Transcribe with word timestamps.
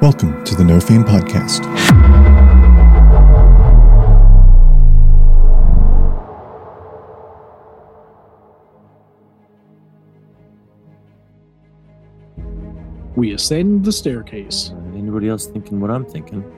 Welcome 0.00 0.42
to 0.44 0.54
the 0.54 0.64
No 0.64 0.80
Fame 0.80 1.04
Podcast. 1.04 1.60
We 13.14 13.34
ascend 13.34 13.84
the 13.84 13.92
staircase. 13.92 14.70
Uh, 14.70 14.96
anybody 14.96 15.28
else 15.28 15.46
thinking 15.46 15.80
what 15.80 15.90
I'm 15.90 16.06
thinking? 16.06 16.50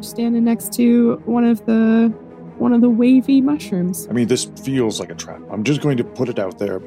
standing 0.00 0.44
next 0.44 0.72
to 0.74 1.16
one 1.26 1.44
of 1.44 1.66
the 1.66 2.08
one 2.56 2.72
of 2.72 2.80
the 2.80 2.88
wavy 2.88 3.42
mushrooms. 3.42 4.08
I 4.08 4.14
mean, 4.14 4.28
this 4.28 4.46
feels 4.64 5.00
like 5.00 5.10
a 5.10 5.14
trap. 5.14 5.42
I'm 5.50 5.64
just 5.64 5.82
going 5.82 5.98
to 5.98 6.04
put 6.04 6.30
it 6.30 6.38
out 6.38 6.58
there. 6.58 6.80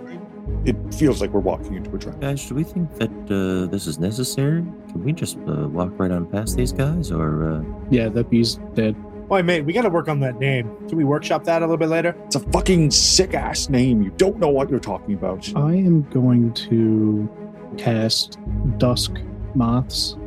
It 0.66 0.76
feels 0.94 1.22
like 1.22 1.32
we're 1.32 1.40
walking 1.40 1.76
into 1.76 1.96
a 1.96 2.00
trap. 2.00 2.20
Guys, 2.20 2.46
do 2.46 2.56
we 2.56 2.64
think 2.64 2.94
that 2.96 3.10
uh, 3.10 3.72
this 3.72 3.88
is 3.88 3.98
necessary? 3.98 4.62
Can 4.92 5.04
we 5.04 5.14
just 5.14 5.38
uh, 5.48 5.68
walk 5.70 5.98
right 5.98 6.12
on 6.12 6.26
past 6.26 6.58
these 6.58 6.72
guys, 6.74 7.12
or 7.12 7.52
uh, 7.52 7.64
Yeah, 7.90 8.10
that 8.10 8.30
bee's 8.30 8.56
dead. 8.74 8.96
Why, 9.30 9.42
mate, 9.44 9.62
we 9.62 9.74
got 9.74 9.84
to 9.84 9.90
work 9.90 10.08
on 10.10 10.20
that 10.22 10.40
name. 10.40 10.76
Can 10.88 10.98
we 10.98 11.04
workshop 11.04 11.44
that 11.44 11.62
a 11.62 11.66
little 11.66 11.78
bit 11.78 11.90
later? 11.90 12.16
It's 12.26 12.36
a 12.36 12.40
fucking 12.40 12.90
sick 12.92 13.36
ass 13.36 13.70
name. 13.70 14.02
You 14.02 14.10
don't 14.18 14.40
know 14.40 14.50
what 14.50 14.70
you're 14.72 14.80
talking 14.80 15.14
about. 15.14 15.48
I 15.56 15.76
am 15.76 16.02
going 16.10 16.52
to 16.54 17.30
cast 17.78 18.40
Dusk 18.80 19.18
Moths, 19.54 20.18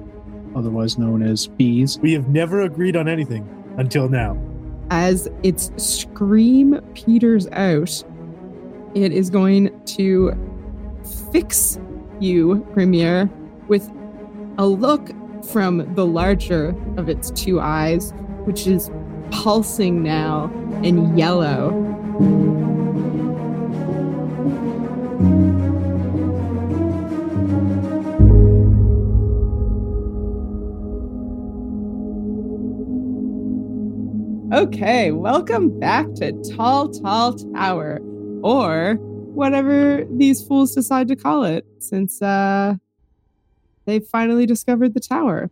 otherwise 0.54 0.98
known 0.98 1.22
as 1.22 1.48
bees. 1.48 1.98
We 1.98 2.12
have 2.12 2.28
never 2.28 2.62
agreed 2.62 2.94
on 2.96 3.08
anything 3.08 3.44
until 3.76 4.08
now. 4.08 4.38
As 4.90 5.28
its 5.42 5.72
scream 5.76 6.80
peters 6.94 7.48
out, 7.52 8.04
it 8.94 9.12
is 9.12 9.30
going 9.30 9.70
to 9.84 10.32
fix 11.32 11.78
you, 12.20 12.66
Premier, 12.72 13.30
with 13.68 13.90
a 14.58 14.66
look 14.66 15.10
from 15.46 15.94
the 15.94 16.06
larger 16.06 16.74
of 16.96 17.08
its 17.08 17.30
two 17.30 17.60
eyes, 17.60 18.12
which 18.44 18.66
is 18.66 18.90
pulsing 19.30 20.02
now 20.02 20.50
in 20.82 21.16
yellow. 21.16 21.70
Okay, 34.52 35.12
welcome 35.12 35.78
back 35.80 36.12
to 36.16 36.32
Tall 36.54 36.90
Tall 36.90 37.32
Tower, 37.32 38.00
or 38.42 38.94
whatever 39.00 40.04
these 40.10 40.42
fools 40.46 40.74
decide 40.74 41.08
to 41.08 41.16
call 41.16 41.44
it, 41.44 41.64
since 41.78 42.20
uh, 42.20 42.74
they 43.86 44.00
finally 44.00 44.46
discovered 44.46 44.94
the 44.94 45.00
tower. 45.00 45.50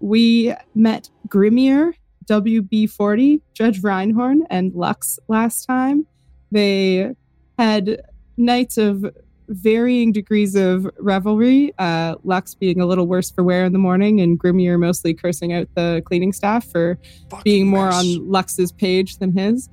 We 0.00 0.54
met 0.74 1.10
Grimmier, 1.28 1.94
WB40, 2.26 3.40
Judge 3.54 3.82
Reinhorn, 3.82 4.40
and 4.50 4.72
Lux 4.74 5.18
last 5.28 5.64
time. 5.66 6.06
They 6.52 7.14
had 7.58 8.02
nights 8.36 8.78
of 8.78 9.04
varying 9.48 10.12
degrees 10.12 10.54
of 10.54 10.86
revelry, 10.98 11.72
uh, 11.78 12.16
Lux 12.22 12.54
being 12.54 12.80
a 12.80 12.86
little 12.86 13.06
worse 13.06 13.30
for 13.30 13.42
wear 13.42 13.64
in 13.64 13.72
the 13.72 13.78
morning, 13.78 14.20
and 14.20 14.38
Grimmier 14.38 14.78
mostly 14.78 15.14
cursing 15.14 15.52
out 15.52 15.68
the 15.74 16.02
cleaning 16.04 16.32
staff 16.32 16.66
for 16.66 16.98
Fucking 17.30 17.42
being 17.44 17.66
more 17.66 17.86
mess. 17.86 17.96
on 18.04 18.30
Lux's 18.30 18.72
page 18.72 19.16
than 19.16 19.32
his. 19.36 19.68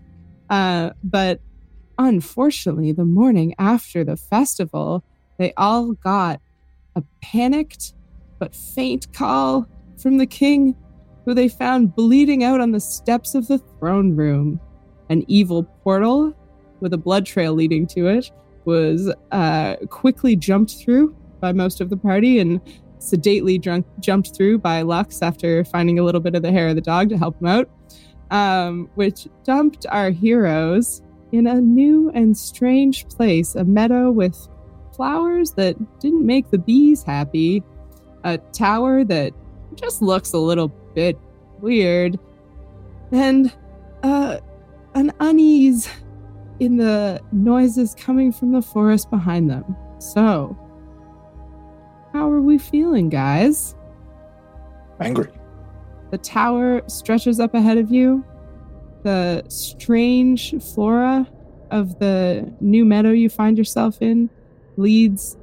Uh, 0.49 0.91
but 1.03 1.41
unfortunately, 1.97 2.91
the 2.91 3.05
morning 3.05 3.55
after 3.57 4.03
the 4.03 4.17
festival, 4.17 5.03
they 5.37 5.53
all 5.57 5.93
got 5.93 6.41
a 6.95 7.03
panicked 7.21 7.93
but 8.39 8.55
faint 8.55 9.11
call 9.13 9.67
from 9.97 10.17
the 10.17 10.25
king, 10.25 10.75
who 11.25 11.33
they 11.33 11.47
found 11.47 11.95
bleeding 11.95 12.43
out 12.43 12.61
on 12.61 12.71
the 12.71 12.79
steps 12.79 13.35
of 13.35 13.47
the 13.47 13.57
throne 13.57 14.15
room. 14.15 14.59
An 15.09 15.23
evil 15.27 15.63
portal 15.83 16.35
with 16.79 16.93
a 16.93 16.97
blood 16.97 17.25
trail 17.25 17.53
leading 17.53 17.87
to 17.87 18.07
it 18.07 18.31
was 18.65 19.13
uh, 19.31 19.75
quickly 19.89 20.35
jumped 20.35 20.75
through 20.77 21.15
by 21.39 21.51
most 21.51 21.81
of 21.81 21.89
the 21.89 21.97
party 21.97 22.39
and 22.39 22.59
sedately 22.99 23.57
drunk, 23.57 23.85
jumped 23.99 24.35
through 24.35 24.57
by 24.57 24.81
Lux 24.81 25.21
after 25.21 25.63
finding 25.63 25.99
a 25.99 26.03
little 26.03 26.21
bit 26.21 26.35
of 26.35 26.41
the 26.41 26.51
hair 26.51 26.69
of 26.69 26.75
the 26.75 26.81
dog 26.81 27.09
to 27.09 27.17
help 27.17 27.39
him 27.39 27.47
out, 27.47 27.69
um, 28.31 28.89
which 28.95 29.27
dumped 29.43 29.85
our 29.87 30.09
heroes 30.09 31.01
in 31.35 31.47
a 31.47 31.59
new 31.59 32.09
and 32.11 32.37
strange 32.37 33.07
place, 33.09 33.55
a 33.55 33.63
meadow 33.63 34.11
with 34.11 34.47
flowers 34.95 35.51
that 35.51 35.75
didn't 35.99 36.25
make 36.25 36.49
the 36.49 36.57
bees 36.57 37.03
happy, 37.03 37.61
a 38.23 38.37
tower 38.37 39.03
that 39.03 39.33
just 39.75 40.01
looks 40.01 40.33
a 40.33 40.37
little 40.37 40.69
bit 40.93 41.17
weird, 41.59 42.17
and 43.11 43.53
uh, 44.03 44.37
an 44.93 45.11
unease 45.19 45.89
in 46.59 46.77
the 46.77 47.19
noises 47.31 47.95
coming 47.95 48.31
from 48.31 48.51
the 48.51 48.61
forest 48.61 49.09
behind 49.09 49.49
them. 49.49 49.75
So, 49.99 50.57
how 52.13 52.31
are 52.31 52.41
we 52.41 52.57
feeling, 52.57 53.09
guys? 53.09 53.75
Angry. 55.01 55.29
The 56.11 56.17
tower 56.19 56.81
stretches 56.87 57.41
up 57.41 57.53
ahead 57.53 57.77
of 57.77 57.91
you. 57.91 58.23
The 59.05 59.43
strange 59.49 60.55
flora 60.73 61.27
of 61.69 61.99
the 61.99 62.51
new 62.59 62.83
meadow 62.85 63.11
you 63.11 63.29
find 63.29 63.55
yourself 63.55 64.01
in 64.01 64.31
leads 64.77 65.37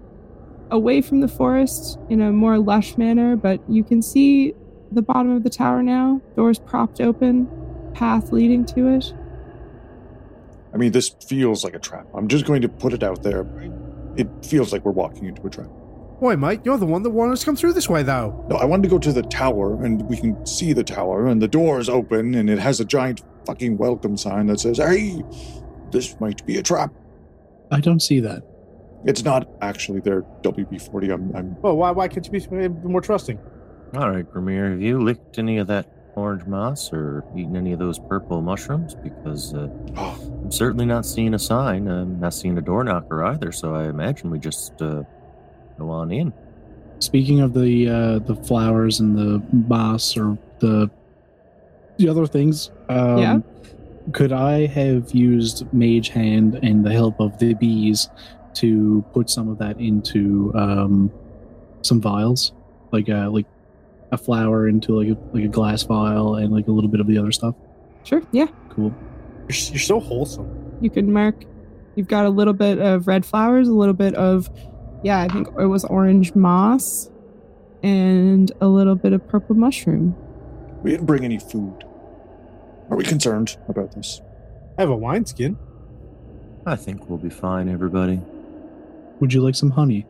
away 0.73 1.01
from 1.01 1.21
the 1.21 1.29
forest 1.29 1.97
in 2.11 2.21
a 2.21 2.33
more 2.33 2.59
lush 2.59 2.99
manner, 2.99 3.37
but 3.37 3.61
you 3.71 3.85
can 3.85 4.03
see 4.03 4.53
the 4.91 5.01
bottom 5.01 5.31
of 5.31 5.45
the 5.45 5.49
tower 5.49 5.81
now, 5.81 6.21
doors 6.35 6.59
propped 6.59 7.01
open, 7.01 7.49
path 7.95 8.33
leading 8.33 8.67
to 8.67 8.89
it. 8.89 9.15
I 10.75 10.77
mean, 10.77 10.91
this 10.91 11.11
feels 11.25 11.63
like 11.63 11.77
a 11.77 11.79
trap. 11.79 12.09
I'm 12.15 12.27
just 12.27 12.45
going 12.45 12.63
to 12.63 12.69
put 12.69 12.93
it 12.93 13.05
out 13.05 13.23
there. 13.23 13.47
It 14.17 14.27
feels 14.45 14.73
like 14.73 14.85
we're 14.85 14.91
walking 14.91 15.27
into 15.27 15.47
a 15.47 15.51
trap. 15.51 15.69
Why, 16.19 16.35
mate, 16.35 16.63
you're 16.65 16.79
the 16.79 16.87
one 16.87 17.05
that 17.05 17.11
wanted 17.11 17.35
us 17.35 17.41
to 17.41 17.47
come 17.47 17.55
through 17.55 17.75
this 17.75 17.89
way, 17.89 18.03
though. 18.03 18.45
No, 18.49 18.57
I 18.57 18.65
wanted 18.65 18.83
to 18.83 18.89
go 18.89 18.99
to 18.99 19.13
the 19.13 19.23
tower 19.23 19.85
and 19.85 20.03
we 20.09 20.17
can 20.17 20.45
see 20.47 20.73
the 20.73 20.83
tower 20.83 21.29
and 21.29 21.41
the 21.41 21.47
door 21.47 21.79
is 21.79 21.89
open 21.89 22.35
and 22.35 22.51
it 22.51 22.59
has 22.59 22.81
a 22.81 22.85
giant 22.85 23.23
fucking 23.47 23.77
welcome 23.77 24.17
sign 24.17 24.47
that 24.47 24.61
says, 24.61 24.79
hey, 24.79 25.23
this 25.91 26.19
might 26.21 26.45
be 26.47 26.59
a 26.59 26.63
trap. 26.63 26.93
I 27.71 27.81
don't 27.81 28.01
see 28.01 28.21
that. 28.21 28.43
It's 29.05 29.25
not 29.25 29.49
actually 29.61 30.01
their 30.01 30.23
WB40. 30.43 31.13
I'm, 31.13 31.37
I'm 31.37 31.61
Well, 31.61 31.77
why, 31.77 31.91
why 31.91 32.09
can't 32.09 32.25
you 32.27 32.41
be 32.41 32.69
more 32.69 33.01
trusting? 33.01 33.39
all 33.95 34.11
right, 34.11 34.25
Grimmier, 34.33 34.71
have 34.71 34.81
you 34.81 35.01
licked 35.03 35.39
any 35.39 35.59
of 35.59 35.67
that 35.67 35.87
orange 36.15 36.47
moss 36.47 36.93
or 36.93 37.25
eaten 37.37 37.57
any 37.57 37.73
of 37.73 37.79
those 37.79 37.99
purple 37.99 38.41
mushrooms? 38.41 38.95
Because 38.95 39.53
uh, 39.55 39.69
oh, 39.97 40.19
I'm 40.43 40.51
certainly 40.51 40.87
not 40.87 41.05
seeing 41.05 41.35
a 41.35 41.39
sign. 41.39 41.89
I'm 41.89 42.19
not 42.19 42.33
seeing 42.33 42.57
a 42.57 42.63
door 42.63 42.85
knocker 42.85 43.23
either. 43.25 43.53
So 43.53 43.75
I 43.75 43.89
imagine 43.89 44.31
we 44.31 44.39
just 44.39 44.81
uh, 44.81 45.03
go 45.79 45.91
on 45.91 46.11
in. 46.11 46.33
Speaking 47.01 47.41
of 47.41 47.53
the 47.53 47.89
uh, 47.89 48.19
the 48.21 48.37
flowers 48.37 49.01
and 49.01 49.19
the 49.19 49.43
moss 49.53 50.17
or 50.17 50.39
the 50.61 50.89
the 51.99 52.09
other 52.09 52.27
things, 52.27 52.71
um, 52.89 53.19
Yeah. 53.19 53.39
could 54.13 54.33
I 54.33 54.67
have 54.67 55.13
used 55.13 55.73
Mage 55.73 56.09
Hand 56.09 56.59
and 56.63 56.85
the 56.85 56.93
help 56.93 57.21
of 57.21 57.39
the 57.39 57.55
bees 57.55 58.09
to 58.55 59.05
put 59.13 59.31
some 59.31 59.49
of 59.49 59.59
that 59.59 59.81
into 59.81 60.53
um, 60.55 61.11
some 61.83 62.01
vials, 62.01 62.53
like 62.93 63.09
uh, 63.09 63.31
like 63.31 63.47
a 64.11 64.19
flower 64.19 64.69
into 64.69 64.99
like 64.99 65.09
a, 65.09 65.19
like 65.37 65.45
a 65.45 65.49
glass 65.49 65.83
vial 65.85 66.35
and 66.35 66.53
like 66.53 66.69
a 66.69 66.71
little 66.73 66.91
bit 66.91 67.01
of 67.01 67.07
the 67.07 67.17
other 67.19 67.33
stuff? 67.33 67.55
Sure, 68.05 68.23
yeah. 68.33 68.47
Cool. 68.71 68.93
You're, 69.49 69.57
you're 69.71 69.79
so 69.79 70.01
wholesome. 70.01 70.49
You 70.81 70.91
can 70.91 71.13
mark. 71.13 71.45
You've 71.95 72.09
got 72.09 72.27
a 72.27 72.31
little 72.31 72.53
bit 72.55 72.79
of 72.79 73.07
red 73.07 73.25
flowers, 73.25 73.69
a 73.69 73.73
little 73.75 73.95
bit 73.95 74.15
of, 74.15 74.51
yeah, 75.03 75.21
I 75.21 75.29
think 75.29 75.49
it 75.59 75.67
was 75.67 75.85
orange 75.85 76.35
moss, 76.35 77.11
and 77.83 78.51
a 78.61 78.67
little 78.69 78.95
bit 78.97 79.13
of 79.13 79.27
purple 79.29 79.55
mushroom. 79.55 80.15
We 80.83 80.91
didn't 80.91 81.07
bring 81.07 81.25
any 81.25 81.39
food. 81.39 81.85
Are 82.91 82.97
we 82.97 83.05
concerned 83.05 83.57
about 83.69 83.93
this? 83.93 84.21
I 84.77 84.83
have 84.83 84.91
a 84.91 84.97
wineskin. 84.97 85.57
I 86.67 86.77
think 86.77 87.09
we'll 87.09 87.19
be 87.19 87.31
fine, 87.31 87.69
everybody. 87.69 88.21
Would 89.21 89.33
you 89.33 89.41
like 89.41 89.55
some 89.55 89.71
honey? 89.71 90.07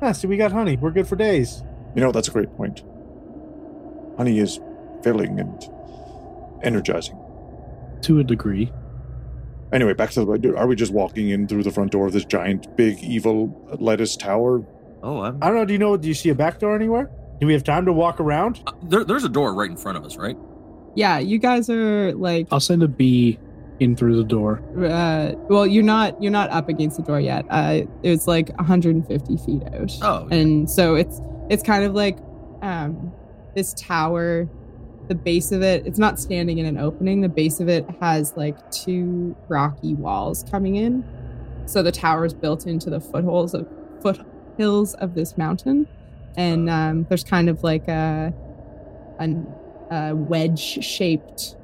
Ah, 0.00 0.12
see, 0.12 0.26
we 0.26 0.36
got 0.36 0.52
honey. 0.52 0.76
We're 0.76 0.90
good 0.90 1.06
for 1.06 1.16
days. 1.16 1.62
You 1.94 2.00
know, 2.00 2.12
that's 2.12 2.28
a 2.28 2.32
great 2.32 2.54
point. 2.56 2.82
Honey 4.16 4.38
is 4.38 4.60
filling 5.02 5.38
and 5.38 5.62
energizing. 6.62 7.18
To 8.02 8.18
a 8.18 8.24
degree. 8.24 8.72
Anyway, 9.72 9.94
back 9.94 10.10
to 10.10 10.24
the. 10.24 10.54
Are 10.56 10.66
we 10.66 10.76
just 10.76 10.92
walking 10.92 11.30
in 11.30 11.48
through 11.48 11.62
the 11.62 11.70
front 11.70 11.92
door 11.92 12.06
of 12.06 12.12
this 12.12 12.24
giant, 12.24 12.76
big, 12.76 12.98
evil 13.02 13.56
lettuce 13.80 14.16
tower? 14.16 14.64
Oh, 15.02 15.20
I'm. 15.20 15.38
I 15.42 15.46
don't 15.46 15.56
know. 15.56 15.64
Do 15.64 15.72
you 15.72 15.78
know? 15.78 15.96
Do 15.96 16.08
you 16.08 16.14
see 16.14 16.28
a 16.28 16.34
back 16.34 16.58
door 16.58 16.74
anywhere? 16.74 17.10
Do 17.42 17.46
we 17.46 17.54
have 17.54 17.64
time 17.64 17.86
to 17.86 17.92
walk 17.92 18.20
around? 18.20 18.62
Uh, 18.68 18.72
there, 18.84 19.02
there's 19.02 19.24
a 19.24 19.28
door 19.28 19.52
right 19.52 19.68
in 19.68 19.76
front 19.76 19.98
of 19.98 20.04
us, 20.04 20.16
right? 20.16 20.38
Yeah, 20.94 21.18
you 21.18 21.38
guys 21.38 21.68
are 21.68 22.12
like, 22.12 22.46
I'll 22.52 22.60
send 22.60 22.84
a 22.84 22.86
bee 22.86 23.36
in 23.80 23.96
through 23.96 24.14
the 24.14 24.22
door. 24.22 24.62
uh, 24.78 25.32
well, 25.48 25.66
you're 25.66 25.82
not 25.82 26.22
you're 26.22 26.30
not 26.30 26.50
up 26.50 26.68
against 26.68 26.98
the 26.98 27.02
door 27.02 27.18
yet. 27.18 27.44
Uh, 27.50 27.80
it's 28.04 28.28
like 28.28 28.56
150 28.58 29.36
feet 29.38 29.60
out. 29.74 29.92
Oh, 30.02 30.28
yeah. 30.30 30.36
and 30.36 30.70
so 30.70 30.94
it's 30.94 31.20
it's 31.50 31.64
kind 31.64 31.82
of 31.82 31.94
like 31.94 32.18
um 32.62 33.12
this 33.56 33.74
tower, 33.74 34.48
the 35.08 35.16
base 35.16 35.50
of 35.50 35.62
it, 35.62 35.84
it's 35.84 35.98
not 35.98 36.20
standing 36.20 36.58
in 36.58 36.66
an 36.66 36.78
opening. 36.78 37.22
The 37.22 37.28
base 37.28 37.58
of 37.58 37.68
it 37.68 37.84
has 38.00 38.36
like 38.36 38.70
two 38.70 39.34
rocky 39.48 39.94
walls 39.94 40.44
coming 40.48 40.76
in. 40.76 41.04
So 41.66 41.82
the 41.82 41.90
tower 41.90 42.24
is 42.24 42.34
built 42.34 42.68
into 42.68 42.88
the 42.88 43.00
footholds 43.00 43.52
of 43.52 43.66
foothills 44.00 44.94
of 44.94 45.16
this 45.16 45.36
mountain, 45.36 45.88
and 46.36 46.70
um, 46.70 47.06
there's 47.08 47.24
kind 47.24 47.48
of 47.48 47.62
like 47.62 47.88
a, 47.88 48.32
a, 49.20 49.94
a 49.94 50.14
wedge 50.14 50.84
shaped 50.84 51.56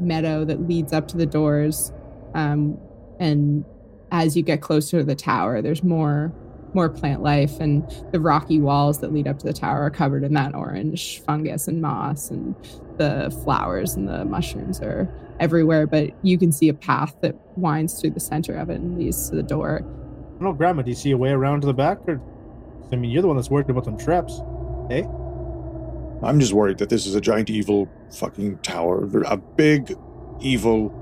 meadow 0.00 0.44
that 0.44 0.68
leads 0.68 0.92
up 0.92 1.08
to 1.08 1.16
the 1.16 1.26
doors. 1.26 1.92
Um, 2.34 2.78
and 3.18 3.64
as 4.10 4.36
you 4.36 4.42
get 4.42 4.60
closer 4.60 4.98
to 4.98 5.04
the 5.04 5.14
tower, 5.14 5.62
there's 5.62 5.82
more 5.82 6.32
more 6.74 6.88
plant 6.88 7.22
life, 7.22 7.60
and 7.60 7.84
the 8.12 8.20
rocky 8.20 8.58
walls 8.58 9.00
that 9.00 9.12
lead 9.12 9.28
up 9.28 9.38
to 9.38 9.46
the 9.46 9.52
tower 9.52 9.82
are 9.82 9.90
covered 9.90 10.24
in 10.24 10.32
that 10.32 10.54
orange 10.54 11.20
fungus 11.20 11.68
and 11.68 11.82
moss, 11.82 12.30
and 12.30 12.54
the 12.96 13.30
flowers 13.44 13.94
and 13.94 14.08
the 14.08 14.24
mushrooms 14.24 14.80
are 14.80 15.06
everywhere. 15.38 15.86
But 15.86 16.10
you 16.22 16.38
can 16.38 16.50
see 16.50 16.70
a 16.70 16.74
path 16.74 17.14
that 17.20 17.36
winds 17.58 18.00
through 18.00 18.10
the 18.10 18.20
center 18.20 18.56
of 18.56 18.70
it 18.70 18.80
and 18.80 18.98
leads 18.98 19.28
to 19.28 19.36
the 19.36 19.42
door. 19.42 19.84
Grandma, 20.40 20.82
do 20.82 20.90
you 20.90 20.96
see 20.96 21.10
a 21.10 21.16
way 21.16 21.30
around 21.30 21.60
to 21.60 21.66
the 21.66 21.74
back? 21.74 21.98
Or, 22.08 22.20
I 22.92 22.96
mean, 22.96 23.10
you're 23.10 23.22
the 23.22 23.28
one 23.28 23.36
that's 23.36 23.50
worried 23.50 23.70
about 23.70 23.84
them 23.84 23.96
traps. 23.98 24.40
Eh? 24.90 25.04
I'm 26.22 26.38
just 26.38 26.52
worried 26.52 26.78
that 26.78 26.88
this 26.90 27.06
is 27.06 27.14
a 27.14 27.20
giant 27.20 27.50
evil 27.50 27.88
fucking 28.12 28.58
tower. 28.58 29.08
A 29.26 29.36
big, 29.36 29.96
evil, 30.40 30.92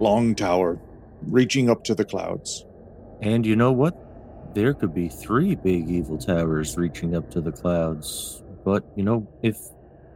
long 0.00 0.34
tower 0.34 0.78
reaching 1.26 1.70
up 1.70 1.82
to 1.84 1.94
the 1.94 2.04
clouds. 2.04 2.66
And 3.22 3.46
you 3.46 3.56
know 3.56 3.72
what? 3.72 3.98
There 4.54 4.74
could 4.74 4.94
be 4.94 5.08
three 5.08 5.54
big 5.56 5.88
evil 5.88 6.18
towers 6.18 6.76
reaching 6.76 7.16
up 7.16 7.30
to 7.32 7.40
the 7.40 7.50
clouds. 7.50 8.42
But, 8.64 8.84
you 8.94 9.02
know, 9.02 9.26
if 9.42 9.56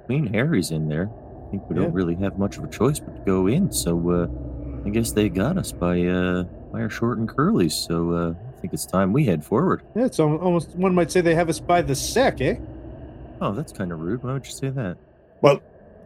Queen 0.06 0.26
Harry's 0.32 0.70
in 0.70 0.88
there, 0.88 1.11
I 1.46 1.50
think 1.50 1.69
we 1.69 1.76
Yeah. 1.76 1.82
don't 1.82 1.94
really 1.94 2.14
have 2.16 2.38
much 2.38 2.58
of 2.58 2.64
a 2.64 2.69
choice 2.69 3.00
but 3.00 3.16
to 3.16 3.22
go 3.22 3.46
in. 3.46 3.72
So, 3.72 4.11
uh, 4.11 4.26
I 4.87 4.90
guess 4.90 5.12
they 5.12 5.28
got 5.28 5.56
us 5.56 5.72
by, 5.72 6.02
uh, 6.06 6.44
by 6.72 6.82
our 6.82 6.90
short 6.90 7.19
and 7.19 7.28
curlies. 7.28 7.72
So, 7.72 8.12
uh, 8.12 8.34
I 8.58 8.60
think 8.60 8.72
it's 8.75 8.87
time 8.87 9.12
we 9.12 9.25
head 9.25 9.44
forward. 9.44 9.82
Yeah, 9.94 10.05
it's 10.06 10.19
almost, 10.19 10.70
one 10.75 10.93
might 10.93 11.12
say 11.12 11.20
they 11.20 11.37
have 11.37 11.49
us 11.49 11.60
by 11.60 11.81
the 11.81 11.94
sack, 11.94 12.40
eh? 12.40 12.56
Oh, 13.40 13.52
that's 13.52 13.70
kind 13.72 13.93
of 13.93 14.00
rude. 14.00 14.25
Why 14.25 14.32
would 14.32 14.44
you 14.46 14.50
say 14.52 14.69
that? 14.70 14.99
Well, 15.43 15.60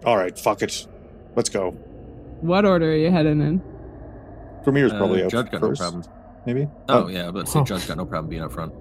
all 0.05 0.19
right, 0.19 0.39
fuck 0.39 0.61
it. 0.61 0.87
Let's 1.35 1.49
go. 1.49 1.71
What 2.43 2.67
order 2.67 2.93
are 2.93 2.97
you 2.97 3.11
heading 3.11 3.41
in? 3.41 3.63
Premier's 4.65 4.93
Uh, 4.93 4.99
probably 4.99 5.23
out 5.25 5.31
Judge 5.31 5.51
got 5.51 5.63
no 5.63 5.69
first, 5.69 5.81
problem. 5.81 6.05
maybe. 6.45 6.69
Oh, 6.91 7.09
yeah, 7.09 7.31
but 7.31 7.49
Huh. 7.49 7.65
Judge 7.65 7.89
got 7.89 7.97
no 7.97 8.05
problem 8.05 8.29
being 8.29 8.43
up 8.43 8.53
front. 8.53 8.75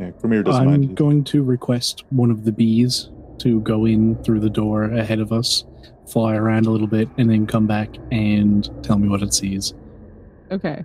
yeah. 0.00 0.10
Premier 0.12 0.42
doesn't 0.42 0.62
I'm 0.62 0.70
mind. 0.70 0.96
going 0.96 1.22
to 1.24 1.42
request 1.42 2.04
one 2.08 2.30
of 2.30 2.44
the 2.44 2.52
bees 2.52 3.10
to 3.38 3.60
go 3.60 3.84
in 3.84 4.16
through 4.24 4.40
the 4.40 4.48
door 4.50 4.84
ahead 4.84 5.20
of 5.20 5.32
us, 5.32 5.66
fly 6.06 6.34
around 6.34 6.64
a 6.64 6.70
little 6.70 6.86
bit, 6.86 7.10
and 7.18 7.28
then 7.28 7.46
come 7.46 7.66
back 7.66 7.90
and 8.10 8.70
tell 8.82 8.98
me 8.98 9.06
what 9.08 9.20
it 9.22 9.34
sees. 9.34 9.74
Okay. 10.50 10.82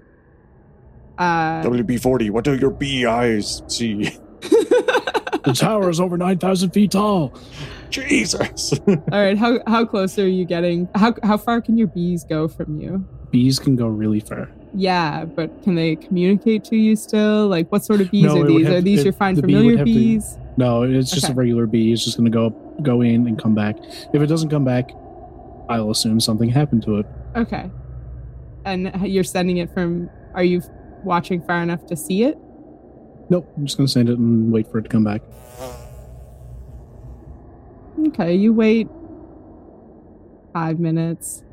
Uh, 1.17 1.63
WB40, 1.63 2.29
what 2.29 2.43
do 2.43 2.55
your 2.55 2.69
bee 2.71 3.05
eyes 3.05 3.61
see? 3.67 4.11
The 5.43 5.53
tower 5.53 5.89
is 5.89 6.01
over 6.01 6.17
9,000 6.17 6.71
feet 6.71 6.91
tall. 6.91 7.33
Jesus! 7.89 8.73
all 8.87 8.97
right. 9.11 9.37
How 9.37 9.59
how 9.65 9.85
close 9.85 10.19
are 10.19 10.27
you 10.27 10.43
getting? 10.43 10.89
How 10.93 11.15
how 11.23 11.37
far 11.37 11.61
can 11.61 11.77
your 11.77 11.87
bees 11.87 12.25
go 12.25 12.49
from 12.49 12.81
you? 12.81 13.05
Bees 13.31 13.57
can 13.57 13.77
go 13.77 13.87
really 13.87 14.19
far. 14.19 14.49
Yeah, 14.73 15.23
but 15.23 15.63
can 15.63 15.75
they 15.75 15.95
communicate 15.95 16.65
to 16.65 16.75
you 16.75 16.97
still? 16.97 17.47
Like, 17.47 17.71
what 17.71 17.85
sort 17.85 18.01
of 18.01 18.11
bees 18.11 18.25
No, 18.25 18.41
are 18.41 18.45
these? 18.47 18.65
have- 18.67 18.75
Are 18.75 18.81
these 18.81 18.99
it- 18.99 19.03
your 19.05 19.13
fine 19.13 19.35
the 19.35 19.41
bee 19.43 19.53
would 19.55 19.61
familiar 19.61 19.77
to- 19.77 19.83
bees? 19.85 20.37
No, 20.57 20.83
it's 20.83 21.11
just 21.11 21.23
Okay. 21.27 21.33
a 21.33 21.35
regular 21.37 21.65
bee. 21.65 21.93
It's 21.93 22.03
just 22.03 22.17
going 22.17 22.29
to 22.29 22.35
go 22.37 22.49
go 22.81 22.99
in 23.01 23.25
and 23.25 23.41
come 23.41 23.55
back. 23.55 23.77
If 24.13 24.21
it 24.21 24.27
doesn't 24.27 24.49
come 24.49 24.65
back, 24.65 24.91
I'll 25.69 25.91
assume 25.91 26.19
something 26.19 26.49
happened 26.49 26.83
to 26.83 26.97
it. 26.97 27.05
Okay. 27.37 27.71
And 28.65 28.91
you're 29.05 29.23
sending 29.23 29.57
it 29.57 29.73
from? 29.73 30.09
Are 30.33 30.43
you 30.43 30.61
watching 31.07 31.41
far 31.41 31.61
enough 31.63 31.85
to 31.87 31.95
see 31.95 32.23
it? 32.23 32.37
Nope, 33.29 33.51
I'm 33.57 33.65
just 33.65 33.77
going 33.77 33.87
to 33.87 33.91
send 33.91 34.09
it 34.09 34.17
and 34.17 34.51
wait 34.51 34.67
for 34.71 34.77
it 34.77 34.83
to 34.83 34.89
come 34.89 35.03
back. 35.03 35.21
Okay, 38.09 38.35
you 38.35 38.53
wait 38.53 38.87
five 40.53 40.79
minutes. 40.79 41.43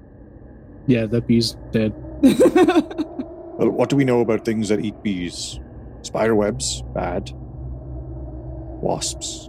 Yeah, 0.86 1.06
that 1.06 1.26
bee's 1.26 1.56
dead. 1.72 1.94
well, 2.22 3.70
what 3.70 3.88
do 3.88 3.96
we 3.96 4.04
know 4.04 4.20
about 4.20 4.44
things 4.44 4.68
that 4.68 4.84
eat 4.84 5.02
bees? 5.02 5.58
Spider 6.02 6.34
webs, 6.34 6.82
bad. 6.94 7.30
Wasps, 8.82 9.48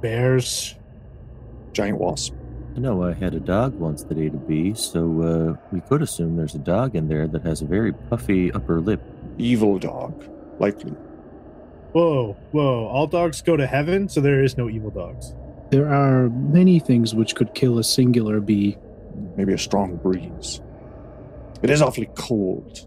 Bears. 0.00 0.76
giant 1.72 1.98
wasp. 1.98 2.32
I 2.74 2.78
know 2.78 3.02
I 3.02 3.12
had 3.12 3.34
a 3.34 3.40
dog 3.40 3.74
once 3.74 4.02
that 4.04 4.18
ate 4.18 4.34
a 4.34 4.38
bee, 4.38 4.74
so 4.74 5.00
uh, 5.22 5.56
we 5.72 5.80
could 5.82 6.02
assume 6.02 6.36
there's 6.36 6.54
a 6.54 6.58
dog 6.58 6.96
in 6.96 7.08
there 7.08 7.26
that 7.28 7.42
has 7.42 7.60
a 7.62 7.66
very 7.66 7.92
puffy 7.92 8.50
upper 8.52 8.80
lip. 8.80 9.02
Evil 9.38 9.78
dog, 9.78 10.28
likely. 10.58 10.92
Whoa, 11.92 12.36
whoa. 12.52 12.86
All 12.86 13.06
dogs 13.06 13.42
go 13.42 13.56
to 13.56 13.66
heaven, 13.66 14.08
so 14.08 14.20
there 14.20 14.42
is 14.42 14.56
no 14.56 14.68
evil 14.68 14.90
dogs. 14.90 15.34
There 15.70 15.88
are 15.88 16.28
many 16.30 16.78
things 16.78 17.14
which 17.14 17.34
could 17.34 17.54
kill 17.54 17.78
a 17.78 17.84
singular 17.84 18.40
bee. 18.40 18.76
Maybe 19.36 19.52
a 19.52 19.58
strong 19.58 19.96
breeze. 19.96 20.60
It 21.62 21.70
is 21.70 21.80
awfully 21.80 22.10
cold. 22.14 22.86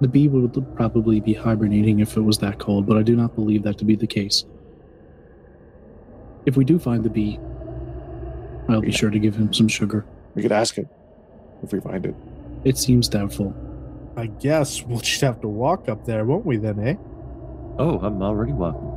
The 0.00 0.08
bee 0.08 0.28
would 0.28 0.54
probably 0.76 1.20
be 1.20 1.34
hibernating 1.34 2.00
if 2.00 2.16
it 2.16 2.22
was 2.22 2.38
that 2.38 2.58
cold, 2.58 2.86
but 2.86 2.96
I 2.96 3.02
do 3.02 3.14
not 3.14 3.34
believe 3.34 3.62
that 3.64 3.76
to 3.78 3.84
be 3.84 3.96
the 3.96 4.06
case. 4.06 4.44
If 6.46 6.56
we 6.56 6.64
do 6.64 6.78
find 6.78 7.04
the 7.04 7.10
bee, 7.10 7.38
I'll 8.68 8.80
be 8.80 8.92
sure 8.92 9.10
to 9.10 9.18
give 9.18 9.36
him 9.36 9.52
some 9.52 9.68
sugar. 9.68 10.06
We 10.34 10.42
could 10.42 10.52
ask 10.52 10.78
it 10.78 10.88
if 11.62 11.72
we 11.72 11.80
find 11.80 12.06
it. 12.06 12.14
It 12.64 12.78
seems 12.78 13.08
doubtful. 13.08 13.54
I 14.16 14.26
guess 14.26 14.82
we'll 14.82 15.00
just 15.10 15.20
have 15.20 15.40
to 15.40 15.48
walk 15.48 15.88
up 15.88 16.04
there, 16.04 16.24
won't 16.24 16.46
we 16.46 16.56
then, 16.56 16.80
eh? 16.80 16.94
Oh, 17.78 17.98
I'm 18.02 18.20
already 18.22 18.52
walking. 18.52 18.88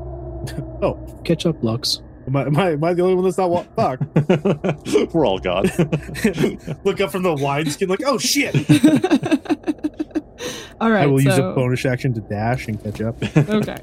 Oh. 0.82 1.22
Catch 1.24 1.46
up, 1.46 1.64
Lux. 1.64 2.02
Am 2.28 2.36
I, 2.36 2.46
am 2.46 2.58
I, 2.58 2.72
am 2.72 2.84
I 2.84 2.94
the 2.94 3.02
only 3.04 3.16
one 3.16 3.24
that's 3.26 3.38
not 3.38 3.50
walking? 3.50 3.72
Fuck. 3.76 4.00
We're 5.14 5.26
all 5.26 5.40
gone. 5.40 5.64
Look 6.84 7.02
up 7.02 7.12
from 7.12 7.24
the 7.24 7.36
wineskin 7.40 7.90
like, 7.90 8.04
oh 8.06 8.18
shit. 8.18 8.56
All 10.80 10.90
right. 10.90 11.04
I 11.04 11.06
will 11.06 11.22
use 11.22 11.38
a 11.38 11.54
bonus 11.54 11.86
action 11.86 12.14
to 12.14 12.22
dash 12.22 12.68
and 12.68 12.82
catch 12.82 13.02
up. 13.02 13.22
Okay. 13.38 13.78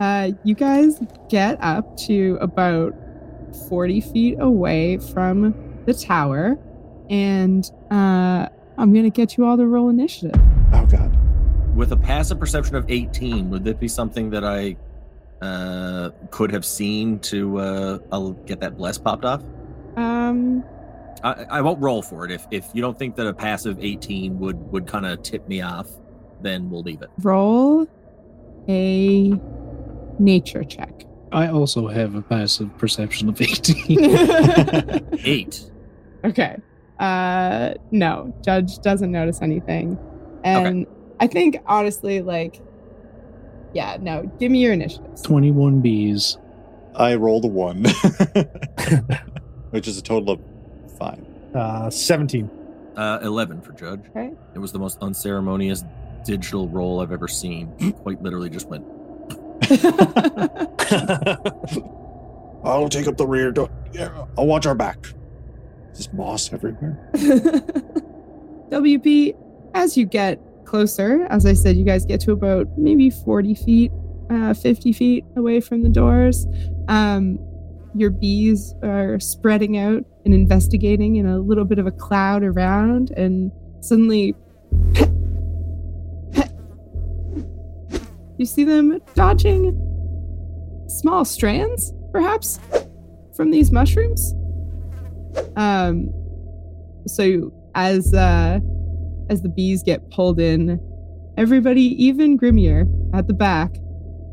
uh, 0.00 0.30
you 0.44 0.54
guys 0.54 1.00
get 1.28 1.58
up 1.60 1.96
to 1.98 2.38
about 2.40 2.94
40 3.68 4.00
feet 4.00 4.36
away 4.40 4.98
from 4.98 5.82
the 5.86 5.94
tower, 5.94 6.58
and 7.10 7.70
uh, 7.90 8.48
I'm 8.78 8.92
going 8.92 9.04
to 9.04 9.10
get 9.10 9.36
you 9.36 9.44
all 9.46 9.56
to 9.56 9.66
roll 9.66 9.88
initiative. 9.88 10.40
oh 10.72 10.86
god. 10.86 11.16
With 11.76 11.92
a 11.92 11.96
passive 11.96 12.38
perception 12.40 12.74
of 12.76 12.86
18, 12.90 13.50
would 13.50 13.64
that 13.64 13.78
be 13.78 13.88
something 13.88 14.30
that 14.30 14.44
I 14.44 14.76
uh, 15.42 16.10
could 16.30 16.50
have 16.52 16.64
seen 16.64 17.18
to 17.20 17.58
uh, 17.58 17.98
I'll 18.10 18.32
get 18.32 18.60
that 18.60 18.76
bless 18.78 18.96
popped 18.96 19.24
off? 19.26 19.42
Um, 19.96 20.64
I, 21.22 21.44
I 21.50 21.60
won't 21.60 21.80
roll 21.80 22.00
for 22.02 22.24
it. 22.24 22.30
If 22.30 22.46
if 22.50 22.66
you 22.72 22.80
don't 22.80 22.98
think 22.98 23.16
that 23.16 23.26
a 23.26 23.34
passive 23.34 23.78
18 23.80 24.38
would 24.38 24.56
would 24.72 24.86
kind 24.86 25.04
of 25.04 25.22
tip 25.22 25.46
me 25.48 25.60
off, 25.60 25.88
then 26.40 26.70
we'll 26.70 26.82
leave 26.82 27.02
it. 27.02 27.10
roll 27.22 27.86
a 28.68 29.38
nature 30.18 30.64
check. 30.64 31.04
I 31.32 31.48
also 31.48 31.88
have 31.88 32.14
a 32.14 32.22
passive 32.22 32.76
perception 32.78 33.28
of 33.28 33.40
18. 33.40 33.98
Eight. 35.24 35.70
Okay. 36.24 36.56
Uh 36.98 37.74
no, 37.90 38.34
judge 38.44 38.78
doesn't 38.80 39.12
notice 39.12 39.42
anything. 39.42 39.98
And 40.44 40.86
I 41.20 41.26
think 41.26 41.58
honestly 41.66 42.22
like 42.22 42.60
yeah, 43.72 43.98
no, 44.00 44.22
give 44.38 44.50
me 44.50 44.62
your 44.62 44.72
initiatives. 44.72 45.22
21 45.22 45.80
bees. 45.80 46.38
I 46.94 47.14
rolled 47.16 47.44
a 47.44 47.48
one, 47.48 47.84
which 49.70 49.86
is 49.86 49.98
a 49.98 50.02
total 50.02 50.30
of 50.30 50.40
five. 50.98 51.22
Uh, 51.54 51.90
17. 51.90 52.50
Uh, 52.96 53.18
11 53.22 53.60
for 53.60 53.72
Judge. 53.72 54.00
Okay. 54.10 54.32
It 54.54 54.58
was 54.58 54.72
the 54.72 54.78
most 54.78 54.98
unceremonious 55.02 55.84
digital 56.24 56.68
roll 56.68 57.00
I've 57.00 57.12
ever 57.12 57.28
seen. 57.28 57.68
Quite 58.02 58.22
literally 58.22 58.48
just 58.48 58.68
went. 58.68 58.86
I'll 62.64 62.88
take 62.88 63.06
up 63.06 63.16
the 63.18 63.26
rear 63.26 63.52
door. 63.52 63.68
Yeah, 63.92 64.24
I'll 64.38 64.46
watch 64.46 64.64
our 64.66 64.74
back. 64.74 65.06
There's 65.96 66.12
moss 66.12 66.52
everywhere. 66.52 67.10
WP, 68.70 69.34
as 69.74 69.96
you 69.96 70.04
get 70.04 70.40
closer, 70.64 71.26
as 71.30 71.46
I 71.46 71.54
said, 71.54 71.76
you 71.76 71.84
guys 71.84 72.04
get 72.04 72.20
to 72.22 72.32
about 72.32 72.66
maybe 72.76 73.10
40 73.10 73.54
feet, 73.54 73.92
uh, 74.30 74.52
50 74.52 74.92
feet 74.92 75.24
away 75.36 75.60
from 75.60 75.82
the 75.82 75.88
doors. 75.88 76.46
Um, 76.88 77.38
your 77.94 78.10
bees 78.10 78.74
are 78.82 79.18
spreading 79.18 79.78
out 79.78 80.04
and 80.24 80.34
investigating 80.34 81.16
in 81.16 81.26
a 81.26 81.38
little 81.38 81.64
bit 81.64 81.78
of 81.78 81.86
a 81.86 81.92
cloud 81.92 82.42
around, 82.42 83.10
and 83.12 83.50
suddenly 83.80 84.34
You 88.38 88.44
see 88.44 88.64
them 88.64 89.00
dodging 89.14 89.74
small 90.88 91.24
strands, 91.24 91.94
perhaps, 92.12 92.60
from 93.34 93.50
these 93.50 93.72
mushrooms. 93.72 94.34
Um, 95.56 96.10
so 97.06 97.52
as 97.74 98.12
uh, 98.14 98.60
as 99.30 99.42
the 99.42 99.48
bees 99.48 99.82
get 99.82 100.10
pulled 100.10 100.40
in, 100.40 100.80
everybody, 101.36 101.82
even 102.02 102.38
Grimmier 102.38 102.86
at 103.14 103.26
the 103.26 103.34
back, 103.34 103.70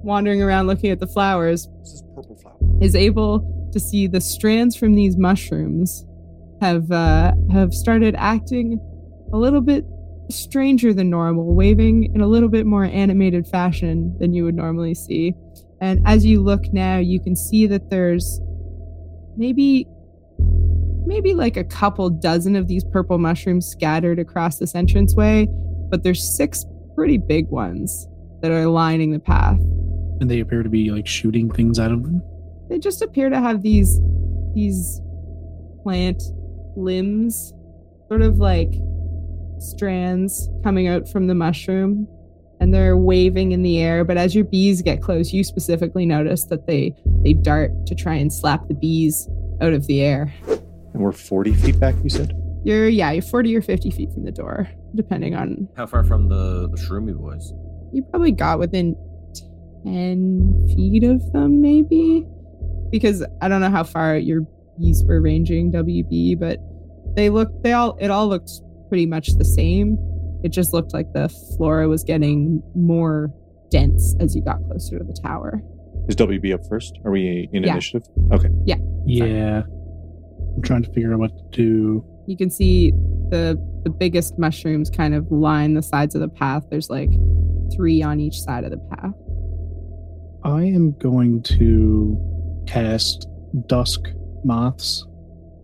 wandering 0.04 0.42
around 0.42 0.68
looking 0.68 0.92
at 0.92 1.00
the 1.00 1.08
flowers, 1.08 1.68
This 1.82 1.94
is 1.94 2.04
purple 2.16 2.36
flower. 2.36 2.58
is 2.82 2.96
able 2.96 3.70
to 3.72 3.80
see 3.80 4.08
the 4.08 4.22
strands 4.22 4.76
from 4.76 4.96
these 4.96 5.18
mushrooms 5.18 6.06
have 6.62 6.92
uh, 6.92 7.34
have 7.52 7.74
started 7.74 8.16
acting 8.18 8.80
a 9.34 9.38
little 9.38 9.62
bit 9.62 9.86
stranger 10.30 10.94
than 10.94 11.10
normal, 11.10 11.54
waving 11.56 12.14
in 12.14 12.22
a 12.22 12.28
little 12.28 12.50
bit 12.50 12.66
more 12.66 12.86
animated 12.86 13.48
fashion 13.48 14.16
than 14.20 14.34
you 14.34 14.44
would 14.46 14.56
normally 14.56 14.94
see. 14.94 15.34
And 15.82 16.00
as 16.06 16.26
you 16.26 16.42
look 16.42 16.72
now, 16.72 16.98
you 16.98 17.20
can 17.20 17.36
see 17.36 17.68
that 17.68 17.90
there's 17.90 18.40
maybe 19.36 19.88
maybe 21.14 21.36
like 21.36 21.58
a 21.58 21.64
couple 21.64 22.10
dozen 22.10 22.56
of 22.56 22.68
these 22.68 22.84
purple 22.84 23.20
mushrooms 23.20 23.68
scattered 23.68 24.18
across 24.18 24.58
this 24.58 24.74
entranceway, 24.74 25.48
but 25.92 26.02
there's 26.02 26.36
six 26.36 26.66
pretty 26.96 27.20
big 27.20 27.48
ones 27.50 28.08
that 28.42 28.50
are 28.50 28.66
lining 28.66 29.12
the 29.12 29.20
path. 29.20 29.60
And 30.20 30.30
they 30.30 30.40
appear 30.40 30.64
to 30.64 30.70
be 30.70 30.90
like 30.90 31.06
shooting 31.06 31.52
things 31.52 31.78
out 31.80 31.92
of 31.92 32.02
them. 32.02 32.22
they 32.68 32.80
just 32.80 33.04
appear 33.04 33.30
to 33.30 33.40
have 33.40 33.62
these 33.62 34.00
these 34.56 35.02
plant 35.84 36.22
limbs 36.76 37.54
sort 38.08 38.22
of 38.22 38.38
like 38.38 38.74
strands 39.60 40.50
coming 40.64 40.88
out 40.88 41.08
from 41.08 41.28
the 41.28 41.36
mushroom 41.36 42.08
and 42.60 42.74
they're 42.74 42.98
waving 42.98 43.52
in 43.52 43.64
the 43.64 43.80
air 43.80 44.04
but 44.04 44.16
as 44.18 44.34
your 44.36 44.46
bees 44.46 44.82
get 44.82 45.02
close 45.02 45.34
you 45.34 45.44
specifically 45.44 46.06
notice 46.06 46.46
that 46.46 46.68
they 46.68 46.94
they 47.24 47.34
dart 47.34 47.72
to 47.88 47.96
try 47.96 48.14
and 48.14 48.32
slap 48.32 48.68
the 48.68 48.74
bees 48.76 49.28
out 49.62 49.74
of 49.74 49.88
the 49.88 50.02
air 50.02 50.32
And 50.94 51.02
we're 51.02 51.12
40 51.12 51.54
feet 51.56 51.80
back, 51.80 51.96
you 52.04 52.10
said? 52.10 52.34
you're 52.66 52.88
yeah 52.88 53.12
you're 53.12 53.22
40 53.22 53.58
or 53.58 53.62
50 53.62 53.92
feet 53.92 54.14
from 54.14 54.24
the 54.24 54.32
door 54.32 54.70
depending 54.96 55.36
on 55.36 55.68
How 55.76 55.86
far 55.86 56.02
from 56.06 56.30
the, 56.30 56.70
the 56.70 56.78
shroomy 56.78 57.14
boys? 57.14 57.52
you 57.92 58.04
probably 58.10 58.32
got 58.32 58.58
within 58.58 58.96
10 59.84 60.68
feet 60.74 61.04
of 61.04 61.20
them 61.34 61.62
maybe 61.62 62.26
because 62.90 63.22
i 63.42 63.50
don't 63.50 63.60
know 63.60 63.70
how 63.70 63.84
far 63.84 64.16
your 64.18 64.42
bees 64.80 65.04
were 65.06 65.20
ranging 65.22 65.74
wb 65.74 66.40
but 66.40 66.58
they 67.18 67.30
looked 67.30 67.64
they 67.64 67.74
all 67.74 67.98
it 68.00 68.10
all 68.10 68.30
looked 68.30 68.52
pretty 68.88 69.06
much 69.06 69.28
the 69.38 69.44
same 69.44 69.98
it 70.44 70.50
just 70.50 70.72
looked 70.74 70.94
like 70.94 71.12
the 71.12 71.28
flora 71.58 71.90
was 71.90 72.04
getting 72.06 72.64
more 72.76 73.30
dense 73.72 74.16
as 74.22 74.36
you 74.36 74.42
got 74.42 74.58
closer 74.68 75.00
to 75.00 75.04
the 75.04 75.20
tower 75.22 75.62
Is 76.08 76.16
WB 76.16 76.54
up 76.54 76.62
first? 76.70 76.98
Are 77.04 77.12
we 77.12 77.50
in 77.52 77.64
Yeah. 77.64 77.72
initiative? 77.74 78.08
Okay. 78.32 78.50
Yeah. 78.66 78.76
Yeah. 79.06 79.64
I'm 80.56 80.62
trying 80.62 80.84
to 80.84 80.92
figure 80.92 81.14
out 81.14 81.20
what 81.20 81.32
to 81.36 81.44
do. 81.52 82.06
you 82.28 82.38
can 82.38 82.50
see 82.50 82.92
the 83.30 83.58
the 83.84 83.90
biggest 83.90 84.38
mushrooms 84.40 84.90
kind 84.90 85.14
of 85.14 85.30
line 85.32 85.74
the 85.74 85.82
sides 85.84 86.16
of 86.16 86.22
the 86.22 86.30
path 86.30 86.64
there's 86.70 86.90
like 86.90 87.10
three 87.76 88.02
on 88.02 88.20
each 88.20 88.40
side 88.40 88.64
of 88.64 88.72
the 88.72 88.78
path 88.96 89.14
I 90.46 90.64
am 90.64 90.92
going 91.00 91.42
to 91.44 92.18
cast 92.68 93.28
Dusk 93.68 94.02
Moths, 94.44 95.06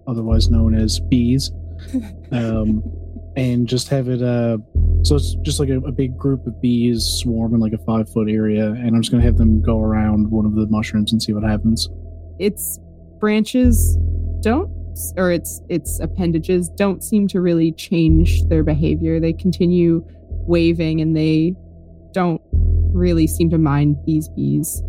otherwise 0.08 0.50
known 0.50 0.74
as 0.74 1.00
bees, 1.01 1.51
um, 2.31 2.81
and 3.36 3.67
just 3.67 3.89
have 3.89 4.08
it. 4.08 4.22
Uh, 4.22 4.58
so 5.03 5.15
it's 5.15 5.36
just 5.41 5.60
like 5.60 5.69
a, 5.69 5.79
a 5.79 5.91
big 5.91 6.17
group 6.17 6.46
of 6.48 6.62
bees 6.62 7.03
swarm 7.22 7.53
in 7.53 7.60
like 7.60 7.74
a 7.74 7.77
five 7.79 8.10
foot 8.10 8.29
area, 8.29 8.67
and 8.67 8.96
I'm 8.96 9.01
just 9.01 9.12
going 9.12 9.22
to 9.22 9.27
have 9.27 9.38
them 9.38 9.62
go 9.62 9.81
around 9.81 10.31
one 10.31 10.46
of 10.46 10.55
the 10.55 10.65
mushrooms 10.67 11.12
and 11.12 11.22
see 11.22 11.34
what 11.34 11.43
happens. 11.43 11.89
its 12.39 12.79
branches 13.19 13.98
don't 14.39 14.72
or 15.18 15.32
its 15.32 15.62
its 15.70 16.00
appendages 16.00 16.70
don't 16.77 17.03
seem 17.03 17.27
to 17.29 17.41
really 17.41 17.72
change 17.72 18.44
their 18.46 18.63
behavior. 18.63 19.20
They 19.20 19.34
continue 19.34 20.06
waving 20.48 21.01
and 21.01 21.15
they 21.15 21.53
don't 22.13 22.41
really 22.94 23.27
seem 23.27 23.50
to 23.51 23.58
mind 23.58 23.96
these 24.06 24.27
bees. 24.29 24.82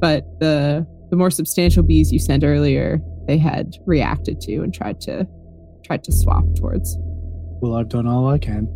But 0.00 0.24
the 0.40 0.86
the 1.10 1.16
more 1.16 1.30
substantial 1.30 1.82
bees 1.82 2.12
you 2.12 2.18
sent 2.18 2.44
earlier 2.44 3.00
they 3.26 3.38
had 3.38 3.74
reacted 3.86 4.40
to 4.42 4.62
and 4.62 4.72
tried 4.72 5.00
to 5.02 5.26
tried 5.84 6.02
to 6.04 6.12
swap 6.12 6.44
towards. 6.56 6.96
Well, 7.60 7.74
I've 7.74 7.88
done 7.88 8.06
all 8.06 8.28
I 8.28 8.38
can. 8.38 8.68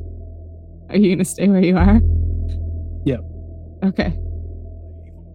are 0.91 0.97
you 0.97 1.09
going 1.11 1.19
to 1.19 1.25
stay 1.25 1.49
where 1.49 1.63
you 1.65 1.77
are? 1.77 2.01
Yep. 3.05 3.21
okay. 3.85 4.11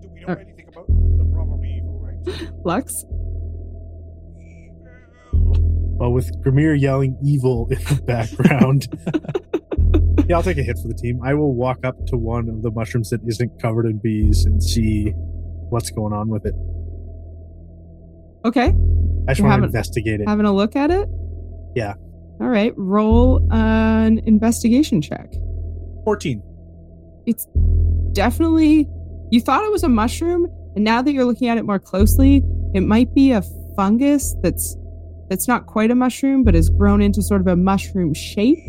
Do 0.01 0.09
we 0.13 0.21
know 0.21 0.33
Uh, 0.33 0.35
anything 0.35 0.67
about 0.67 0.87
the 0.87 1.29
probably 1.33 1.77
evil, 1.77 1.99
right? 1.99 2.51
lux 2.65 3.05
Well, 5.99 6.11
with 6.11 6.31
Grimmier 6.43 6.79
yelling 6.79 7.17
evil 7.23 7.67
in 7.71 7.79
the 7.79 8.01
background. 8.03 8.87
yeah, 10.29 10.35
I'll 10.37 10.43
take 10.43 10.57
a 10.59 10.63
hit 10.63 10.77
for 10.81 10.87
the 10.87 10.93
team. 10.93 11.19
I 11.23 11.33
will 11.33 11.55
walk 11.55 11.79
up 11.83 11.95
to 12.07 12.17
one 12.17 12.49
of 12.49 12.61
the 12.61 12.69
mushrooms 12.71 13.09
that 13.09 13.21
isn't 13.27 13.59
covered 13.61 13.85
in 13.87 13.97
bees 13.97 14.45
and 14.45 14.61
see 14.61 15.11
what's 15.69 15.89
going 15.89 16.13
on 16.13 16.29
with 16.29 16.45
it. 16.45 16.53
okay 18.45 18.73
I 19.27 19.31
just 19.31 19.39
You 19.39 19.45
want 19.45 19.61
to 19.63 19.65
investigate 19.65 20.21
it. 20.21 20.27
having 20.29 20.45
a 20.45 20.53
look 20.53 20.75
at 20.75 20.91
it 20.91 21.09
Yeah. 21.75 21.95
all 22.39 22.47
right 22.47 22.71
roll 22.77 23.45
an 23.51 24.19
investigation 24.19 25.01
check 25.01 25.33
14. 26.05 26.41
it's 27.25 27.45
definitely 28.13 28.87
you 29.31 29.41
thought 29.41 29.63
it 29.65 29.71
was 29.71 29.83
a 29.83 29.89
mushroom 29.89 30.47
and 30.75 30.85
now 30.85 31.01
that 31.01 31.11
you're 31.11 31.25
looking 31.25 31.49
at 31.49 31.57
it 31.57 31.65
more 31.65 31.79
closely 31.79 32.43
it 32.73 32.81
might 32.81 33.13
be 33.13 33.31
a 33.31 33.41
fungus 33.75 34.33
that's 34.41 34.77
that's 35.29 35.47
not 35.47 35.65
quite 35.65 35.91
a 35.91 35.95
mushroom 35.95 36.43
but 36.43 36.53
has 36.53 36.69
grown 36.69 37.01
into 37.01 37.21
sort 37.21 37.41
of 37.41 37.47
a 37.47 37.55
mushroom 37.55 38.13
shape 38.13 38.59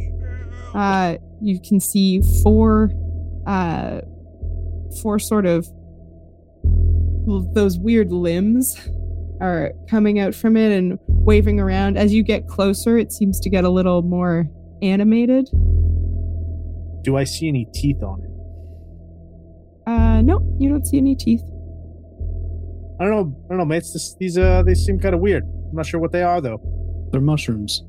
uh 0.74 1.16
you 1.40 1.60
can 1.60 1.80
see 1.80 2.20
four 2.42 2.90
uh 3.46 4.00
four 5.02 5.18
sort 5.18 5.46
of 5.46 5.66
those 7.54 7.78
weird 7.78 8.10
limbs 8.10 8.88
are 9.40 9.72
coming 9.88 10.18
out 10.18 10.34
from 10.34 10.56
it 10.56 10.72
and 10.72 10.98
waving 11.08 11.60
around 11.60 11.96
as 11.96 12.12
you 12.12 12.22
get 12.22 12.46
closer 12.48 12.98
it 12.98 13.12
seems 13.12 13.38
to 13.38 13.48
get 13.50 13.64
a 13.64 13.68
little 13.68 14.02
more 14.02 14.48
animated 14.82 15.48
Do 17.02 17.16
I 17.16 17.24
see 17.24 17.48
any 17.48 17.66
teeth 17.72 18.02
on 18.02 18.22
it? 18.22 18.30
uh 19.90 20.20
no 20.22 20.40
you 20.58 20.68
don't 20.68 20.86
see 20.86 20.98
any 20.98 21.14
teeth 21.14 21.42
I 23.00 23.04
don't 23.04 23.12
know. 23.12 23.42
I 23.44 23.48
don't 23.50 23.58
know, 23.58 23.64
mates. 23.64 24.16
These 24.18 24.38
uh, 24.38 24.64
they 24.64 24.74
seem 24.74 24.98
kind 24.98 25.14
of 25.14 25.20
weird. 25.20 25.44
I'm 25.70 25.76
not 25.76 25.86
sure 25.86 26.00
what 26.00 26.12
they 26.12 26.22
are 26.22 26.40
though. 26.40 26.60
They're 27.12 27.20
mushrooms. 27.20 27.82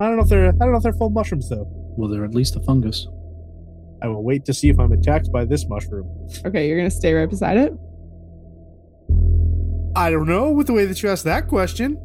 I 0.00 0.06
don't 0.06 0.16
know 0.16 0.22
if 0.22 0.28
they're. 0.28 0.48
I 0.48 0.52
don't 0.52 0.72
know 0.72 0.76
if 0.78 0.82
they're 0.82 0.92
full 0.92 1.10
mushrooms 1.10 1.48
though. 1.48 1.66
Well, 1.96 2.08
they're 2.08 2.24
at 2.24 2.34
least 2.34 2.56
a 2.56 2.60
fungus. 2.60 3.06
I 4.02 4.08
will 4.08 4.24
wait 4.24 4.44
to 4.46 4.54
see 4.54 4.68
if 4.68 4.78
I'm 4.80 4.90
attacked 4.92 5.30
by 5.30 5.44
this 5.44 5.68
mushroom. 5.68 6.08
Okay, 6.44 6.66
you're 6.68 6.76
gonna 6.76 6.90
stay 6.90 7.12
right 7.14 7.28
beside 7.30 7.56
it. 7.56 7.72
I 9.94 10.10
don't 10.10 10.26
know 10.26 10.50
with 10.50 10.66
the 10.66 10.72
way 10.72 10.86
that 10.86 11.02
you 11.02 11.08
asked 11.10 11.24
that 11.24 11.48
question. 11.48 12.00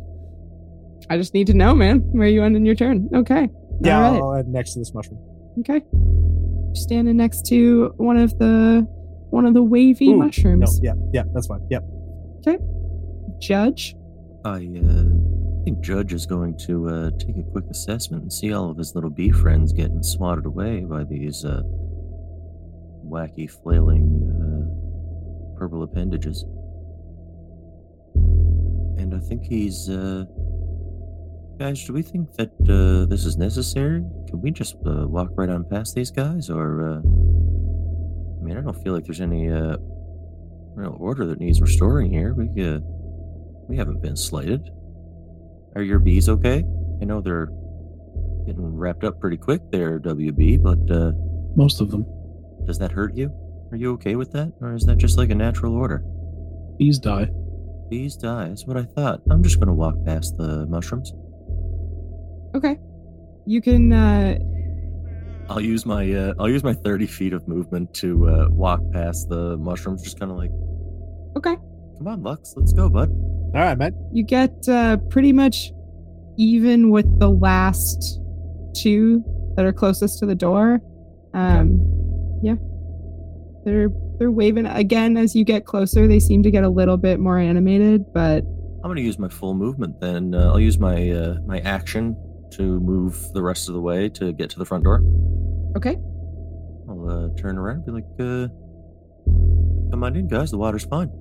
I 1.09 1.17
just 1.17 1.33
need 1.33 1.47
to 1.47 1.53
know, 1.53 1.73
man, 1.73 1.99
where 2.11 2.27
you 2.27 2.43
end 2.43 2.55
in 2.55 2.65
your 2.65 2.75
turn. 2.75 3.09
Okay. 3.15 3.49
Yeah, 3.81 3.97
All 4.05 4.11
right. 4.11 4.21
I'll 4.21 4.35
add 4.35 4.47
next 4.47 4.73
to 4.73 4.79
this 4.79 4.93
mushroom. 4.93 5.19
Okay. 5.59 5.81
Standing 6.73 7.17
next 7.17 7.45
to 7.47 7.93
one 7.97 8.17
of 8.17 8.37
the 8.39 8.85
one 9.29 9.45
of 9.45 9.53
the 9.53 9.63
wavy 9.63 10.07
Ooh, 10.09 10.17
No, 10.17 10.25
mushrooms. 10.25 10.79
yeah, 10.83 10.93
yeah, 11.13 11.23
that's 11.33 11.47
fine. 11.47 11.65
Yep. 11.69 11.83
Okay. 12.39 12.57
Judge. 13.39 13.95
I 14.47 14.59
uh, 14.59 15.03
think 15.65 15.81
Judge 15.81 16.13
is 16.13 16.25
going 16.25 16.57
to 16.59 16.87
uh, 16.87 17.11
take 17.19 17.35
a 17.35 17.43
quick 17.51 17.65
assessment 17.69 18.23
and 18.23 18.31
see 18.31 18.53
all 18.53 18.71
of 18.71 18.77
his 18.77 18.95
little 18.95 19.09
bee 19.09 19.29
friends 19.29 19.73
getting 19.73 20.01
swatted 20.01 20.45
away 20.45 20.85
by 20.85 21.03
these 21.03 21.43
uh, 21.43 21.61
wacky, 23.05 23.51
flailing 23.51 24.07
uh, 24.39 25.59
purple 25.59 25.83
appendages. 25.83 26.45
And 28.97 29.13
I 29.13 29.19
think 29.19 29.43
he's. 29.43 29.89
Uh, 29.89 30.23
guys, 31.59 31.83
do 31.83 31.91
we 31.91 32.01
think 32.01 32.33
that 32.35 32.51
uh, 32.69 33.05
this 33.09 33.25
is 33.25 33.35
necessary? 33.35 33.99
Can 34.29 34.41
we 34.41 34.51
just 34.51 34.77
walk 34.81 35.31
right 35.35 35.49
on 35.49 35.65
past 35.65 35.93
these 35.93 36.09
guys? 36.11 36.49
Or. 36.49 37.01
I 38.39 38.43
mean, 38.43 38.57
I 38.57 38.61
don't 38.61 38.81
feel 38.81 38.93
like 38.93 39.03
there's 39.03 39.19
any 39.19 39.49
real 40.77 40.95
order 40.99 41.25
that 41.25 41.39
needs 41.39 41.59
restoring 41.59 42.11
here. 42.11 42.33
We 42.33 42.45
uh, 42.63 42.79
we 43.67 43.77
haven't 43.77 44.01
been 44.01 44.15
slighted. 44.15 44.69
Are 45.75 45.81
your 45.83 45.99
bees 45.99 46.29
okay? 46.29 46.63
I 47.01 47.05
know 47.05 47.21
they're 47.21 47.49
getting 48.45 48.65
wrapped 48.65 49.03
up 49.03 49.19
pretty 49.19 49.37
quick 49.37 49.61
there, 49.71 49.99
WB, 49.99 50.61
but 50.63 50.79
uh, 50.95 51.11
Most 51.55 51.81
of 51.81 51.91
them. 51.91 52.05
does 52.65 52.77
that 52.79 52.91
hurt 52.91 53.15
you? 53.15 53.31
Are 53.71 53.77
you 53.77 53.93
okay 53.93 54.15
with 54.15 54.31
that? 54.31 54.53
Or 54.61 54.73
is 54.73 54.83
that 54.85 54.97
just 54.97 55.17
like 55.17 55.29
a 55.29 55.35
natural 55.35 55.75
order? 55.75 56.03
Bees 56.77 56.99
die. 56.99 57.29
Bees 57.89 58.15
die, 58.15 58.49
that's 58.49 58.65
what 58.65 58.77
I 58.77 58.83
thought. 58.83 59.21
I'm 59.29 59.43
just 59.43 59.59
gonna 59.59 59.73
walk 59.73 59.95
past 60.05 60.37
the 60.37 60.65
mushrooms. 60.67 61.11
Okay. 62.55 62.77
You 63.45 63.61
can 63.61 63.91
uh 63.93 64.37
I'll 65.49 65.61
use 65.61 65.85
my 65.85 66.11
uh, 66.11 66.33
I'll 66.39 66.49
use 66.49 66.63
my 66.63 66.73
thirty 66.73 67.07
feet 67.07 67.31
of 67.33 67.47
movement 67.47 67.93
to 67.95 68.27
uh, 68.27 68.47
walk 68.49 68.81
past 68.91 69.29
the 69.29 69.55
mushrooms, 69.57 70.01
just 70.03 70.19
kind 70.19 70.31
of 70.31 70.37
like, 70.37 70.51
Okay. 71.37 71.55
come 71.97 72.07
on, 72.07 72.21
Lux, 72.23 72.53
let's 72.57 72.73
go, 72.73 72.89
bud. 72.89 73.09
All 73.55 73.61
right, 73.61 73.77
man. 73.77 73.93
You 74.13 74.23
get 74.23 74.67
uh, 74.67 74.97
pretty 75.09 75.33
much 75.33 75.71
even 76.37 76.91
with 76.91 77.19
the 77.19 77.29
last 77.29 78.19
two 78.75 79.23
that 79.55 79.65
are 79.65 79.73
closest 79.73 80.19
to 80.19 80.25
the 80.25 80.35
door. 80.35 80.79
Um, 81.33 81.79
yeah, 82.43 82.55
they're 83.65 83.89
they're 84.19 84.31
waving 84.31 84.65
again 84.65 85.17
as 85.17 85.35
you 85.35 85.43
get 85.43 85.65
closer. 85.65 86.07
They 86.07 86.19
seem 86.19 86.43
to 86.43 86.51
get 86.51 86.63
a 86.63 86.69
little 86.69 86.97
bit 86.97 87.19
more 87.19 87.37
animated, 87.39 88.05
but 88.13 88.43
I'm 88.83 88.89
gonna 88.89 89.01
use 89.01 89.17
my 89.17 89.29
full 89.29 89.53
movement. 89.53 89.99
Then 89.99 90.35
uh, 90.35 90.49
I'll 90.49 90.59
use 90.59 90.77
my 90.77 91.09
uh, 91.09 91.35
my 91.45 91.59
action 91.59 92.15
to 92.51 92.79
move 92.79 93.31
the 93.33 93.41
rest 93.41 93.67
of 93.67 93.73
the 93.75 93.81
way 93.81 94.09
to 94.09 94.33
get 94.33 94.49
to 94.51 94.59
the 94.59 94.65
front 94.65 94.83
door. 94.83 95.01
okay. 95.75 95.97
I'll 96.89 97.09
uh, 97.09 97.29
turn 97.37 97.57
around 97.57 97.77
and 97.77 97.85
be 97.85 97.91
like, 97.91 98.05
uh, 98.19 98.47
"Come 99.91 100.03
on 100.03 100.15
in, 100.15 100.27
guys. 100.27 100.51
The 100.51 100.57
water's 100.57 100.85
fine." 100.85 101.11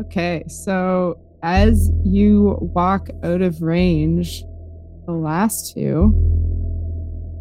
Okay, 0.00 0.44
so 0.48 1.18
as 1.42 1.90
you 2.04 2.56
walk 2.60 3.08
out 3.22 3.42
of 3.42 3.62
range, 3.62 4.42
the 5.06 5.12
last 5.12 5.74
two 5.74 6.12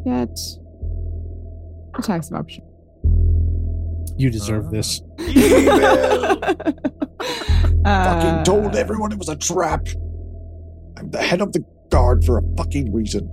get 0.06 0.38
attacks 1.98 2.30
of 2.30 2.38
opportunity. 2.38 2.68
You 4.18 4.30
deserve 4.30 4.66
Ah. 4.68 4.70
this. 4.72 5.02
fucking 7.84 8.44
told 8.44 8.76
Uh, 8.76 8.78
everyone 8.80 9.12
it 9.12 9.18
was 9.18 9.30
a 9.30 9.36
trap. 9.36 9.88
I'm 10.98 11.10
the 11.10 11.20
head 11.20 11.42
of 11.42 11.54
the 11.54 11.64
guard 11.90 12.24
for 12.24 12.38
a 12.38 12.44
fucking 12.58 12.92
reason. 12.94 13.30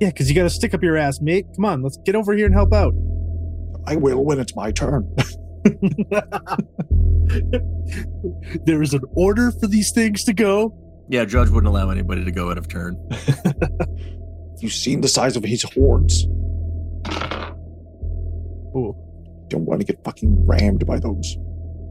Yeah, 0.00 0.08
because 0.08 0.28
you 0.28 0.34
got 0.34 0.44
to 0.44 0.50
stick 0.50 0.72
up 0.74 0.82
your 0.82 0.96
ass, 0.96 1.20
mate. 1.20 1.46
Come 1.56 1.64
on, 1.64 1.82
let's 1.82 1.96
get 1.98 2.14
over 2.14 2.32
here 2.34 2.46
and 2.46 2.54
help 2.54 2.72
out. 2.72 2.94
I 3.86 3.96
will 3.96 4.24
when 4.24 4.38
it's 4.40 4.54
my 4.54 4.70
turn. 4.72 5.14
there 8.64 8.82
is 8.82 8.94
an 8.94 9.02
order 9.14 9.50
for 9.52 9.66
these 9.66 9.90
things 9.92 10.24
to 10.24 10.32
go. 10.32 10.76
Yeah, 11.08 11.24
Judge 11.24 11.48
wouldn't 11.48 11.72
allow 11.72 11.90
anybody 11.90 12.24
to 12.24 12.30
go 12.30 12.50
out 12.50 12.58
of 12.58 12.68
turn. 12.68 12.96
You've 14.60 14.72
seen 14.72 15.00
the 15.00 15.08
size 15.08 15.36
of 15.36 15.44
his 15.44 15.62
horns. 15.62 16.26
Oh, 18.72 18.96
Don't 19.48 19.64
want 19.64 19.80
to 19.80 19.86
get 19.86 20.02
fucking 20.04 20.46
rammed 20.46 20.86
by 20.86 20.98
those. 21.00 21.36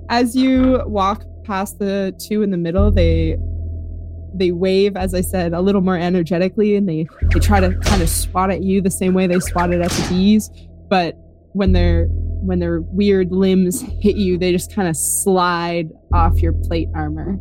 as 0.10 0.36
you 0.36 0.82
walk 0.86 1.24
past 1.44 1.80
the 1.80 2.16
two 2.28 2.42
in 2.42 2.52
the 2.52 2.58
middle, 2.58 2.92
they 2.92 3.38
they 4.36 4.52
wave, 4.52 4.96
as 4.96 5.16
I 5.16 5.22
said, 5.22 5.54
a 5.54 5.62
little 5.62 5.82
more 5.82 5.98
energetically, 5.98 6.76
and 6.76 6.88
they 6.88 7.08
they 7.34 7.40
try 7.40 7.60
to 7.60 7.76
kind 7.80 8.02
of 8.02 8.10
swat 8.10 8.52
at 8.52 8.62
you 8.64 8.80
the 8.82 8.92
same 8.92 9.14
way 9.16 9.26
they 9.28 9.40
swatted 9.40 9.82
at 9.82 9.90
the 9.92 10.08
bees. 10.10 10.50
But 10.88 11.16
when 11.54 11.72
their 11.74 12.08
when 12.42 12.60
their 12.60 12.82
weird 12.82 13.32
limbs 13.32 13.82
hit 14.02 14.16
you, 14.16 14.38
they 14.38 14.52
just 14.52 14.74
kind 14.74 14.88
of 14.88 14.96
slide 14.96 15.90
off 16.14 16.42
your 16.42 16.54
plate 16.54 16.90
armor, 16.96 17.40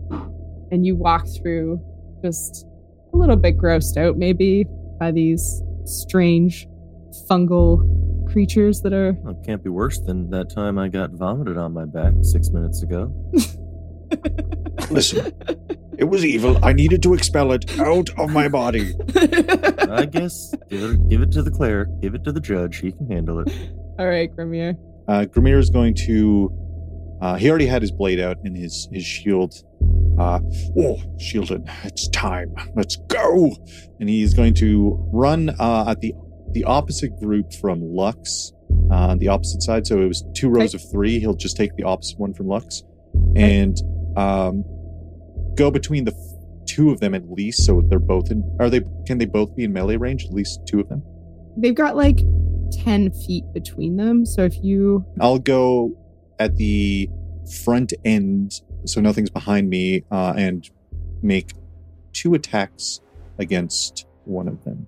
and 0.70 0.84
you 0.84 0.96
walk 0.96 1.24
through 1.40 1.80
just 2.22 2.66
a 3.12 3.16
little 3.16 3.36
bit 3.36 3.56
grossed 3.56 3.96
out, 3.96 4.16
maybe 4.16 4.66
by 4.98 5.10
these 5.10 5.62
strange 5.84 6.66
fungal 7.30 7.78
creatures 8.30 8.82
that 8.82 8.92
are 8.92 9.12
Well, 9.22 9.38
it 9.40 9.46
can't 9.46 9.62
be 9.62 9.70
worse 9.70 10.00
than 10.00 10.30
that 10.30 10.50
time 10.50 10.78
I 10.78 10.88
got 10.88 11.10
vomited 11.12 11.56
on 11.56 11.72
my 11.72 11.86
back 11.86 12.12
six 12.22 12.50
minutes 12.50 12.82
ago. 12.82 13.12
Listen, 14.90 15.32
it 15.98 16.04
was 16.04 16.24
evil. 16.24 16.62
I 16.64 16.72
needed 16.72 17.02
to 17.04 17.14
expel 17.14 17.52
it 17.52 17.78
out 17.78 18.10
of 18.18 18.30
my 18.30 18.48
body. 18.48 18.94
I 19.16 20.06
guess 20.10 20.54
give 20.68 20.82
it, 20.82 21.08
give 21.08 21.22
it 21.22 21.32
to 21.32 21.42
the 21.42 21.50
cleric, 21.50 21.88
give 22.00 22.14
it 22.14 22.24
to 22.24 22.32
the 22.32 22.40
judge. 22.40 22.78
He 22.78 22.92
can 22.92 23.10
handle 23.10 23.40
it. 23.40 23.48
All 23.98 24.06
right, 24.06 24.30
Grimmier. 24.34 24.76
Uh, 25.08 25.24
Grimmier 25.24 25.58
is 25.58 25.70
going 25.70 25.94
to. 26.06 26.52
Uh, 27.20 27.34
he 27.36 27.48
already 27.48 27.66
had 27.66 27.82
his 27.82 27.90
blade 27.90 28.20
out 28.20 28.36
and 28.44 28.56
his 28.56 28.88
his 28.92 29.04
shield. 29.04 29.54
Uh, 30.18 30.40
oh, 30.78 31.00
shielded! 31.18 31.62
It's 31.84 32.08
time. 32.08 32.54
Let's 32.74 32.96
go! 33.08 33.56
And 34.00 34.08
he's 34.08 34.34
going 34.34 34.54
to 34.54 34.98
run 35.12 35.50
uh, 35.58 35.86
at 35.88 36.00
the 36.00 36.12
the 36.52 36.64
opposite 36.64 37.18
group 37.20 37.52
from 37.54 37.80
Lux, 37.80 38.52
uh, 38.90 39.08
on 39.08 39.18
the 39.18 39.28
opposite 39.28 39.62
side. 39.62 39.86
So 39.86 40.00
it 40.00 40.06
was 40.06 40.24
two 40.34 40.48
rows 40.50 40.74
of 40.74 40.82
three. 40.90 41.18
He'll 41.20 41.34
just 41.34 41.56
take 41.56 41.74
the 41.76 41.84
opposite 41.84 42.18
one 42.18 42.34
from 42.34 42.48
Lux, 42.48 42.82
and 43.34 43.76
um, 44.16 44.64
go 45.54 45.70
between 45.70 46.04
the 46.04 46.12
f- 46.12 46.66
two 46.66 46.90
of 46.90 47.00
them 47.00 47.14
at 47.14 47.30
least. 47.30 47.64
So 47.64 47.82
they're 47.88 47.98
both 47.98 48.30
in. 48.30 48.44
Are 48.60 48.68
they? 48.68 48.82
Can 49.06 49.18
they 49.18 49.26
both 49.26 49.56
be 49.56 49.64
in 49.64 49.72
melee 49.72 49.96
range? 49.96 50.26
At 50.26 50.32
least 50.32 50.60
two 50.66 50.80
of 50.80 50.88
them. 50.88 51.02
They've 51.56 51.74
got 51.74 51.96
like 51.96 52.20
10 52.72 53.12
feet 53.12 53.44
between 53.52 53.96
them. 53.96 54.26
So 54.26 54.44
if 54.44 54.62
you. 54.62 55.04
I'll 55.20 55.38
go 55.38 55.96
at 56.38 56.56
the 56.56 57.08
front 57.64 57.92
end, 58.04 58.60
so 58.84 59.00
nothing's 59.00 59.30
behind 59.30 59.68
me, 59.68 60.04
uh, 60.10 60.34
and 60.36 60.68
make 61.22 61.52
two 62.12 62.34
attacks 62.34 63.00
against 63.38 64.06
one 64.24 64.48
of 64.48 64.64
them. 64.64 64.86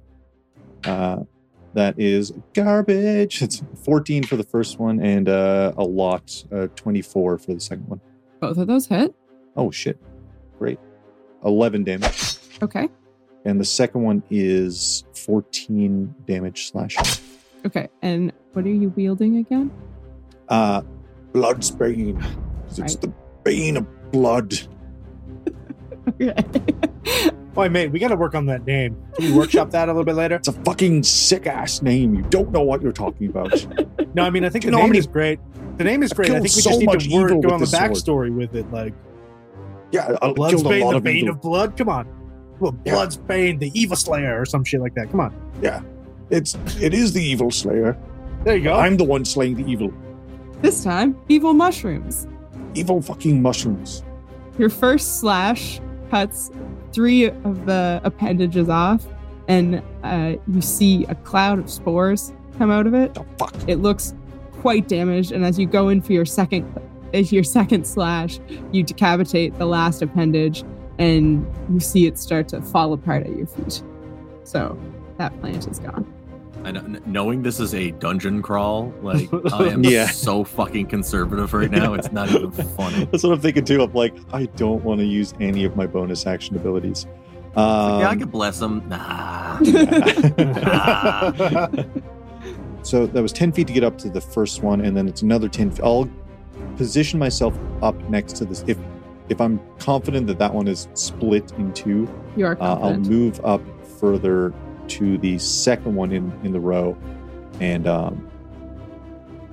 Uh, 0.84 1.24
that 1.74 1.98
is 1.98 2.32
garbage. 2.52 3.42
It's 3.42 3.62
14 3.84 4.24
for 4.24 4.36
the 4.36 4.42
first 4.42 4.78
one 4.78 5.00
and 5.00 5.28
uh, 5.28 5.72
a 5.76 5.84
lot, 5.84 6.44
uh, 6.52 6.66
24 6.74 7.38
for 7.38 7.54
the 7.54 7.60
second 7.60 7.88
one. 7.88 8.00
Both 8.40 8.58
of 8.58 8.66
those 8.66 8.86
hit. 8.86 9.14
Oh, 9.56 9.70
shit. 9.70 9.98
Great. 10.58 10.78
11 11.44 11.84
damage. 11.84 12.36
Okay. 12.62 12.88
And 13.44 13.60
the 13.60 13.64
second 13.64 14.02
one 14.02 14.22
is 14.30 15.04
14 15.14 16.14
damage 16.26 16.70
slashing. 16.70 17.04
Okay. 17.66 17.88
And 18.02 18.32
what 18.52 18.64
are 18.64 18.68
you 18.70 18.90
wielding 18.96 19.36
again? 19.38 19.70
Uh, 20.48 20.82
Blood's 21.32 21.70
Bane. 21.70 22.18
'Cause 22.68 22.78
It's 22.78 22.96
the 22.96 23.12
bane 23.44 23.76
of 23.76 23.86
blood. 24.12 24.54
Okay. 26.08 26.34
boy, 27.54 27.68
mate, 27.68 27.88
we 27.92 27.98
got 27.98 28.08
to 28.08 28.16
work 28.16 28.34
on 28.34 28.46
that 28.46 28.64
name. 28.66 28.96
Can 29.14 29.30
we 29.32 29.36
workshop 29.36 29.70
that 29.70 29.88
a 29.88 29.92
little 29.92 30.04
bit 30.04 30.14
later? 30.14 30.36
It's 30.36 30.48
a 30.48 30.52
fucking 30.52 31.02
sick 31.02 31.46
ass 31.46 31.82
name. 31.82 32.14
You 32.14 32.22
don't 32.30 32.50
know 32.52 32.62
what 32.62 32.82
you're 32.82 32.92
talking 32.92 33.28
about. 33.28 33.66
No, 34.14 34.22
I 34.24 34.30
mean, 34.30 34.44
I 34.44 34.48
think 34.48 34.64
You 34.64 34.70
the 34.70 34.72
know 34.72 34.78
how 34.78 34.84
name 34.84 34.90
many- 34.90 34.98
is 35.00 35.06
great. 35.06 35.38
The 35.76 35.84
name 35.84 36.02
is 36.02 36.12
great. 36.12 36.26
I 36.30 36.34
killed 36.34 36.42
think 36.42 36.56
we 36.56 36.62
so 36.62 36.70
just 36.70 36.80
need 36.80 36.86
to 36.86 37.14
word, 37.16 37.30
evil 37.30 37.42
go 37.42 37.50
on 37.54 37.60
the 37.60 37.66
sword. 37.66 37.90
backstory 37.92 38.34
with 38.36 38.54
it. 38.54 38.70
Like, 38.72 38.92
yeah, 39.92 40.16
I 40.20 40.32
Blood's 40.32 40.54
killed 40.54 40.66
a 40.66 40.68
Bane, 40.68 40.84
lot 40.84 40.90
the 40.92 40.96
of 40.98 41.02
Bane 41.04 41.16
evil. 41.18 41.30
of 41.30 41.40
Blood. 41.40 41.76
Come 41.76 41.88
on. 41.88 42.06
Well, 42.58 42.76
Yeah. 42.84 43.06
Bane, 43.26 43.58
the 43.58 43.70
Evil 43.78 43.96
Slayer, 43.96 44.38
or 44.40 44.44
some 44.44 44.62
shit 44.64 44.80
like 44.80 44.94
that. 44.94 45.10
Come 45.10 45.20
on. 45.20 45.34
It's 46.30 46.56
it 46.80 46.94
is 46.94 47.12
the 47.12 47.22
evil 47.22 47.50
slayer. 47.50 47.96
There 48.44 48.56
you 48.56 48.64
go. 48.64 48.74
I'm 48.74 48.96
the 48.96 49.04
one 49.04 49.24
slaying 49.24 49.56
the 49.56 49.70
evil. 49.70 49.92
this 50.62 50.82
time, 50.84 51.18
evil 51.28 51.52
mushrooms. 51.52 52.26
Evil 52.74 53.02
fucking 53.02 53.42
mushrooms. 53.42 54.04
Your 54.58 54.70
first 54.70 55.20
slash 55.20 55.80
cuts 56.10 56.50
three 56.92 57.26
of 57.26 57.66
the 57.66 58.00
appendages 58.04 58.68
off, 58.68 59.06
and 59.48 59.82
uh, 60.02 60.34
you 60.46 60.60
see 60.60 61.04
a 61.06 61.14
cloud 61.16 61.58
of 61.58 61.70
spores 61.70 62.32
come 62.58 62.70
out 62.70 62.86
of 62.86 62.94
it. 62.94 63.14
The 63.14 63.24
fuck. 63.38 63.54
It 63.68 63.76
looks 63.76 64.14
quite 64.60 64.88
damaged, 64.88 65.32
and 65.32 65.44
as 65.44 65.58
you 65.58 65.66
go 65.66 65.88
in 65.88 66.00
for 66.00 66.12
your 66.12 66.26
second, 66.26 66.64
as 67.12 67.32
your 67.36 67.44
second 67.44 67.86
slash, 67.86 68.38
you 68.72 68.82
decapitate 68.82 69.58
the 69.58 69.66
last 69.66 70.02
appendage, 70.02 70.62
and 70.98 71.46
you 71.72 71.80
see 71.80 72.06
it 72.06 72.18
start 72.18 72.48
to 72.48 72.60
fall 72.62 72.92
apart 72.92 73.26
at 73.26 73.36
your 73.36 73.46
feet. 73.46 73.82
So 74.44 74.78
that 75.18 75.38
plant 75.40 75.66
is 75.68 75.78
gone. 75.78 76.06
I 76.64 76.70
know, 76.72 76.80
kn- 76.82 77.02
knowing 77.06 77.42
this 77.42 77.58
is 77.60 77.74
a 77.74 77.90
dungeon 77.92 78.42
crawl, 78.42 78.92
like 79.02 79.28
I 79.52 79.68
am 79.68 79.82
Yeah. 79.84 80.06
so 80.08 80.44
fucking 80.44 80.86
conservative 80.86 81.52
right 81.54 81.70
now. 81.70 81.94
It's 81.94 82.12
not 82.12 82.30
even 82.30 82.50
funny. 82.76 83.04
That's 83.06 83.22
what 83.24 83.32
I'm 83.32 83.40
thinking 83.40 83.64
too. 83.64 83.82
I'm 83.82 83.92
like, 83.92 84.14
I 84.32 84.44
don't 84.46 84.82
want 84.84 85.00
to 85.00 85.06
use 85.06 85.32
any 85.40 85.64
of 85.64 85.76
my 85.76 85.86
bonus 85.86 86.26
action 86.26 86.56
abilities. 86.56 87.06
Um, 87.56 88.00
yeah, 88.00 88.08
I 88.10 88.16
could 88.16 88.30
bless 88.30 88.58
them. 88.58 88.82
Nah. 88.88 89.58
so 92.82 93.06
that 93.06 93.22
was 93.22 93.32
10 93.32 93.52
feet 93.52 93.66
to 93.66 93.72
get 93.72 93.84
up 93.84 93.98
to 93.98 94.08
the 94.08 94.20
first 94.20 94.62
one, 94.62 94.80
and 94.82 94.96
then 94.96 95.08
it's 95.08 95.22
another 95.22 95.48
10 95.48 95.70
feet. 95.72 95.80
I'll 95.84 96.08
position 96.76 97.18
myself 97.18 97.58
up 97.82 97.96
next 98.08 98.36
to 98.36 98.44
this. 98.44 98.64
If 98.66 98.78
if 99.28 99.40
I'm 99.40 99.60
confident 99.78 100.26
that 100.26 100.38
that 100.40 100.52
one 100.52 100.66
is 100.66 100.88
split 100.94 101.52
in 101.52 101.72
two, 101.72 102.08
You 102.36 102.46
are 102.46 102.56
uh, 102.60 102.76
I'll 102.80 102.96
move 102.96 103.40
up 103.44 103.62
further 104.00 104.52
to 104.90 105.18
the 105.18 105.38
second 105.38 105.94
one 105.94 106.12
in, 106.12 106.32
in 106.44 106.52
the 106.52 106.60
row 106.60 106.96
and 107.60 107.86
um, 107.86 108.28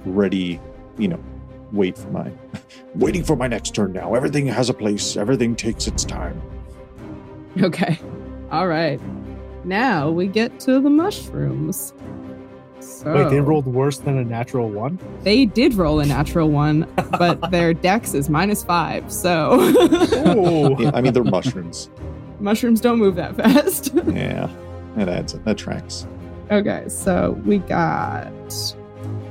ready, 0.06 0.60
you 0.98 1.08
know, 1.08 1.24
wait 1.72 1.98
for 1.98 2.10
my 2.10 2.32
waiting 2.96 3.24
for 3.24 3.36
my 3.36 3.48
next 3.48 3.76
turn 3.76 3.94
now. 3.94 4.16
Everything 4.16 4.46
has 4.48 4.70
a 4.70 4.74
place, 4.74 5.18
everything 5.18 5.56
takes 5.56 5.88
its 5.88 6.04
time. 6.04 6.42
Okay. 7.62 8.00
All 8.52 8.68
right. 8.68 9.00
Now 9.66 10.10
we 10.10 10.28
get 10.28 10.60
to 10.62 10.80
the 10.80 10.90
mushrooms. 10.90 11.94
So 12.80 13.14
Wait, 13.14 13.30
they 13.30 13.42
rolled 13.42 13.66
worse 13.66 13.98
than 13.98 14.18
a 14.18 14.24
natural 14.24 14.70
one? 14.70 15.00
They 15.24 15.46
did 15.46 15.74
roll 15.74 16.00
a 16.00 16.06
natural 16.06 16.50
one, 16.50 16.88
but 17.18 17.52
their 17.52 17.74
dex 17.74 18.14
is 18.14 18.30
minus 18.30 18.64
five. 18.64 19.12
So 19.12 19.50
Oh. 19.52 20.80
Yeah, 20.80 20.92
I 20.94 21.02
mean, 21.02 21.14
they're 21.14 21.24
mushrooms. 21.24 21.90
mushrooms 22.40 22.80
don't 22.80 23.00
move 23.00 23.16
that 23.16 23.36
fast. 23.36 23.94
Yeah, 24.08 24.50
that 24.98 25.10
adds 25.10 25.34
that 25.34 25.58
tracks. 25.58 26.08
Okay, 26.50 26.86
so 26.88 27.40
we 27.46 27.60
got 27.60 28.32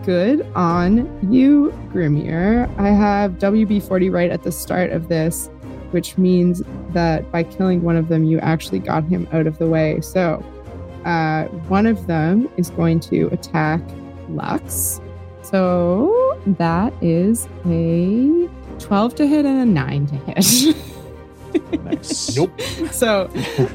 good 0.05 0.47
on 0.55 1.33
you, 1.33 1.73
Grimmier. 1.93 2.73
I 2.79 2.91
have 2.91 3.33
WB40 3.33 4.13
right 4.13 4.31
at 4.31 4.43
the 4.43 4.53
start 4.53 4.91
of 4.91 5.09
this, 5.09 5.49
which 5.91 6.17
means 6.17 6.63
that 6.91 7.31
by 7.33 7.43
killing 7.43 7.83
one 7.83 7.97
of 7.97 8.09
them, 8.09 8.25
you 8.25 8.39
actually 8.39 8.79
got 8.79 9.05
him 9.05 9.27
out 9.33 9.47
of 9.47 9.59
the 9.59 9.67
way. 9.67 10.01
So 10.01 10.45
uh, 11.05 11.45
one 11.69 11.87
of 11.87 12.07
them 12.07 12.49
is 12.57 12.71
going 12.71 13.01
to 13.01 13.29
attack 13.29 13.81
Lux. 14.29 15.01
So 15.43 16.41
that 16.47 16.93
is 17.03 17.49
a 17.65 18.49
12 18.79 19.15
to 19.17 19.27
hit 19.27 19.45
and 19.45 19.61
a 19.61 19.65
9 19.65 20.07
to 20.07 20.15
hit. 20.17 20.77
Nice. 21.85 22.37
Nope. 22.37 22.61
so 22.91 23.23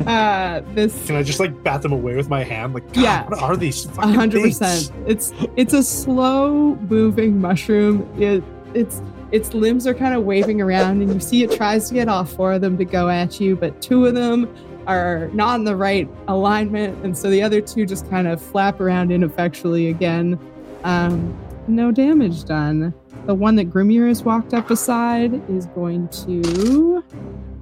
uh, 0.06 0.62
this 0.74 1.06
Can 1.08 1.15
I 1.15 1.24
just 1.24 1.39
like 1.39 1.63
bat 1.63 1.82
them 1.82 1.91
away 1.91 2.15
with 2.15 2.30
my 2.30 2.44
hand? 2.44 2.74
Like, 2.74 2.86
God, 2.94 3.02
Yeah. 3.02 3.28
what 3.28 3.39
are 3.41 3.58
these? 3.58 3.86
A 3.86 3.89
One 3.89 4.13
hundred 4.13 4.44
percent. 4.44 4.91
It's 5.08 5.34
it's 5.56 5.74
a 5.74 5.84
slow 5.84 6.76
moving 6.89 7.39
mushroom. 7.39 8.08
It 8.20 8.44
it's 8.74 9.02
its 9.32 9.54
limbs 9.54 9.88
are 9.88 9.94
kind 9.94 10.13
of 10.13 10.24
waving 10.24 10.62
around, 10.62 11.02
and 11.02 11.13
you 11.13 11.20
see 11.20 11.44
it 11.44 11.52
tries 11.52 11.88
to 11.88 11.94
get 11.94 12.08
all 12.10 12.26
four 12.26 12.54
of 12.54 12.62
them 12.62 12.78
to 12.78 12.86
go 12.86 13.08
at 13.10 13.39
you, 13.39 13.56
but 13.56 13.82
two 13.82 14.06
of 14.06 14.13
them 14.13 14.54
are 14.88 15.30
not 15.34 15.56
in 15.56 15.63
the 15.63 15.76
right 15.76 16.10
alignment, 16.28 17.02
and 17.06 17.17
so 17.17 17.30
the 17.30 17.41
other 17.41 17.62
two 17.62 17.86
just 17.86 18.10
kind 18.10 18.28
of 18.28 18.41
flap 18.41 18.82
around 18.82 19.12
ineffectually 19.12 19.88
again. 19.88 20.38
Um, 20.84 21.38
no 21.67 21.91
damage 21.91 22.44
done. 22.44 22.94
The 23.28 23.36
one 23.36 23.56
that 23.58 23.70
Grimmier 23.70 24.08
has 24.10 24.24
walked 24.24 24.54
up 24.54 24.67
beside 24.67 25.34
is 25.50 25.67
going 25.67 26.08
to. 26.10 27.04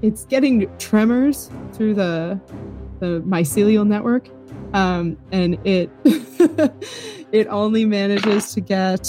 It's 0.02 0.26
getting 0.26 0.70
tremors 0.78 1.50
through 1.74 1.96
the 1.96 2.40
the 3.00 3.22
mycelial 3.26 3.88
network 3.88 4.28
um, 4.74 5.18
and 5.32 5.58
it 5.66 5.90
it 7.32 7.48
only 7.48 7.86
manages 7.86 8.54
to 8.54 8.62
get 8.62 9.08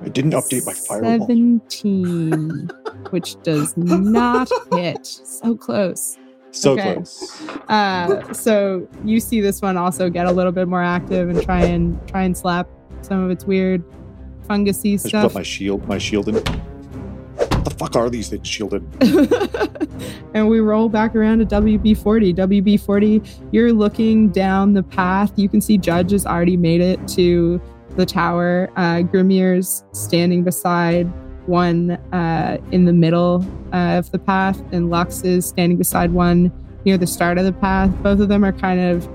I 0.00 0.08
didn't 0.08 0.32
update 0.32 0.64
my 0.64 0.72
firewall. 0.72 1.26
17 1.26 2.70
which 3.10 3.40
does 3.42 3.76
not 3.76 4.48
hit 4.70 5.04
so 5.06 5.56
close 5.56 6.16
So 6.52 6.72
Okay. 6.72 6.94
close. 6.94 7.40
uh, 7.68 8.32
so 8.32 8.88
you 9.04 9.20
see 9.20 9.40
this 9.40 9.60
one 9.60 9.76
also 9.76 10.08
get 10.08 10.26
a 10.26 10.32
little 10.32 10.52
bit 10.52 10.68
more 10.68 10.82
active 10.82 11.28
and 11.28 11.42
try 11.42 11.60
and 11.64 11.98
try 12.08 12.22
and 12.22 12.36
slap 12.36 12.68
some 13.02 13.24
of 13.24 13.30
its 13.30 13.44
weird 13.44 13.82
fungusy 14.48 14.98
stuff 14.98 15.32
put 15.32 15.34
my 15.34 15.42
shield, 15.42 15.86
my 15.88 15.98
shield 15.98 16.28
in. 16.28 16.42
What 17.62 17.70
the 17.70 17.78
fuck 17.78 17.94
are 17.94 18.10
these 18.10 18.28
things 18.28 18.48
shielded? 18.48 18.82
and 20.34 20.48
we 20.48 20.58
roll 20.58 20.88
back 20.88 21.14
around 21.14 21.38
to 21.38 21.46
WB40. 21.46 22.34
WB40, 22.34 23.52
you're 23.52 23.72
looking 23.72 24.30
down 24.30 24.72
the 24.72 24.82
path. 24.82 25.32
You 25.36 25.48
can 25.48 25.60
see 25.60 25.78
Judge 25.78 26.10
has 26.10 26.26
already 26.26 26.56
made 26.56 26.80
it 26.80 27.06
to 27.08 27.62
the 27.90 28.04
tower. 28.04 28.68
Uh, 28.74 29.02
Grimmier's 29.02 29.84
standing 29.92 30.42
beside 30.42 31.04
one 31.46 31.92
uh, 32.12 32.58
in 32.72 32.84
the 32.84 32.92
middle 32.92 33.46
uh, 33.72 33.96
of 33.96 34.10
the 34.10 34.18
path, 34.18 34.60
and 34.72 34.90
Lux 34.90 35.22
is 35.22 35.46
standing 35.46 35.78
beside 35.78 36.10
one 36.10 36.50
near 36.84 36.98
the 36.98 37.06
start 37.06 37.38
of 37.38 37.44
the 37.44 37.52
path. 37.52 37.90
Both 38.02 38.18
of 38.18 38.28
them 38.28 38.44
are 38.44 38.52
kind 38.52 38.80
of 38.80 39.08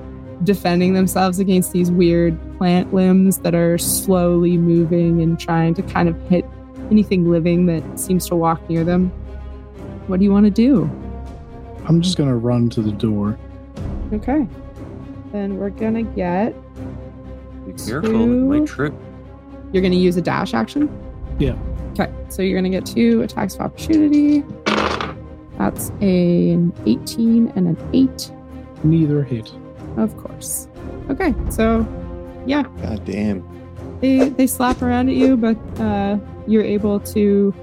defending 0.46 0.94
themselves 0.94 1.40
against 1.40 1.74
these 1.74 1.92
weird 1.92 2.40
plant 2.58 2.94
limbs 2.94 3.40
that 3.40 3.54
are 3.54 3.78
slowly 3.78 4.56
moving 4.56 5.22
and 5.22 5.38
trying 5.38 5.74
to 5.74 5.82
kind 5.82 6.08
of 6.08 6.18
hit 6.30 6.46
anything 6.92 7.30
living 7.30 7.66
that 7.68 8.00
seems 8.00 8.28
to 8.28 8.36
walk 8.36 8.68
near 8.70 8.84
them. 8.84 9.10
What 10.08 10.20
do 10.20 10.26
you 10.26 10.32
want 10.32 10.46
to 10.46 10.52
do? 10.52 10.90
I'm 11.86 12.02
just 12.02 12.18
gonna 12.18 12.36
run 12.36 12.70
to 12.72 12.82
the 12.82 12.92
door. 12.92 13.38
Okay. 14.14 14.48
Then 15.32 15.58
we're 15.58 15.70
gonna 15.70 16.04
get. 16.04 16.56
Be 17.66 17.74
careful, 17.74 18.16
it 18.24 18.28
might 18.28 18.60
Two. 18.60 18.66
trip. 18.68 18.94
You're 19.74 19.84
gonna 19.84 19.96
use 19.96 20.16
a 20.18 20.22
dash 20.22 20.54
action? 20.54 20.90
Yeah. 21.40 21.56
Okay. 21.92 22.12
So 22.30 22.42
you're 22.42 22.58
gonna 22.58 22.70
get 22.70 22.86
two 22.86 23.22
attacks 23.22 23.56
of 23.56 23.62
opportunity. 23.62 24.44
That's 25.58 25.92
a- 26.02 26.52
an 26.52 26.72
18 26.86 27.52
and 27.56 27.68
an 27.68 27.78
8, 27.94 28.32
Neither 28.84 29.24
hit. 29.24 29.52
of 29.98 30.16
course. 30.18 30.68
Okay. 31.10 31.34
So 31.50 31.86
yeah. 32.46 32.64
God 32.82 33.04
damn. 33.06 33.44
They 34.00 34.30
they 34.30 34.48
slap 34.48 34.82
around 34.82 35.10
at 35.10 35.16
you, 35.16 35.38
but 35.38 35.58
uh, 35.80 36.18
you're 36.48 36.64
able 36.64 37.00
to 37.02 37.54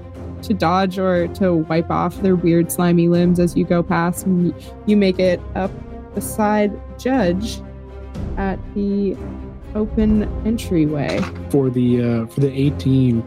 to 0.43 0.53
dodge 0.53 0.99
or 0.99 1.27
to 1.29 1.53
wipe 1.53 1.89
off 1.89 2.15
their 2.21 2.35
weird 2.35 2.71
slimy 2.71 3.07
limbs 3.07 3.39
as 3.39 3.55
you 3.57 3.65
go 3.65 3.81
past, 3.81 4.25
and 4.25 4.53
you, 4.85 4.95
make 4.95 5.19
it 5.19 5.41
up 5.55 5.71
beside 6.13 6.71
Judge 6.99 7.61
at 8.37 8.59
the 8.73 9.17
open 9.73 10.23
entryway. 10.45 11.19
For 11.49 11.69
the 11.69 12.01
uh, 12.01 12.25
for 12.27 12.41
the 12.41 12.51
18, 12.51 13.23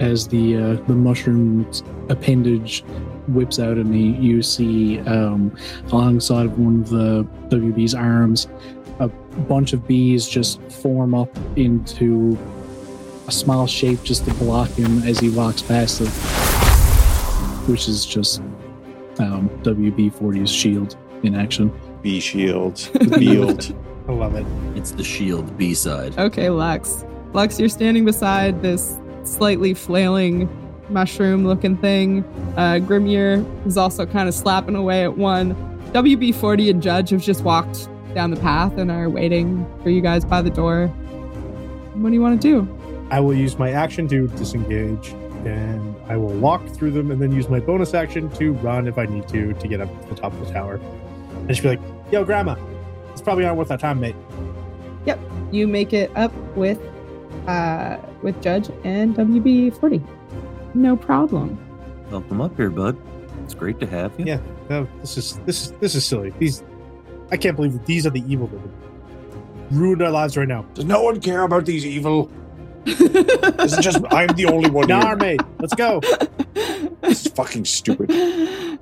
as 0.00 0.28
the 0.28 0.56
uh, 0.56 0.72
the 0.86 0.94
mushroom's 0.94 1.82
appendage 2.08 2.82
whips 3.28 3.58
out 3.58 3.76
me, 3.86 4.12
you 4.18 4.42
see 4.42 5.00
um, 5.00 5.56
alongside 5.90 6.46
of 6.46 6.58
one 6.58 6.82
of 6.82 6.90
the 6.90 7.24
WB's 7.48 7.94
arms, 7.94 8.48
bunch 9.40 9.72
of 9.72 9.86
bees 9.86 10.28
just 10.28 10.60
form 10.70 11.14
up 11.14 11.30
into 11.56 12.38
a 13.26 13.32
small 13.32 13.66
shape 13.66 14.02
just 14.02 14.24
to 14.24 14.34
block 14.34 14.70
him 14.70 15.02
as 15.02 15.18
he 15.18 15.28
walks 15.30 15.62
past 15.62 16.00
it, 16.00 16.08
which 17.68 17.88
is 17.88 18.06
just 18.06 18.40
um, 19.18 19.48
WB-40's 19.62 20.50
shield 20.50 20.96
in 21.22 21.34
action. 21.34 21.72
B 22.02 22.20
shield. 22.20 22.78
Shield. 23.18 23.74
I 24.08 24.12
love 24.12 24.36
it. 24.36 24.46
It's 24.76 24.92
the 24.92 25.02
shield 25.02 25.56
B 25.58 25.74
side. 25.74 26.16
Okay, 26.18 26.50
Lux. 26.50 27.04
Lux, 27.32 27.58
you're 27.58 27.68
standing 27.68 28.04
beside 28.04 28.62
this 28.62 28.96
slightly 29.24 29.74
flailing 29.74 30.48
mushroom 30.88 31.46
looking 31.46 31.76
thing. 31.76 32.22
Uh, 32.56 32.78
Grimmier 32.80 33.44
is 33.66 33.76
also 33.76 34.06
kind 34.06 34.28
of 34.28 34.34
slapping 34.34 34.76
away 34.76 35.02
at 35.02 35.16
one. 35.16 35.54
WB40 35.92 36.70
and 36.70 36.82
Judge 36.82 37.10
have 37.10 37.22
just 37.22 37.42
walked 37.42 37.88
down 38.16 38.30
the 38.30 38.40
path 38.40 38.78
and 38.78 38.90
are 38.90 39.10
waiting 39.10 39.70
for 39.82 39.90
you 39.90 40.00
guys 40.00 40.24
by 40.24 40.40
the 40.40 40.48
door. 40.48 40.86
What 41.92 42.08
do 42.08 42.14
you 42.14 42.22
want 42.22 42.40
to 42.40 42.48
do? 42.48 43.06
I 43.10 43.20
will 43.20 43.34
use 43.34 43.58
my 43.58 43.70
action 43.70 44.08
to 44.08 44.26
disengage, 44.28 45.10
and 45.44 45.94
I 46.08 46.16
will 46.16 46.32
walk 46.32 46.66
through 46.68 46.92
them, 46.92 47.10
and 47.10 47.20
then 47.20 47.30
use 47.30 47.50
my 47.50 47.60
bonus 47.60 47.92
action 47.92 48.30
to 48.30 48.54
run 48.54 48.88
if 48.88 48.96
I 48.96 49.04
need 49.04 49.28
to 49.28 49.52
to 49.52 49.68
get 49.68 49.82
up 49.82 50.02
to 50.02 50.08
the 50.08 50.14
top 50.14 50.32
of 50.32 50.40
the 50.46 50.50
tower. 50.50 50.80
And 51.34 51.48
just 51.48 51.62
be 51.62 51.68
like, 51.68 51.80
"Yo, 52.10 52.24
Grandma, 52.24 52.56
it's 53.12 53.20
probably 53.20 53.44
not 53.44 53.54
worth 53.56 53.70
our 53.70 53.76
time, 53.76 54.00
mate." 54.00 54.16
Yep. 55.04 55.20
You 55.52 55.68
make 55.68 55.92
it 55.92 56.10
up 56.16 56.32
with 56.56 56.80
uh, 57.46 57.98
with 58.22 58.40
Judge 58.42 58.70
and 58.82 59.14
WB40. 59.14 60.02
No 60.74 60.96
problem. 60.96 61.58
Welcome 62.10 62.40
up 62.40 62.56
here, 62.56 62.70
bud. 62.70 62.96
It's 63.44 63.54
great 63.54 63.78
to 63.80 63.86
have 63.86 64.18
you. 64.18 64.24
Yeah. 64.24 64.40
No, 64.70 64.88
this 65.02 65.18
is 65.18 65.36
this 65.44 65.66
is 65.66 65.72
this 65.72 65.94
is 65.94 66.04
silly. 66.04 66.30
These, 66.38 66.64
I 67.30 67.36
can't 67.36 67.56
believe 67.56 67.72
that 67.72 67.86
these 67.86 68.06
are 68.06 68.10
the 68.10 68.24
evil 68.30 68.46
that 68.48 68.60
would 68.60 68.72
ruin 69.72 70.02
our 70.02 70.10
lives 70.10 70.36
right 70.36 70.46
now. 70.48 70.62
Does 70.74 70.84
no 70.84 71.02
one 71.02 71.20
care 71.20 71.42
about 71.42 71.66
these 71.66 71.84
evil? 71.84 72.30
This 72.84 73.72
is 73.72 73.78
just 73.78 74.00
I'm 74.12 74.28
the 74.36 74.46
only 74.46 74.70
one 74.70 74.86
Nah, 74.88 75.06
here. 75.08 75.16
mate, 75.16 75.40
let's 75.58 75.74
go. 75.74 76.00
This 77.02 77.26
is 77.26 77.32
fucking 77.32 77.64
stupid. 77.64 78.10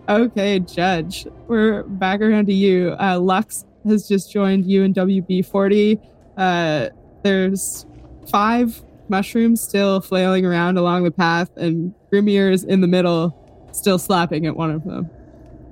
okay, 0.09 0.59
Judge. 0.61 1.27
We're 1.49 1.83
back 1.85 2.21
around 2.21 2.47
to 2.47 2.53
you. 2.55 2.95
Uh, 3.01 3.19
Lux 3.19 3.65
has 3.87 4.07
just 4.09 4.31
joined 4.31 4.67
you 4.67 4.83
in 4.83 4.93
WB40. 4.95 6.01
Uh, 6.37 6.89
there's 7.23 7.87
five 8.31 8.83
mushrooms 9.09 9.63
still 9.63 10.01
flailing 10.01 10.45
around 10.45 10.77
along 10.79 11.05
the 11.05 11.11
path, 11.11 11.51
and 11.57 11.95
Grimmier 12.13 12.53
is 12.53 12.65
in 12.65 12.81
the 12.83 12.87
middle, 12.87 13.35
still 13.73 13.99
slapping 13.99 14.47
at 14.47 14.55
one 14.57 14.71
of 14.71 14.85
them. 14.85 15.09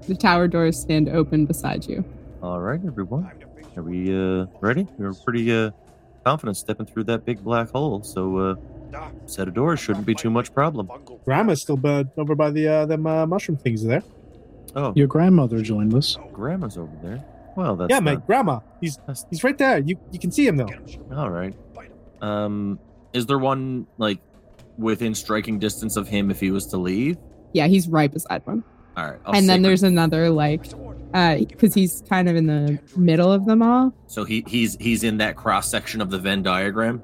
The 0.08 0.14
tower 0.14 0.48
doors 0.48 0.78
stand 0.80 1.08
open 1.10 1.44
beside 1.46 1.86
you. 1.86 2.04
All 2.42 2.60
right, 2.60 2.80
everyone. 2.84 3.30
Are 3.76 3.82
we 3.82 4.12
uh, 4.14 4.46
ready? 4.60 4.86
We're 4.98 5.14
pretty 5.14 5.52
uh, 5.54 5.70
confident 6.24 6.56
stepping 6.56 6.86
through 6.86 7.04
that 7.04 7.24
big 7.24 7.42
black 7.42 7.70
hole, 7.70 8.02
so 8.02 8.36
uh, 8.38 8.54
set 9.26 9.48
of 9.48 9.54
doors 9.54 9.78
shouldn't 9.80 10.06
be 10.06 10.14
too 10.14 10.30
much 10.30 10.52
problem. 10.52 10.90
Grandma's 11.24 11.62
still 11.62 11.76
burned 11.76 12.10
over 12.16 12.34
by 12.34 12.50
the 12.50 12.66
uh, 12.68 12.86
them 12.86 13.06
uh, 13.06 13.26
mushroom 13.26 13.56
things 13.56 13.84
there. 13.84 14.02
Oh, 14.74 14.92
Your 14.96 15.06
grandmother 15.06 15.60
joined 15.62 15.94
us. 15.94 16.16
grandma's 16.32 16.76
over 16.78 16.92
there. 17.02 17.24
Well, 17.56 17.76
that's 17.76 17.90
yeah, 17.90 17.98
not- 18.00 18.04
mate, 18.20 18.26
Grandma. 18.26 18.60
He's 18.80 18.96
that's- 18.96 19.26
he's 19.30 19.44
right 19.44 19.56
there. 19.58 19.78
You 19.78 19.96
you 20.10 20.18
can 20.18 20.32
see 20.32 20.46
him 20.46 20.56
though. 20.56 20.68
all 21.14 21.30
right. 21.30 21.54
Um, 22.22 22.78
is 23.12 23.26
there 23.26 23.38
one 23.38 23.86
like 23.98 24.18
within 24.78 25.14
striking 25.14 25.58
distance 25.58 25.96
of 25.96 26.08
him 26.08 26.30
if 26.30 26.40
he 26.40 26.50
was 26.50 26.66
to 26.68 26.78
leave? 26.78 27.18
Yeah, 27.52 27.66
he's 27.66 27.88
right 27.88 28.10
beside 28.12 28.44
one. 28.46 28.64
All 28.96 29.04
right. 29.10 29.20
I'll 29.26 29.34
and 29.34 29.48
then 29.48 29.58
sacred- 29.58 29.64
there's 29.68 29.82
another, 29.82 30.30
like, 30.30 30.64
Uh, 31.14 31.38
because 31.38 31.74
he's 31.74 32.02
kind 32.08 32.28
of 32.28 32.36
in 32.36 32.46
the 32.46 32.78
middle 32.96 33.30
of 33.30 33.44
them 33.46 33.62
all. 33.62 33.92
So 34.06 34.24
he 34.24 34.44
he's 34.46 34.76
he's 34.80 35.04
in 35.04 35.18
that 35.18 35.36
cross 35.36 35.68
section 35.68 36.00
of 36.00 36.10
the 36.10 36.18
Venn 36.18 36.42
diagram. 36.42 37.02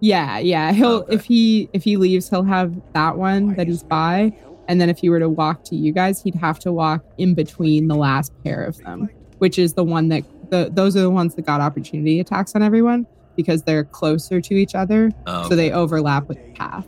Yeah, 0.00 0.38
yeah. 0.38 0.72
He'll 0.72 0.96
Okay. 1.02 1.14
if 1.14 1.24
he 1.24 1.68
if 1.72 1.84
he 1.84 1.96
leaves, 1.96 2.28
he'll 2.28 2.42
have 2.44 2.74
that 2.92 3.16
one 3.16 3.54
that 3.54 3.66
he's 3.68 3.82
by, 3.82 4.36
and 4.68 4.80
then 4.80 4.90
if 4.90 4.98
he 4.98 5.08
were 5.08 5.20
to 5.20 5.28
walk 5.28 5.64
to 5.64 5.76
you 5.76 5.92
guys, 5.92 6.20
he'd 6.22 6.34
have 6.34 6.58
to 6.60 6.72
walk 6.72 7.04
in 7.18 7.34
between 7.34 7.86
the 7.88 7.94
last 7.94 8.32
pair 8.42 8.64
of 8.64 8.76
them, 8.78 9.08
which 9.38 9.58
is 9.58 9.74
the 9.74 9.84
one 9.84 10.08
that 10.08 10.24
the 10.50 10.68
those 10.72 10.96
are 10.96 11.00
the 11.02 11.10
ones 11.10 11.34
that 11.36 11.42
got 11.46 11.60
opportunity 11.60 12.20
attacks 12.20 12.54
on 12.54 12.62
everyone. 12.62 13.06
because 13.36 13.64
they're 13.64 13.82
closer 13.82 14.40
to 14.40 14.54
each 14.54 14.76
other, 14.76 15.10
Oh, 15.26 15.48
so 15.48 15.56
they 15.56 15.72
overlap 15.72 16.28
with 16.28 16.38
the 16.38 16.52
path. 16.52 16.86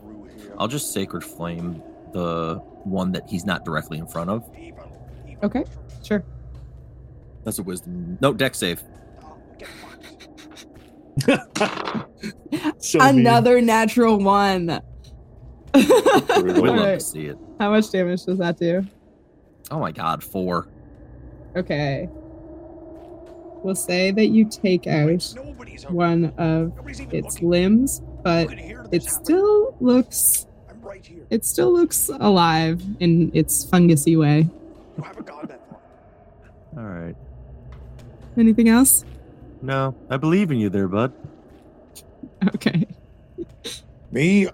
I'll 0.59 0.69
just 0.69 0.93
sacred 0.93 1.25
flame 1.25 1.83
the 2.13 2.61
one 2.85 3.11
that 3.13 3.29
he's 3.29 3.45
not 3.45 3.65
directly 3.65 3.99
in 3.99 4.07
front 4.07 4.31
of. 4.31 4.49
Okay, 5.43 5.65
sure. 6.05 6.23
That's 7.47 7.61
a 7.61 7.63
wisdom. 7.63 8.19
No, 8.21 8.35
dex 8.35 8.59
save. 8.59 8.83
So 12.79 12.99
mean. 12.99 13.21
Another 13.21 13.61
natural 13.61 14.19
one. 14.19 14.81
We'd 15.75 15.89
love 15.89 16.59
Alright, 16.59 17.01
to 17.01 17.05
see 17.05 17.27
it. 17.27 17.39
How 17.59 17.71
much 17.71 17.91
damage 17.91 18.25
does 18.25 18.39
that 18.39 18.59
do? 18.59 18.87
Oh 19.71 19.79
my 19.81 19.91
god, 19.93 20.23
four. 20.23 20.69
Okay. 21.57 22.09
We'll 23.63 23.75
say 23.75 24.11
that 24.13 24.27
you 24.27 24.49
take 24.49 24.87
out 24.87 25.23
one 25.89 26.33
of 26.39 26.73
its 27.13 27.43
limbs, 27.43 28.03
but 28.23 28.49
it 28.93 29.03
still 29.03 29.77
looks 29.81 30.47
it 31.31 31.45
still 31.45 31.73
looks 31.73 32.09
alive 32.09 32.83
in 33.01 33.31
its 33.35 33.67
fungusy 33.67 34.19
way. 34.19 34.49
All 36.77 36.83
right. 36.83 37.17
Anything 38.37 38.69
else? 38.69 39.05
No, 39.63 39.95
I 40.11 40.17
believe 40.17 40.51
in 40.51 40.59
you 40.59 40.69
there, 40.69 40.89
bud. 40.89 41.13
Okay. 42.55 42.87
Me? 44.11 44.47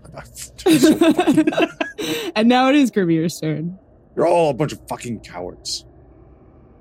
and 2.34 2.48
now 2.48 2.68
it 2.68 2.74
is 2.74 2.90
Grimmier's 2.90 3.38
turn. 3.40 3.78
You're 4.16 4.26
all 4.26 4.50
a 4.50 4.54
bunch 4.54 4.72
of 4.72 4.80
fucking 4.88 5.20
cowards. 5.20 5.84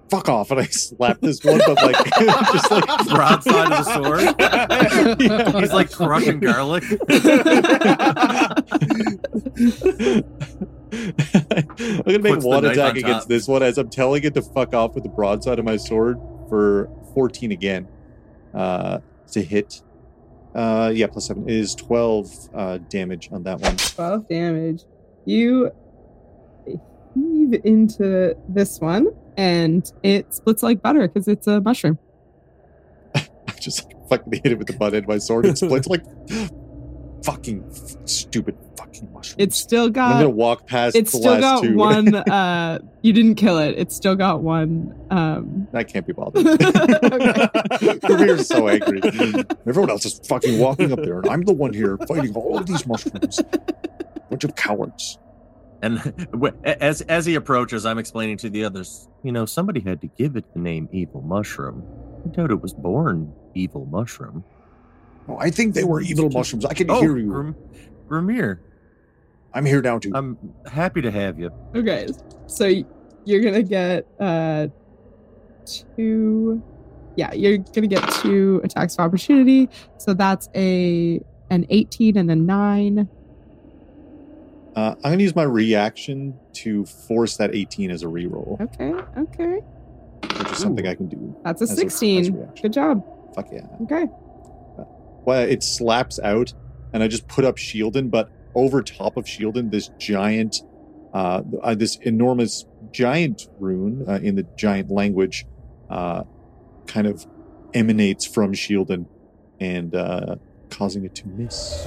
Fuck 0.09 0.27
off. 0.29 0.51
And 0.51 0.59
I 0.59 0.65
slap 0.65 1.21
this 1.21 1.43
one, 1.43 1.61
but 1.65 1.77
like, 1.81 1.95
just 2.51 2.71
like 2.71 2.85
Broadside 3.07 3.71
of 3.71 3.85
the 3.85 4.03
sword. 4.03 4.35
Yeah. 5.19 5.59
He's 5.61 5.73
like 5.73 5.91
crushing 5.91 6.39
garlic. 6.39 6.83
I'm 10.91 12.03
gonna 12.03 12.19
make 12.19 12.33
Puts 12.33 12.45
one 12.45 12.65
attack 12.65 12.91
on 12.91 12.97
against 12.97 13.29
this 13.29 13.47
one 13.47 13.63
as 13.63 13.77
I'm 13.77 13.89
telling 13.89 14.23
it 14.23 14.33
to 14.33 14.41
fuck 14.41 14.73
off 14.73 14.95
with 14.95 15.03
the 15.03 15.09
broadside 15.09 15.59
of 15.59 15.65
my 15.65 15.77
sword 15.77 16.17
for 16.51 16.89
14 17.13 17.51
again. 17.51 17.87
Uh, 18.53 18.99
to 19.31 19.41
hit. 19.41 19.81
Uh, 20.53 20.91
yeah, 20.93 21.07
plus 21.07 21.27
seven 21.27 21.47
is 21.47 21.73
12 21.75 22.49
uh, 22.53 22.77
damage 22.89 23.29
on 23.31 23.43
that 23.43 23.59
one. 23.61 23.77
12 23.77 24.27
damage. 24.27 24.83
You 25.25 25.71
heave 27.13 27.61
into 27.63 28.35
this 28.49 28.79
one, 28.79 29.07
and 29.37 29.89
it 30.03 30.33
splits 30.33 30.61
like 30.61 30.81
butter 30.81 31.07
because 31.07 31.29
it's 31.29 31.47
a 31.47 31.61
mushroom. 31.61 31.97
I 33.15 33.23
just 33.59 33.93
fucking 34.09 34.33
hit 34.33 34.47
it 34.47 34.57
with 34.57 34.67
the 34.67 34.73
butt 34.73 34.93
end 34.93 35.05
of 35.05 35.09
my 35.09 35.17
sword 35.17 35.45
It 35.45 35.57
splits 35.57 35.87
like 35.87 36.03
fucking 37.23 37.63
stupid 38.05 38.57
fucking 38.77 39.11
mushrooms. 39.13 39.35
It's 39.37 39.57
still 39.59 39.89
got. 39.89 40.11
I'm 40.13 40.17
gonna 40.21 40.29
walk 40.29 40.67
past 40.67 40.95
It's 40.95 41.11
the 41.11 41.17
still 41.19 41.31
last 41.33 41.41
got 41.41 41.63
two. 41.63 41.75
one. 41.75 42.15
Uh, 42.31 42.79
you 43.01 43.13
didn't 43.13 43.35
kill 43.35 43.57
it. 43.57 43.75
It's 43.77 43.95
still 43.95 44.15
got 44.15 44.41
one. 44.41 44.95
Um, 45.09 45.67
I 45.73 45.83
can't 45.83 46.05
be 46.07 46.13
bothered. 46.13 46.45
We're 48.09 48.37
so 48.43 48.67
angry. 48.67 49.01
Everyone 49.67 49.89
else 49.89 50.05
is 50.05 50.19
fucking 50.27 50.59
walking 50.59 50.91
up 50.91 50.99
there, 51.03 51.19
and 51.19 51.29
I'm 51.29 51.41
the 51.41 51.53
one 51.53 51.73
here 51.73 51.97
fighting 52.07 52.33
all 52.35 52.57
of 52.57 52.67
these 52.67 52.85
mushrooms. 52.87 53.41
Bunch 54.29 54.43
of 54.43 54.55
cowards. 54.55 55.17
And 55.83 56.13
as 56.63 57.01
as 57.01 57.25
he 57.25 57.35
approaches, 57.35 57.85
I'm 57.85 57.97
explaining 57.97 58.37
to 58.37 58.49
the 58.49 58.63
others. 58.63 59.07
You 59.23 59.31
know, 59.31 59.45
somebody 59.45 59.79
had 59.79 59.99
to 60.01 60.07
give 60.07 60.35
it 60.35 60.45
the 60.53 60.59
name 60.59 60.87
Evil 60.91 61.21
Mushroom. 61.21 61.83
I 62.23 62.29
doubt 62.29 62.51
it 62.51 62.61
was 62.61 62.73
born 62.73 63.33
Evil 63.55 63.85
Mushroom. 63.87 64.43
Oh, 65.27 65.37
I 65.37 65.49
think 65.51 65.73
they 65.75 65.83
were 65.83 66.01
evil 66.01 66.29
mushrooms. 66.29 66.65
I 66.65 66.73
can 66.73 66.89
Oh, 66.89 66.99
hear 66.99 67.17
you. 67.17 67.27
Grim- 67.31 67.55
Grimmier, 68.09 68.59
I'm 69.53 69.65
here 69.65 69.81
now 69.81 69.99
too. 69.99 70.11
I'm 70.13 70.37
happy 70.65 71.01
to 71.01 71.11
have 71.11 71.39
you. 71.39 71.51
okay, 71.75 72.07
so 72.47 72.65
you're 73.25 73.41
gonna 73.41 73.63
get 73.63 74.05
uh, 74.19 74.67
two. 75.95 76.61
Yeah, 77.15 77.33
you're 77.33 77.57
gonna 77.57 77.87
get 77.87 78.07
two 78.13 78.61
attacks 78.63 78.95
of 78.95 79.01
opportunity. 79.01 79.69
So 79.97 80.13
that's 80.13 80.49
a 80.55 81.21
an 81.49 81.65
18 81.69 82.17
and 82.17 82.31
a 82.31 82.35
nine. 82.35 83.09
Uh, 84.75 84.95
I'm 85.03 85.11
gonna 85.11 85.23
use 85.23 85.35
my 85.35 85.43
reaction 85.43 86.33
to 86.53 86.85
force 86.85 87.35
that 87.37 87.53
18 87.53 87.91
as 87.91 88.03
a 88.03 88.05
reroll, 88.05 88.59
Okay, 88.61 88.93
okay, 89.17 89.59
which 90.39 90.51
is 90.51 90.57
something 90.59 90.87
I 90.87 90.95
can 90.95 91.07
do. 91.07 91.35
that's 91.43 91.61
a 91.61 91.63
As 91.65 91.71
a- 91.71 91.73
a 91.73 91.89
16. 91.89 92.49
Good 92.61 92.73
job. 92.73 93.03
Fuck 93.35 93.49
yeah. 93.51 93.65
Okay. 93.83 94.07
Well, 95.25 95.41
it 95.41 95.63
slaps 95.63 96.19
out, 96.19 96.53
and 96.93 97.03
I 97.03 97.07
just 97.07 97.27
put 97.27 97.45
up 97.45 97.57
Shieldin, 97.57 98.09
but 98.09 98.31
over 98.55 98.81
top 98.81 99.17
of 99.17 99.25
Shieldin, 99.25 99.71
this 99.71 99.89
giant, 99.97 100.57
uh, 101.13 101.41
uh, 101.61 101.75
this 101.75 101.97
enormous 101.97 102.65
giant 102.91 103.47
rune 103.59 104.05
uh, 104.07 104.19
in 104.21 104.35
the 104.35 104.43
giant 104.57 104.89
language, 104.89 105.45
uh, 105.89 106.23
kind 106.87 107.07
of 107.07 107.25
emanates 107.73 108.25
from 108.25 108.53
Shieldin, 108.53 109.05
and 109.59 109.95
uh, 109.95 110.35
causing 110.69 111.05
it 111.05 111.15
to 111.15 111.27
miss. 111.27 111.85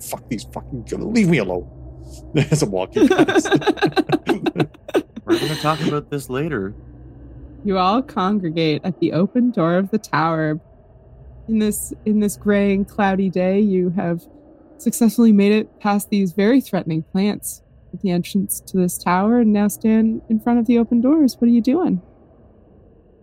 Fuck 0.00 0.28
these 0.28 0.44
fucking. 0.44 0.84
Leave 1.12 1.28
me 1.28 1.38
alone. 1.38 1.68
As 2.50 2.62
I'm 2.62 2.70
walking 2.70 3.08
past. 3.08 3.48
We're 5.24 5.38
going 5.38 5.54
to 5.54 5.60
talk 5.60 5.80
about 5.86 6.10
this 6.10 6.30
later. 6.30 6.74
You 7.64 7.78
all 7.78 8.02
congregate 8.02 8.82
at 8.84 9.00
the 9.00 9.12
open 9.12 9.50
door 9.50 9.76
of 9.76 9.90
the 9.90 9.98
tower. 9.98 10.60
In 11.48 11.58
this 11.58 11.92
in 12.04 12.20
this 12.20 12.36
gray 12.36 12.74
and 12.74 12.86
cloudy 12.86 13.30
day, 13.30 13.60
you 13.60 13.90
have 13.90 14.22
successfully 14.76 15.32
made 15.32 15.52
it 15.52 15.80
past 15.80 16.10
these 16.10 16.32
very 16.32 16.60
threatening 16.60 17.02
plants 17.02 17.62
at 17.92 18.00
the 18.00 18.10
entrance 18.10 18.60
to 18.60 18.76
this 18.76 18.98
tower 18.98 19.40
and 19.40 19.52
now 19.52 19.66
stand 19.68 20.22
in 20.28 20.38
front 20.38 20.58
of 20.58 20.66
the 20.66 20.78
open 20.78 21.00
doors. 21.00 21.36
What 21.38 21.48
are 21.48 21.52
you 21.52 21.62
doing? 21.62 22.02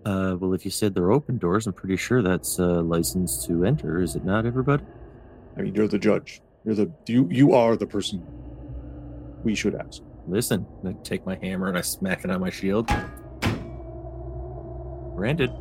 Uh, 0.06 0.36
well, 0.40 0.54
if 0.54 0.66
you 0.66 0.72
said 0.72 0.94
they're 0.94 1.12
open 1.12 1.38
doors, 1.38 1.66
I'm 1.66 1.74
pretty 1.74 1.98
sure 1.98 2.22
that's 2.22 2.60
uh, 2.60 2.82
license 2.82 3.46
to 3.48 3.66
enter, 3.66 4.02
is 4.02 4.16
it 4.16 4.24
not, 4.24 4.46
everybody? 4.46 4.84
I 5.58 5.62
mean, 5.62 5.74
you're 5.74 5.88
the 5.88 5.98
judge. 5.98 6.42
You're 6.64 6.76
the 6.76 6.92
you. 7.08 7.28
You 7.32 7.54
are 7.54 7.76
the 7.76 7.88
person 7.88 8.24
we 9.44 9.56
should 9.56 9.76
ask. 9.76 10.02
Listen, 10.28 10.66
I 10.86 10.94
take 11.04 11.26
my 11.26 11.38
hammer 11.42 11.68
and 11.68 11.78
I 11.78 11.82
smack 11.82 12.24
it 12.24 12.32
on 12.32 12.42
my 12.42 12.50
shield. 12.50 12.90
Granted. 15.16 15.56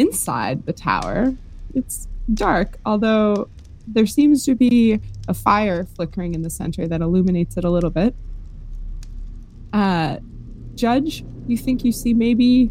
Inside 0.00 0.64
the 0.64 0.72
tower, 0.72 1.36
it's 1.74 2.08
dark, 2.32 2.78
although 2.86 3.50
there 3.86 4.06
seems 4.06 4.46
to 4.46 4.54
be 4.54 4.98
a 5.28 5.34
fire 5.34 5.84
flickering 5.84 6.34
in 6.34 6.40
the 6.40 6.48
center 6.48 6.88
that 6.88 7.02
illuminates 7.02 7.58
it 7.58 7.64
a 7.64 7.70
little 7.70 7.90
bit. 7.90 8.14
Uh, 9.74 10.16
Judge, 10.74 11.22
you 11.46 11.58
think 11.58 11.84
you 11.84 11.92
see 11.92 12.14
maybe 12.14 12.70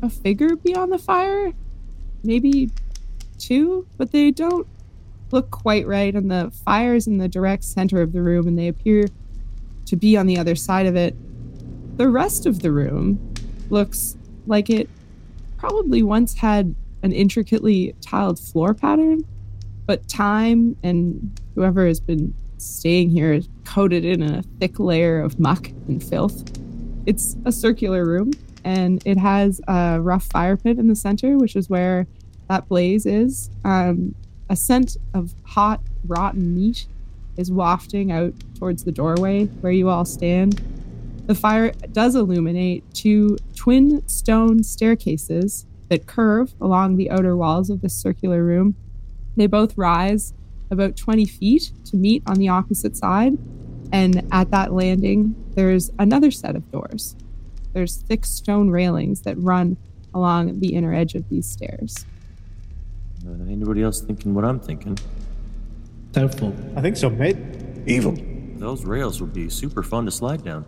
a 0.00 0.08
figure 0.08 0.54
beyond 0.54 0.92
the 0.92 0.98
fire? 0.98 1.52
Maybe 2.22 2.70
two, 3.36 3.88
but 3.96 4.12
they 4.12 4.30
don't 4.30 4.68
look 5.32 5.50
quite 5.50 5.88
right, 5.88 6.14
and 6.14 6.30
the 6.30 6.52
fire's 6.64 7.08
in 7.08 7.18
the 7.18 7.26
direct 7.26 7.64
center 7.64 8.00
of 8.00 8.12
the 8.12 8.22
room, 8.22 8.46
and 8.46 8.56
they 8.56 8.68
appear 8.68 9.08
to 9.86 9.96
be 9.96 10.16
on 10.16 10.28
the 10.28 10.38
other 10.38 10.54
side 10.54 10.86
of 10.86 10.94
it. 10.94 11.16
The 11.96 12.08
rest 12.08 12.46
of 12.46 12.60
the 12.60 12.70
room 12.70 13.34
looks 13.70 14.16
like 14.46 14.70
it 14.70 14.88
probably 15.64 16.02
once 16.02 16.34
had 16.34 16.74
an 17.02 17.10
intricately 17.10 17.94
tiled 18.02 18.38
floor 18.38 18.74
pattern, 18.74 19.22
but 19.86 20.06
time 20.08 20.76
and 20.82 21.40
whoever 21.54 21.86
has 21.86 21.98
been 21.98 22.34
staying 22.58 23.08
here 23.08 23.32
is 23.32 23.48
coated 23.64 24.04
in 24.04 24.22
a 24.22 24.42
thick 24.60 24.78
layer 24.78 25.20
of 25.20 25.40
muck 25.40 25.68
and 25.88 26.04
filth. 26.04 26.44
It's 27.06 27.34
a 27.46 27.50
circular 27.50 28.04
room, 28.04 28.32
and 28.62 29.02
it 29.06 29.16
has 29.16 29.58
a 29.66 30.02
rough 30.02 30.24
fire 30.24 30.58
pit 30.58 30.78
in 30.78 30.88
the 30.88 30.94
center, 30.94 31.38
which 31.38 31.56
is 31.56 31.70
where 31.70 32.06
that 32.50 32.68
blaze 32.68 33.06
is. 33.06 33.48
Um, 33.64 34.14
a 34.50 34.56
scent 34.56 34.98
of 35.14 35.32
hot, 35.44 35.80
rotten 36.06 36.54
meat 36.54 36.86
is 37.38 37.50
wafting 37.50 38.12
out 38.12 38.34
towards 38.58 38.84
the 38.84 38.92
doorway 38.92 39.46
where 39.62 39.72
you 39.72 39.88
all 39.88 40.04
stand. 40.04 40.60
The 41.26 41.34
fire 41.34 41.72
does 41.92 42.14
illuminate 42.14 42.84
two 42.92 43.38
twin 43.56 44.06
stone 44.06 44.62
staircases 44.62 45.64
that 45.88 46.06
curve 46.06 46.54
along 46.60 46.96
the 46.96 47.10
outer 47.10 47.36
walls 47.36 47.70
of 47.70 47.80
this 47.80 47.94
circular 47.94 48.42
room. 48.42 48.74
They 49.36 49.46
both 49.46 49.76
rise 49.76 50.34
about 50.70 50.96
20 50.96 51.24
feet 51.24 51.72
to 51.86 51.96
meet 51.96 52.22
on 52.26 52.36
the 52.36 52.48
opposite 52.48 52.96
side. 52.96 53.38
And 53.92 54.26
at 54.32 54.50
that 54.50 54.72
landing, 54.72 55.34
there's 55.54 55.90
another 55.98 56.30
set 56.30 56.56
of 56.56 56.70
doors. 56.70 57.16
There's 57.72 57.96
thick 57.96 58.26
stone 58.26 58.70
railings 58.70 59.22
that 59.22 59.38
run 59.38 59.76
along 60.12 60.60
the 60.60 60.74
inner 60.74 60.94
edge 60.94 61.14
of 61.14 61.28
these 61.28 61.46
stairs. 61.46 62.04
Uh, 63.26 63.32
anybody 63.44 63.82
else 63.82 64.00
thinking 64.00 64.34
what 64.34 64.44
I'm 64.44 64.60
thinking? 64.60 64.98
Doubtful. 66.12 66.54
I 66.76 66.82
think 66.82 66.96
so, 66.96 67.08
mate. 67.08 67.36
Evil. 67.86 68.14
Those 68.56 68.84
rails 68.84 69.20
would 69.20 69.32
be 69.32 69.48
super 69.48 69.82
fun 69.82 70.04
to 70.04 70.10
slide 70.10 70.44
down. 70.44 70.64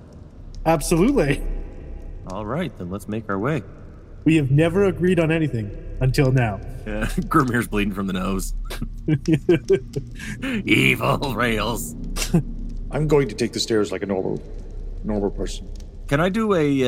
Absolutely. 0.67 1.43
All 2.29 2.45
right, 2.45 2.77
then 2.77 2.91
let's 2.91 3.09
make 3.09 3.29
our 3.31 3.39
way. 3.39 3.63
We 4.25 4.37
have 4.37 4.51
never 4.51 4.85
agreed 4.85 5.21
on 5.21 5.31
anything 5.31 5.71
until 6.01 6.33
now. 6.33 6.61
Yeah, 6.87 7.11
Grimmier's 7.29 7.67
bleeding 7.67 7.93
from 7.93 8.07
the 8.07 8.13
nose. 8.13 8.55
Evil 10.67 11.35
rails. 11.35 11.97
I'm 12.93 13.09
going 13.09 13.29
to 13.29 13.35
take 13.35 13.53
the 13.53 13.59
stairs 13.59 13.91
like 13.91 14.05
a 14.05 14.07
normal, 14.07 14.41
normal 15.03 15.33
person. 15.33 15.69
Can 16.07 16.21
I 16.21 16.29
do 16.29 16.55
a? 16.55 16.83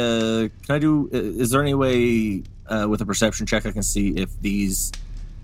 Uh, 0.44 0.48
can 0.64 0.76
I 0.76 0.78
do? 0.78 1.10
uh, 1.12 1.16
Is 1.16 1.50
there 1.50 1.60
any 1.60 1.74
way 1.74 2.44
uh, 2.68 2.86
with 2.88 3.00
a 3.00 3.06
perception 3.06 3.44
check 3.44 3.66
I 3.66 3.72
can 3.72 3.82
see 3.82 4.10
if 4.10 4.30
these 4.40 4.92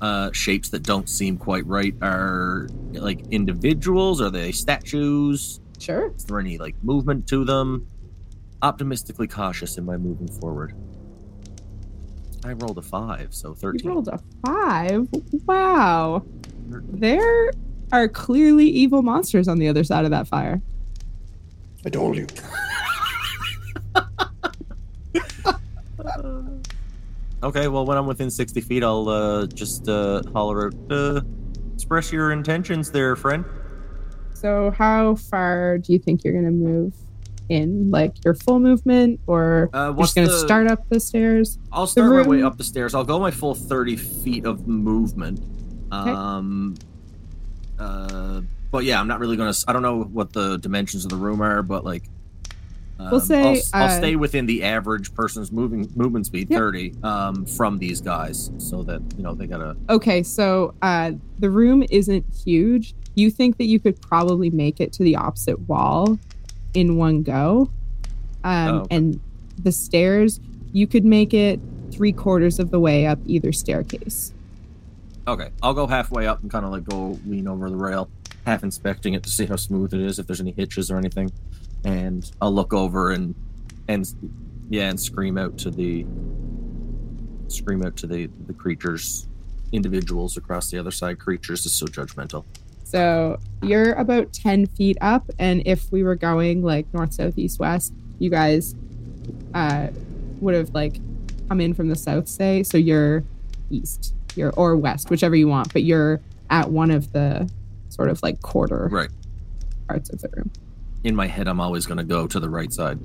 uh, 0.00 0.30
shapes 0.30 0.68
that 0.68 0.84
don't 0.84 1.08
seem 1.08 1.36
quite 1.36 1.66
right 1.66 1.96
are 2.00 2.68
like 2.92 3.26
individuals? 3.32 4.20
Are 4.20 4.30
they 4.30 4.52
statues? 4.52 5.58
Sure. 5.80 6.12
Is 6.14 6.24
there 6.26 6.38
any 6.38 6.58
like 6.58 6.76
movement 6.84 7.26
to 7.26 7.44
them? 7.44 7.88
Optimistically 8.64 9.28
cautious 9.28 9.76
in 9.76 9.84
my 9.84 9.98
moving 9.98 10.26
forward. 10.26 10.74
I 12.46 12.52
rolled 12.54 12.78
a 12.78 12.82
five, 12.82 13.34
so 13.34 13.52
13. 13.52 13.54
You 13.54 13.60
thirteen. 13.60 13.90
rolled 13.90 14.08
a 14.08 14.18
five. 14.46 15.06
Wow. 15.46 16.24
There 16.68 17.52
are 17.92 18.08
clearly 18.08 18.66
evil 18.66 19.02
monsters 19.02 19.48
on 19.48 19.58
the 19.58 19.68
other 19.68 19.84
side 19.84 20.06
of 20.06 20.10
that 20.12 20.26
fire. 20.26 20.62
I 21.84 21.90
told 21.90 22.16
you. 22.16 22.26
Okay, 27.42 27.68
well, 27.68 27.84
when 27.84 27.98
I'm 27.98 28.06
within 28.06 28.30
sixty 28.30 28.62
feet, 28.62 28.82
I'll 28.82 29.06
uh, 29.06 29.46
just 29.46 29.86
uh, 29.86 30.22
holler 30.32 30.68
out. 30.68 30.74
Uh, 30.90 31.20
express 31.74 32.10
your 32.10 32.32
intentions, 32.32 32.90
there, 32.90 33.14
friend. 33.16 33.44
So, 34.32 34.70
how 34.70 35.16
far 35.16 35.76
do 35.76 35.92
you 35.92 35.98
think 35.98 36.24
you're 36.24 36.32
going 36.32 36.46
to 36.46 36.50
move 36.50 36.94
in? 37.48 37.90
Like 37.90 38.24
your 38.24 38.34
full 38.34 38.60
movement, 38.60 39.20
or 39.26 39.70
Uh, 39.72 39.86
you're 39.96 39.98
just 40.04 40.14
going 40.14 40.28
to 40.28 40.38
start 40.38 40.70
up 40.70 40.88
the 40.88 41.00
stairs? 41.00 41.58
I'll 41.72 41.86
start 41.86 42.10
my 42.10 42.22
way 42.28 42.42
up 42.42 42.56
the 42.56 42.64
stairs. 42.64 42.94
I'll 42.94 43.04
go 43.04 43.18
my 43.18 43.30
full 43.30 43.54
30 43.54 43.96
feet 43.96 44.44
of 44.44 44.66
movement. 44.66 45.40
Um, 45.92 46.74
uh, 47.78 48.40
but 48.70 48.84
yeah, 48.84 48.98
I'm 49.00 49.08
not 49.08 49.20
really 49.20 49.36
going 49.36 49.52
to. 49.52 49.64
I 49.68 49.72
don't 49.72 49.82
know 49.82 50.02
what 50.02 50.32
the 50.32 50.56
dimensions 50.58 51.04
of 51.04 51.10
the 51.10 51.16
room 51.16 51.40
are, 51.40 51.62
but 51.62 51.84
like. 51.84 52.04
Um, 52.96 53.10
We'll 53.10 53.20
say, 53.20 53.42
I'll, 53.42 53.82
I'll 53.82 53.86
uh, 53.90 53.98
stay 53.98 54.14
within 54.14 54.46
the 54.46 54.62
average 54.62 55.12
person's 55.14 55.50
moving 55.50 55.90
movement 55.96 56.26
speed, 56.26 56.48
Yep. 56.48 56.58
30, 56.58 56.94
um, 57.02 57.44
from 57.44 57.76
these 57.80 58.00
guys, 58.00 58.52
so 58.58 58.84
that 58.84 59.02
you 59.16 59.24
know 59.24 59.34
they 59.34 59.48
gotta. 59.48 59.76
Okay, 59.90 60.22
so 60.22 60.74
uh, 60.80 61.10
the 61.40 61.50
room 61.50 61.84
isn't 61.90 62.24
huge. 62.44 62.94
You 63.16 63.30
think 63.32 63.56
that 63.58 63.64
you 63.64 63.80
could 63.80 64.00
probably 64.00 64.48
make 64.50 64.80
it 64.80 64.92
to 64.92 65.02
the 65.02 65.16
opposite 65.16 65.58
wall 65.68 66.18
in 66.74 66.96
one 66.96 67.22
go. 67.22 67.70
Um, 68.42 68.68
Oh, 68.68 68.78
okay. 68.80 68.96
And 68.96 69.20
the 69.62 69.72
stairs, 69.72 70.40
you 70.72 70.86
could 70.86 71.04
make 71.04 71.32
it 71.32 71.60
three 71.90 72.12
quarters 72.12 72.58
of 72.58 72.70
the 72.70 72.80
way 72.80 73.06
up 73.06 73.18
either 73.26 73.52
staircase. 73.52 74.34
Okay, 75.26 75.48
I'll 75.62 75.72
go 75.72 75.86
halfway 75.86 76.26
up 76.26 76.42
and 76.42 76.50
kind 76.50 76.66
of 76.66 76.72
like 76.72 76.84
go 76.84 77.18
lean 77.24 77.48
over 77.48 77.70
the 77.70 77.76
rail, 77.76 78.10
half 78.44 78.62
inspecting 78.62 79.14
it 79.14 79.22
to 79.22 79.30
see 79.30 79.46
how 79.46 79.56
smooth 79.56 79.94
it 79.94 80.00
is, 80.00 80.18
if 80.18 80.26
there's 80.26 80.40
any 80.40 80.50
hitches 80.52 80.90
or 80.90 80.98
anything, 80.98 81.32
and 81.84 82.30
I'll 82.42 82.52
look 82.52 82.74
over 82.74 83.12
and 83.12 83.34
and 83.88 84.06
yeah, 84.68 84.90
and 84.90 85.00
scream 85.00 85.38
out 85.38 85.56
to 85.58 85.70
the 85.70 86.04
scream 87.48 87.82
out 87.86 87.96
to 87.98 88.06
the 88.06 88.28
the 88.46 88.52
creatures, 88.52 89.26
individuals 89.72 90.36
across 90.36 90.70
the 90.70 90.78
other 90.78 90.90
side. 90.90 91.18
Creatures 91.18 91.64
is 91.64 91.72
so 91.72 91.86
judgmental. 91.86 92.44
So 92.94 93.40
you're 93.60 93.92
about 93.94 94.32
10 94.32 94.66
feet 94.66 94.96
up. 95.00 95.28
And 95.40 95.64
if 95.66 95.90
we 95.90 96.04
were 96.04 96.14
going 96.14 96.62
like 96.62 96.86
north, 96.94 97.12
south, 97.12 97.36
east, 97.36 97.58
west, 97.58 97.92
you 98.20 98.30
guys 98.30 98.76
uh, 99.52 99.88
would 100.40 100.54
have 100.54 100.72
like 100.74 101.00
come 101.48 101.60
in 101.60 101.74
from 101.74 101.88
the 101.88 101.96
south, 101.96 102.28
say. 102.28 102.62
So 102.62 102.78
you're 102.78 103.24
east, 103.68 104.14
you're 104.36 104.52
or 104.52 104.76
west, 104.76 105.10
whichever 105.10 105.34
you 105.34 105.48
want, 105.48 105.72
but 105.72 105.82
you're 105.82 106.20
at 106.50 106.70
one 106.70 106.92
of 106.92 107.12
the 107.12 107.50
sort 107.88 108.10
of 108.10 108.22
like 108.22 108.40
quarter 108.42 108.86
Right. 108.92 109.10
parts 109.88 110.10
of 110.10 110.20
the 110.20 110.28
room. 110.28 110.52
In 111.02 111.16
my 111.16 111.26
head, 111.26 111.48
I'm 111.48 111.60
always 111.60 111.86
going 111.86 111.98
to 111.98 112.04
go 112.04 112.28
to 112.28 112.38
the 112.38 112.48
right 112.48 112.72
side. 112.72 113.00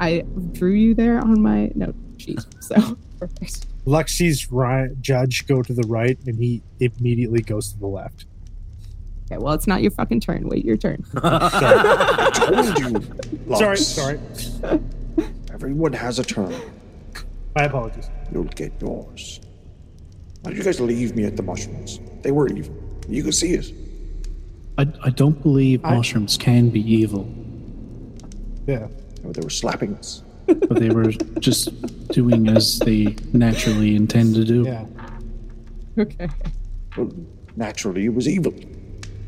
I 0.00 0.26
drew 0.52 0.72
you 0.72 0.94
there 0.94 1.18
on 1.18 1.40
my 1.40 1.72
note 1.74 1.96
sheet. 2.18 2.40
So 2.60 2.98
perfect. 3.18 3.64
Lux 3.86 4.12
sees 4.12 4.46
Judge 5.00 5.46
go 5.46 5.62
to 5.62 5.72
the 5.72 5.86
right, 5.88 6.18
and 6.26 6.38
he 6.38 6.62
immediately 6.78 7.40
goes 7.40 7.72
to 7.72 7.78
the 7.78 7.86
left. 7.86 8.26
Okay, 9.30 9.38
well, 9.38 9.52
it's 9.52 9.66
not 9.66 9.82
your 9.82 9.90
fucking 9.90 10.20
turn. 10.20 10.48
Wait 10.48 10.64
your 10.64 10.76
turn. 10.78 11.04
I 11.22 12.30
told 12.34 12.78
you. 12.78 13.56
Sorry, 13.56 13.76
Lux. 13.76 13.86
sorry. 13.86 14.18
Everyone 15.52 15.92
has 15.92 16.18
a 16.18 16.24
turn. 16.24 16.54
My 17.54 17.64
apologies. 17.64 18.08
You'll 18.32 18.44
get 18.44 18.72
yours. 18.80 19.40
Why 20.42 20.50
did 20.52 20.58
you 20.58 20.64
guys 20.64 20.80
leave 20.80 21.14
me 21.14 21.24
at 21.24 21.36
the 21.36 21.42
mushrooms? 21.42 22.00
They 22.22 22.30
were 22.30 22.48
evil. 22.48 22.74
You 23.08 23.22
could 23.22 23.34
see 23.34 23.52
it. 23.54 23.72
I, 24.78 24.86
I 25.04 25.10
don't 25.10 25.42
believe 25.42 25.84
I- 25.84 25.94
mushrooms 25.96 26.38
can 26.38 26.70
be 26.70 26.80
evil, 26.80 27.28
Yeah. 28.66 28.86
Oh, 29.26 29.32
they 29.32 29.40
were 29.42 29.50
slapping 29.50 29.94
us. 29.96 30.22
but 30.46 30.76
they 30.78 30.90
were 30.90 31.10
just 31.40 31.68
doing 32.12 32.48
as 32.48 32.78
they 32.78 33.16
naturally 33.34 33.96
intend 33.96 34.36
to 34.36 34.44
do. 34.44 34.62
Yeah. 34.62 34.86
Okay. 35.98 36.28
Well, 36.96 37.10
naturally, 37.56 38.04
it 38.06 38.14
was 38.14 38.28
evil. 38.28 38.54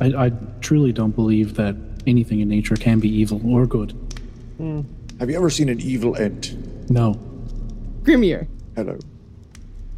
I, 0.01 0.27
I 0.27 0.33
truly 0.61 0.93
don't 0.93 1.15
believe 1.15 1.55
that 1.57 1.77
anything 2.07 2.41
in 2.41 2.49
nature 2.49 2.77
can 2.77 2.99
be 3.01 3.09
evil 3.09 3.41
or 3.49 3.67
good. 3.67 3.95
Have 5.19 5.31
you 5.31 5.37
ever 5.37 5.51
seen 5.51 5.69
an 5.69 5.81
evil 5.81 6.17
ant? 6.17 6.55
No. 6.91 7.15
Grimmier. 8.03 8.47
Hello. 8.77 8.99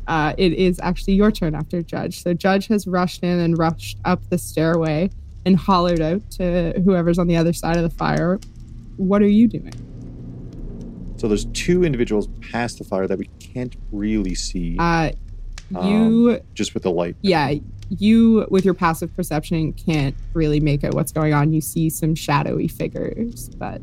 uh, 0.09 0.35
it 0.38 0.53
is 0.53 0.81
actually 0.81 1.15
your 1.15 1.31
turn 1.31 1.55
after 1.55 1.83
Judge. 1.83 2.23
So 2.23 2.35
Judge 2.35 2.67
has 2.69 2.87
rushed 2.87 3.23
in 3.23 3.38
and 3.38 3.57
rushed 3.57 3.99
up 4.05 4.29
the 4.31 4.38
stairway 4.38 5.11
and 5.47 5.57
hollered 5.57 6.01
out 6.01 6.29
to 6.33 6.81
whoever's 6.85 7.19
on 7.19 7.27
the 7.29 7.37
other 7.37 7.53
side 7.53 7.77
of 7.77 7.83
the 7.83 7.91
fire. 7.91 8.38
What 8.97 9.23
are 9.23 9.29
you 9.29 9.47
doing? 9.49 9.73
So 11.17 11.29
there's 11.29 11.45
two 11.47 11.85
individuals 11.85 12.29
past 12.51 12.79
the 12.79 12.85
fire 12.85 13.07
that 13.07 13.19
we 13.19 13.29
can't 13.38 13.77
really 13.93 14.35
see 14.35 14.77
Uh, 14.79 15.11
you, 15.83 16.41
just 16.55 16.75
with 16.75 16.83
the 16.83 16.91
light. 16.91 17.17
yeah, 17.23 17.55
you 17.98 18.46
with 18.50 18.64
your 18.64 18.74
passive 18.74 19.14
perception 19.14 19.72
can't 19.72 20.14
really 20.33 20.61
make 20.61 20.85
out 20.85 20.94
what's 20.94 21.12
going 21.12 21.35
on. 21.35 21.52
You 21.52 21.61
see 21.61 21.90
some 21.90 22.14
shadowy 22.14 22.68
figures, 22.68 23.50
but 23.50 23.81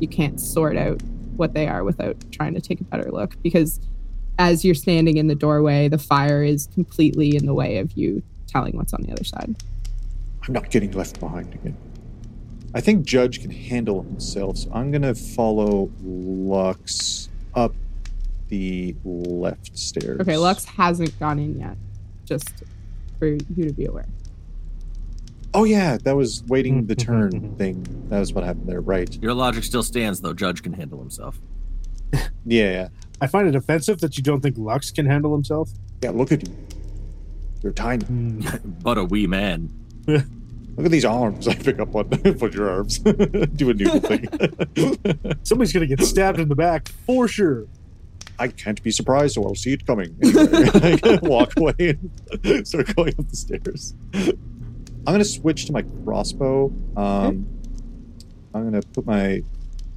you 0.00 0.08
can't 0.08 0.40
sort 0.40 0.76
out 0.76 1.02
what 1.36 1.54
they 1.54 1.66
are 1.66 1.84
without 1.84 2.16
trying 2.32 2.54
to 2.54 2.60
take 2.60 2.80
a 2.80 2.84
better 2.84 3.10
look 3.10 3.40
because 3.42 3.80
as 4.38 4.64
you're 4.64 4.74
standing 4.74 5.16
in 5.16 5.28
the 5.28 5.34
doorway, 5.34 5.88
the 5.88 5.98
fire 5.98 6.42
is 6.42 6.66
completely 6.74 7.36
in 7.36 7.46
the 7.46 7.54
way 7.54 7.78
of 7.78 7.92
you 7.92 8.22
telling 8.46 8.76
what's 8.76 8.92
on 8.92 9.02
the 9.02 9.12
other 9.12 9.24
side. 9.24 9.54
I'm 10.46 10.52
not 10.52 10.70
getting 10.70 10.90
left 10.92 11.20
behind 11.20 11.54
again. 11.54 11.76
I 12.74 12.80
think 12.80 13.06
Judge 13.06 13.40
can 13.40 13.50
handle 13.50 14.02
himself, 14.02 14.58
so 14.58 14.70
I'm 14.72 14.90
gonna 14.90 15.14
follow 15.14 15.90
Lux 16.02 17.28
up 17.54 17.72
the 18.48 18.96
left 19.04 19.78
stairs. 19.78 20.20
Okay, 20.20 20.36
Lux 20.36 20.64
hasn't 20.64 21.18
gone 21.20 21.38
in 21.38 21.58
yet. 21.58 21.76
Just 22.24 22.64
for 23.24 23.54
you 23.54 23.64
to 23.68 23.72
be 23.72 23.86
aware. 23.86 24.06
Oh 25.52 25.64
yeah, 25.64 25.96
that 25.98 26.16
was 26.16 26.42
waiting 26.48 26.86
the 26.86 26.94
turn 27.08 27.54
thing. 27.56 27.84
That 28.08 28.18
was 28.18 28.32
what 28.32 28.44
happened 28.44 28.68
there, 28.68 28.80
right? 28.80 29.16
Your 29.22 29.34
logic 29.34 29.64
still 29.64 29.82
stands, 29.82 30.20
though. 30.20 30.34
Judge 30.34 30.62
can 30.62 30.72
handle 30.72 30.98
himself. 30.98 31.38
Yeah, 32.46 32.70
yeah. 32.70 32.88
I 33.22 33.26
find 33.26 33.48
it 33.48 33.56
offensive 33.56 34.00
that 34.00 34.18
you 34.18 34.22
don't 34.22 34.42
think 34.42 34.58
Lux 34.58 34.90
can 34.90 35.06
handle 35.06 35.32
himself. 35.32 35.70
Yeah, 36.02 36.10
look 36.10 36.30
at 36.30 36.46
you. 36.46 36.54
You're 37.62 37.72
tiny. 37.72 38.04
Hmm. 38.04 38.40
But 38.82 38.98
a 38.98 39.04
wee 39.04 39.26
man. 39.26 39.70
Look 40.06 40.84
at 40.84 40.90
these 40.90 41.06
arms 41.06 41.48
I 41.48 41.54
pick 41.54 41.78
up 41.80 41.94
on. 41.96 42.10
Put 42.10 42.52
your 42.52 42.68
arms. 42.68 42.98
Do 42.98 43.70
a 43.70 43.74
noodle 43.74 44.00
thing. 44.00 44.28
Somebody's 45.42 45.72
gonna 45.72 45.86
get 45.86 46.02
stabbed 46.02 46.38
in 46.38 46.48
the 46.50 46.54
back 46.54 46.88
for 47.06 47.26
sure. 47.26 47.66
I 48.38 48.48
can't 48.48 48.82
be 48.82 48.90
surprised, 48.90 49.34
so 49.34 49.44
I'll 49.44 49.54
see 49.54 49.72
it 49.72 49.86
coming. 49.86 50.16
Anyway, 50.22 50.98
I 51.04 51.18
walk 51.22 51.52
away 51.56 51.74
and 52.42 52.66
start 52.66 52.94
going 52.94 53.14
up 53.18 53.28
the 53.28 53.36
stairs. 53.36 53.94
I'm 54.14 55.14
gonna 55.14 55.24
switch 55.24 55.66
to 55.66 55.72
my 55.72 55.82
crossbow. 56.04 56.72
Um, 56.96 57.46
I'm 58.54 58.64
gonna 58.64 58.82
put 58.82 59.06
my, 59.06 59.26
I'm 59.26 59.44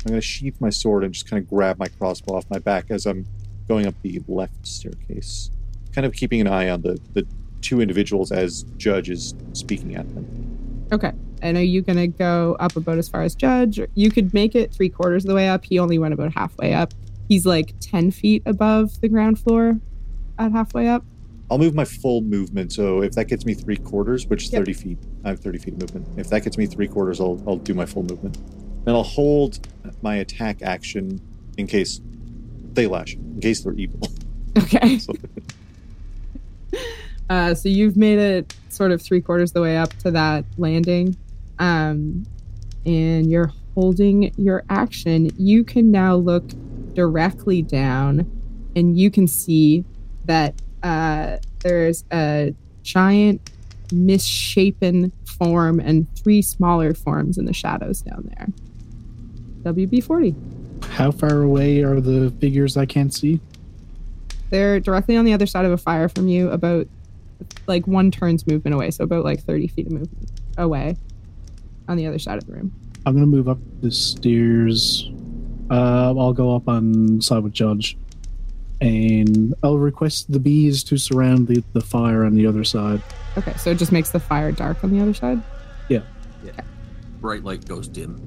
gonna 0.06 0.22
sheath 0.22 0.60
my 0.60 0.70
sword 0.70 1.04
and 1.04 1.14
just 1.14 1.30
kind 1.30 1.42
of 1.42 1.50
grab 1.50 1.80
my 1.80 1.88
crossbow 1.88 2.36
off 2.36 2.46
my 2.50 2.60
back 2.60 2.86
as 2.90 3.06
I'm 3.06 3.26
going 3.68 3.88
up 3.88 3.96
the 4.02 4.22
left 4.28 4.66
staircase, 4.66 5.52
kind 5.94 6.06
of 6.06 6.14
keeping 6.14 6.42
an 6.42 6.48
eye 6.48 6.70
on 6.70 6.82
the 6.82 7.00
the 7.14 7.26
two 7.62 7.82
individuals 7.82 8.32
as 8.32 8.64
Judge 8.78 9.10
is 9.10 9.34
speaking 9.54 9.96
at 9.96 10.08
them. 10.14 10.88
Okay. 10.92 11.12
And 11.42 11.58
are 11.58 11.64
you 11.64 11.82
going 11.82 11.98
to 11.98 12.08
go 12.08 12.56
up 12.60 12.76
about 12.76 12.98
as 12.98 13.10
far 13.10 13.22
as 13.22 13.36
Judge? 13.36 13.80
You 13.94 14.10
could 14.10 14.34
make 14.34 14.56
it 14.56 14.74
three 14.74 14.90
quarters 14.90 15.24
of 15.26 15.30
the 15.30 15.36
way 15.36 15.50
up. 15.50 15.66
He 15.66 15.80
only 15.80 16.00
went 16.00 16.14
about 16.14 16.34
halfway 16.34 16.74
up. 16.74 16.94
He's 17.28 17.46
like 17.46 17.74
10 17.82 18.12
feet 18.12 18.44
above 18.46 19.00
the 19.02 19.10
ground 19.10 19.40
floor 19.40 19.80
at 20.40 20.52
halfway 20.52 20.88
up. 20.88 21.04
I'll 21.50 21.58
move 21.58 21.74
my 21.74 21.86
full 21.86 22.22
movement. 22.22 22.74
So 22.74 23.02
if 23.02 23.14
that 23.14 23.26
gets 23.26 23.46
me 23.46 23.54
three 23.54 23.78
quarters, 23.78 24.28
which 24.28 24.44
is 24.46 24.52
Yep. 24.54 24.62
30 24.62 24.74
feet, 24.74 24.98
I 25.24 25.30
have 25.30 25.40
30 25.40 25.60
feet 25.60 25.74
of 25.76 25.80
movement. 25.82 26.08
If 26.20 26.30
that 26.30 26.44
gets 26.44 26.58
me 26.58 26.66
three 26.66 26.88
quarters, 26.88 27.20
I'll, 27.22 27.42
I'll 27.48 27.58
do 27.58 27.74
my 27.74 27.86
full 27.86 28.04
movement. 28.04 28.38
And 28.86 28.96
I'll 28.96 29.04
hold 29.04 29.68
my 30.02 30.16
attack 30.16 30.62
action 30.62 31.22
in 31.58 31.68
case 31.68 32.02
they 32.74 32.88
lash, 32.88 33.16
in 33.16 33.40
case 33.40 33.62
they're 33.64 33.74
evil. 33.74 34.00
Okay. 34.58 34.98
So, 34.98 35.14
Uh, 37.30 37.54
so 37.54 37.68
you've 37.68 37.98
made 37.98 38.18
it 38.18 38.56
sort 38.70 38.92
of 38.92 39.02
three 39.02 39.20
quarters 39.20 39.50
of 39.50 39.56
the 39.56 39.62
way 39.62 39.76
up 39.76 39.94
to 40.00 40.10
that 40.12 40.46
landing. 40.58 41.14
Um, 41.60 42.26
and 42.86 43.30
you're 43.30 43.52
holding 43.76 44.34
your 44.38 44.64
action. 44.70 45.30
You 45.38 45.66
can 45.66 45.92
now 45.92 46.16
look 46.16 46.46
directly 46.98 47.62
down 47.62 48.26
and 48.76 48.98
you 48.98 49.12
can 49.12 49.28
see 49.28 49.86
that 50.26 50.56
uh, 50.82 51.38
there's 51.60 52.04
a 52.12 52.56
giant 52.82 53.52
misshapen 53.92 55.12
form 55.38 55.80
and 55.80 56.08
three 56.18 56.42
smaller 56.42 56.96
forms 56.96 57.38
in 57.38 57.46
the 57.46 57.54
shadows 57.54 58.02
down 58.02 58.28
there. 58.36 58.48
WB40. 59.72 60.34
How 60.86 61.12
far 61.12 61.44
away 61.44 61.84
are 61.84 62.02
the 62.02 62.32
figures 62.42 62.78
I 62.78 62.88
can't 62.88 63.14
see? 63.14 63.40
They're 64.50 64.80
directly 64.80 65.18
on 65.18 65.26
the 65.26 65.34
other 65.34 65.46
side 65.46 65.66
of 65.66 65.72
a 65.72 65.78
fire 65.78 66.10
from 66.10 66.28
you, 66.28 66.50
about 66.50 66.88
like 67.68 67.86
one 67.86 68.10
turn's 68.10 68.48
movement 68.48 68.74
away, 68.74 68.90
so 68.90 69.04
about 69.04 69.24
like 69.24 69.44
30 69.44 69.68
feet 69.68 69.86
of 69.86 69.92
movement 69.92 70.32
away 70.58 70.98
on 71.88 71.96
the 71.96 72.08
other 72.08 72.18
side 72.18 72.40
of 72.40 72.48
the 72.48 72.54
room. 72.54 72.74
I'm 73.06 73.14
gonna 73.14 73.28
move 73.28 73.48
up 73.48 73.60
the 73.82 73.92
stairs. 73.92 75.12
Uh, 75.70 76.14
I'll 76.18 76.34
go 76.34 76.56
up 76.56 76.68
on 76.68 77.22
side 77.22 77.44
with 77.44 77.54
Judge, 77.54 77.98
and 78.80 79.54
I'll 79.64 79.78
request 79.78 80.32
the 80.32 80.40
bees 80.40 80.84
to 80.86 80.98
surround 80.98 81.48
the, 81.48 81.64
the 81.74 81.82
fire 81.82 82.24
on 82.24 82.36
the 82.36 82.48
other 82.48 82.64
side. 82.64 83.02
Okay, 83.38 83.54
so 83.58 83.72
it 83.72 83.78
just 83.78 83.92
makes 83.92 84.12
the 84.12 84.20
fire 84.20 84.52
dark 84.52 84.84
on 84.84 84.92
the 84.92 85.02
other 85.02 85.14
side. 85.14 85.42
Yeah. 85.90 86.02
yeah. 86.44 86.52
Bright 87.20 87.44
light 87.44 87.66
goes 87.66 87.88
dim. 87.88 88.22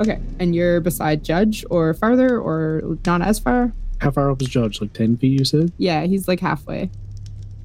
Okay, 0.00 0.20
and 0.38 0.54
you're 0.54 0.80
beside 0.80 1.24
Judge 1.24 1.64
or 1.70 1.94
farther 1.94 2.38
or 2.38 2.98
not 3.06 3.22
as 3.22 3.38
far? 3.38 3.72
How 3.98 4.10
far 4.10 4.30
up 4.30 4.42
is 4.42 4.48
Judge? 4.48 4.80
Like 4.80 4.92
ten 4.92 5.16
feet? 5.16 5.38
You 5.38 5.44
said? 5.44 5.72
Yeah, 5.78 6.02
he's 6.04 6.28
like 6.28 6.40
halfway. 6.40 6.90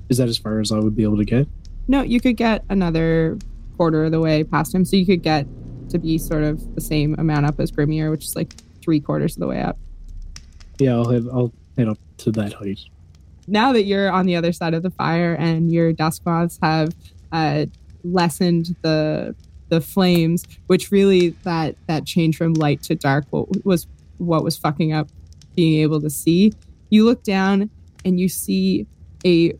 Is 0.08 0.18
that 0.18 0.30
as 0.30 0.38
far 0.38 0.60
as 0.60 0.72
I 0.72 0.80
would 0.80 0.96
be 0.96 1.04
able 1.04 1.18
to 1.18 1.26
get? 1.26 1.48
No, 1.88 2.02
you 2.02 2.22
could 2.22 2.38
get 2.38 2.64
another 2.70 3.38
quarter 3.76 4.06
of 4.06 4.12
the 4.12 4.20
way 4.22 4.44
past 4.44 4.74
him, 4.74 4.86
so 4.86 4.96
you 4.96 5.06
could 5.06 5.24
get 5.24 5.46
to 5.90 6.00
be 6.00 6.18
sort 6.18 6.44
of 6.44 6.76
the 6.76 6.82
same 6.82 7.16
amount 7.18 7.46
up 7.46 7.60
as 7.60 7.72
Grimmier, 7.72 8.12
which 8.12 8.26
is 8.26 8.36
like 8.36 8.56
three 8.82 9.00
quarters 9.00 9.36
of 9.36 9.42
the 9.42 9.48
way 9.48 9.62
up. 9.62 9.78
Yeah, 10.80 10.94
I'll 10.96 11.10
head. 11.10 11.28
I'll 11.32 11.54
head 11.78 11.88
up 11.88 11.98
to 12.20 12.32
that 12.34 12.54
height. 12.54 12.80
now 13.48 13.74
that 13.74 13.84
you're 13.84 14.12
on 14.12 14.26
the 14.26 14.36
other 14.36 14.52
side 14.52 14.74
of 14.74 14.84
the 14.84 14.92
fire 14.92 15.34
and 15.36 15.72
your 15.72 15.92
dusk 15.94 16.24
moths 16.26 16.60
have 16.62 16.94
uh, 17.32 17.66
lessened 18.04 18.76
the 18.82 19.36
the 19.70 19.80
flames, 19.82 20.44
which 20.68 20.92
really 20.92 21.30
that 21.44 21.76
that 21.88 22.06
change 22.06 22.38
from 22.38 22.54
light 22.54 22.84
to 22.84 22.96
dark 22.96 23.26
what 23.30 23.48
was 23.66 23.88
what 24.18 24.44
was 24.44 24.58
fucking 24.58 24.92
up 24.92 25.08
being 25.56 25.82
able 25.82 26.02
to 26.02 26.10
see. 26.10 26.52
You 26.90 27.06
look 27.06 27.24
down 27.24 27.70
and 28.04 28.20
you 28.20 28.28
see 28.30 28.86
a 29.26 29.54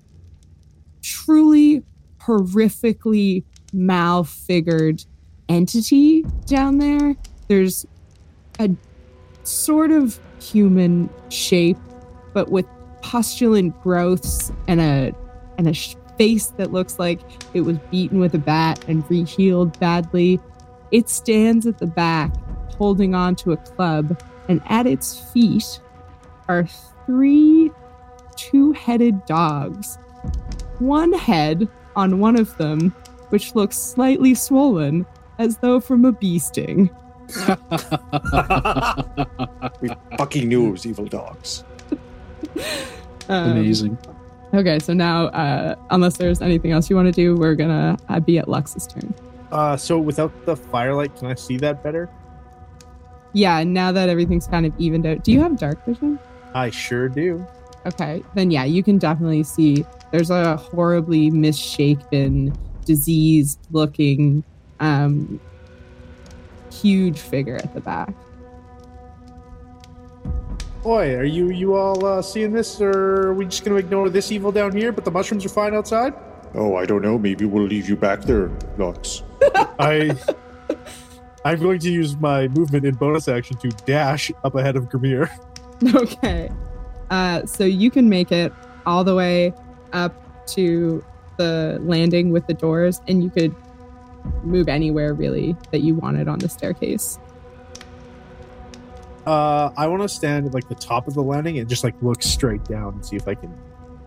truly 1.02 1.84
horrifically 2.20 3.44
malfigured 3.74 5.06
entity 5.50 6.24
down 6.46 6.78
there. 6.78 7.16
There's 7.48 7.86
a 8.60 8.70
sort 9.44 9.92
of 9.92 10.20
human 10.40 11.10
shape, 11.30 11.78
but 12.34 12.50
with 12.50 12.66
pustulent 13.02 13.80
growths 13.82 14.52
and 14.68 14.80
a 14.80 15.14
and 15.58 15.68
a 15.68 15.74
face 16.18 16.48
that 16.48 16.72
looks 16.72 17.00
like 17.00 17.20
it 17.54 17.62
was 17.62 17.78
beaten 17.90 18.20
with 18.20 18.34
a 18.36 18.40
bat 18.40 18.84
and 18.88 19.04
rehealed 19.06 19.78
badly. 19.80 20.40
It 20.92 21.10
stands 21.10 21.66
at 21.66 21.78
the 21.78 21.88
back, 21.88 22.34
holding 22.78 23.16
on 23.16 23.36
to 23.38 23.54
a 23.54 23.58
club, 23.58 24.22
and 24.50 24.62
at 24.68 24.86
its 24.86 25.20
feet 25.32 25.80
are 26.48 26.68
three 27.06 27.72
two-headed 28.36 29.26
dogs. 29.26 29.98
One 30.80 31.14
head 31.14 31.68
on 31.96 32.20
one 32.20 32.36
of 32.36 32.56
them, 32.58 32.92
which 33.30 33.56
looks 33.56 33.78
slightly 33.78 34.36
swollen, 34.36 35.06
as 35.38 35.58
though 35.58 35.80
from 35.80 36.06
a 36.06 36.12
bee 36.12 36.40
sting. 36.40 36.90
We 39.82 39.90
fucking 40.18 40.48
knew 40.48 40.68
it 40.68 40.72
was 40.72 40.86
evil 40.86 41.06
dogs. 41.06 41.64
Um, 43.30 43.52
Amazing. 43.52 43.98
Okay, 44.54 44.80
so 44.80 44.94
now, 44.94 45.28
uh, 45.28 45.76
unless 45.92 46.18
there's 46.18 46.42
anything 46.42 46.72
else 46.72 46.90
you 46.90 46.98
want 46.98 47.06
to 47.06 47.14
do, 47.14 47.36
we're 47.36 47.56
gonna 47.56 47.98
uh, 48.10 48.20
be 48.20 48.38
at 48.38 48.50
Lux's 48.50 48.86
turn. 48.86 49.14
Uh, 49.52 49.78
so 49.78 49.98
without 49.98 50.34
the 50.46 50.58
firelight, 50.58 51.16
can 51.16 51.28
I 51.28 51.36
see 51.36 51.56
that 51.58 51.82
better? 51.82 52.10
Yeah, 53.32 53.64
now 53.64 53.94
that 53.94 54.10
everything's 54.10 54.48
kind 54.48 54.66
of 54.66 54.74
evened 54.78 55.06
out, 55.06 55.24
do 55.24 55.32
you 55.32 55.40
have 55.40 55.58
dark 55.58 55.86
vision? 55.86 56.20
I 56.54 56.70
sure 56.70 57.08
do. 57.08 57.46
Okay, 57.86 58.22
then 58.36 58.52
yeah, 58.52 58.66
you 58.66 58.84
can 58.84 58.98
definitely 58.98 59.44
see 59.44 59.86
there's 60.12 60.30
a 60.30 60.58
horribly 60.58 61.32
misshapen, 61.32 62.54
diseased-looking, 62.86 64.44
um, 64.82 65.40
huge 66.72 67.20
figure 67.20 67.58
at 67.58 67.74
the 67.74 67.82
back. 67.82 68.14
Boy, 70.84 71.16
are 71.16 71.24
you 71.24 71.50
you 71.50 71.76
all 71.76 72.04
uh, 72.06 72.22
seeing 72.22 72.52
this, 72.52 72.82
or 72.82 73.28
are 73.28 73.34
we 73.34 73.46
just 73.46 73.64
gonna 73.64 73.78
ignore 73.78 74.10
this 74.10 74.32
evil 74.32 74.52
down 74.52 74.76
here? 74.76 74.92
But 74.92 75.06
the 75.06 75.12
mushrooms 75.12 75.46
are 75.46 75.50
fine 75.50 75.76
outside. 75.76 76.14
Oh, 76.56 76.76
I 76.76 76.86
don't 76.86 77.02
know. 77.02 77.18
Maybe 77.18 77.46
we'll 77.46 77.66
leave 77.66 77.88
you 77.88 77.96
back 77.96 78.22
there, 78.22 78.50
Lux. 78.78 79.24
I 79.80 80.18
I'm 81.46 81.60
going 81.60 81.80
to 81.80 81.92
use 81.92 82.16
my 82.18 82.48
movement 82.50 82.86
in 82.86 82.96
bonus 82.96 83.28
action 83.28 83.58
to 83.58 83.70
dash 83.86 84.32
up 84.44 84.56
ahead 84.56 84.76
of 84.76 84.90
Grimmier. 84.90 85.30
Okay, 85.96 86.52
uh, 87.10 87.44
so 87.48 87.64
you 87.64 87.90
can 87.90 88.08
make 88.08 88.32
it 88.32 88.54
all 88.86 89.04
the 89.04 89.16
way 89.16 89.52
up 89.94 90.14
to 90.46 91.04
the 91.38 91.80
landing 91.82 92.32
with 92.32 92.46
the 92.46 92.54
doors, 92.54 93.02
and 93.08 93.24
you 93.24 93.32
could 93.32 93.56
move 94.44 94.68
anywhere 94.68 95.14
really 95.14 95.56
that 95.72 95.82
you 95.82 95.96
wanted 95.96 96.28
on 96.28 96.40
the 96.40 96.50
staircase. 96.50 97.20
Uh, 99.26 99.72
I 99.78 99.88
want 99.88 100.02
to 100.02 100.10
stand 100.10 100.48
at 100.48 100.54
like 100.54 100.68
the 100.68 100.76
top 100.76 101.08
of 101.08 101.14
the 101.14 101.22
landing 101.22 101.60
and 101.60 101.70
just 101.70 101.84
like 101.84 101.96
look 102.02 102.24
straight 102.24 102.64
down 102.66 102.94
and 102.94 103.06
see 103.06 103.16
if 103.16 103.28
I 103.28 103.36
can 103.36 103.56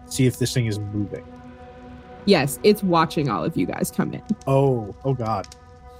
see 0.07 0.27
if 0.27 0.39
this 0.39 0.53
thing 0.53 0.67
is 0.67 0.79
moving. 0.79 1.25
Yes, 2.27 2.59
it's 2.62 2.83
watching 2.83 3.29
all 3.29 3.45
of 3.45 3.57
you 3.57 3.67
guys 3.67 3.91
come 3.91 4.12
in. 4.15 4.23
Oh, 4.47 4.95
oh 5.05 5.15
God. 5.15 5.47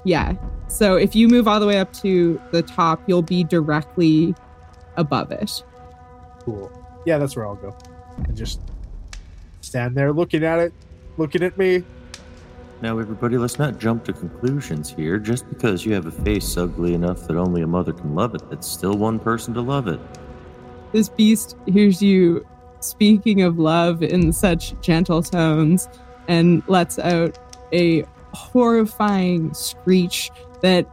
Yeah. 0.05 0.35
So 0.69 0.97
if 0.97 1.15
you 1.15 1.29
move 1.29 1.47
all 1.47 1.61
the 1.61 1.67
way 1.67 1.79
up 1.79 1.93
to 1.95 2.41
the 2.51 2.63
top, 2.63 3.03
you'll 3.07 3.23
be 3.23 3.45
directly 3.45 4.35
above 4.97 5.31
it. 5.33 5.63
Cool. 6.41 6.71
Yeah, 7.07 7.19
that's 7.19 7.37
where 7.37 7.47
I'll 7.47 7.57
go. 7.57 7.77
And 8.25 8.37
just 8.37 8.61
stand 9.61 9.97
there 9.97 10.13
looking 10.13 10.45
at 10.45 10.59
it, 10.59 10.73
looking 11.17 11.43
at 11.43 11.57
me. 11.59 11.85
Now, 12.83 12.99
everybody, 12.99 13.39
let's 13.39 13.59
not 13.59 13.79
jump 13.79 14.05
to 14.05 14.13
conclusions 14.13 14.91
here. 14.91 15.19
Just 15.19 15.49
because 15.49 15.87
you 15.87 15.95
have 15.95 16.07
a 16.07 16.11
face 16.11 16.57
ugly 16.57 16.93
enough 16.95 17.27
that 17.27 17.37
only 17.37 17.63
a 17.63 17.67
mother 17.67 17.93
can 17.93 18.15
love 18.15 18.35
it, 18.35 18.43
that's 18.51 18.67
still 18.67 18.95
one 18.95 19.19
person 19.19 19.55
to 19.55 19.61
love 19.61 19.89
it. 19.89 20.01
This 20.93 21.09
beast 21.09 21.57
hears 21.67 22.03
you 22.03 22.47
speaking 22.81 23.43
of 23.43 23.59
love 23.59 24.03
in 24.03 24.33
such 24.33 24.79
gentle 24.81 25.23
tones 25.23 25.89
and 26.29 26.63
lets 26.69 26.99
out 26.99 27.39
a 27.73 28.05
horrifying 28.33 29.55
screech 29.55 30.31
that 30.61 30.87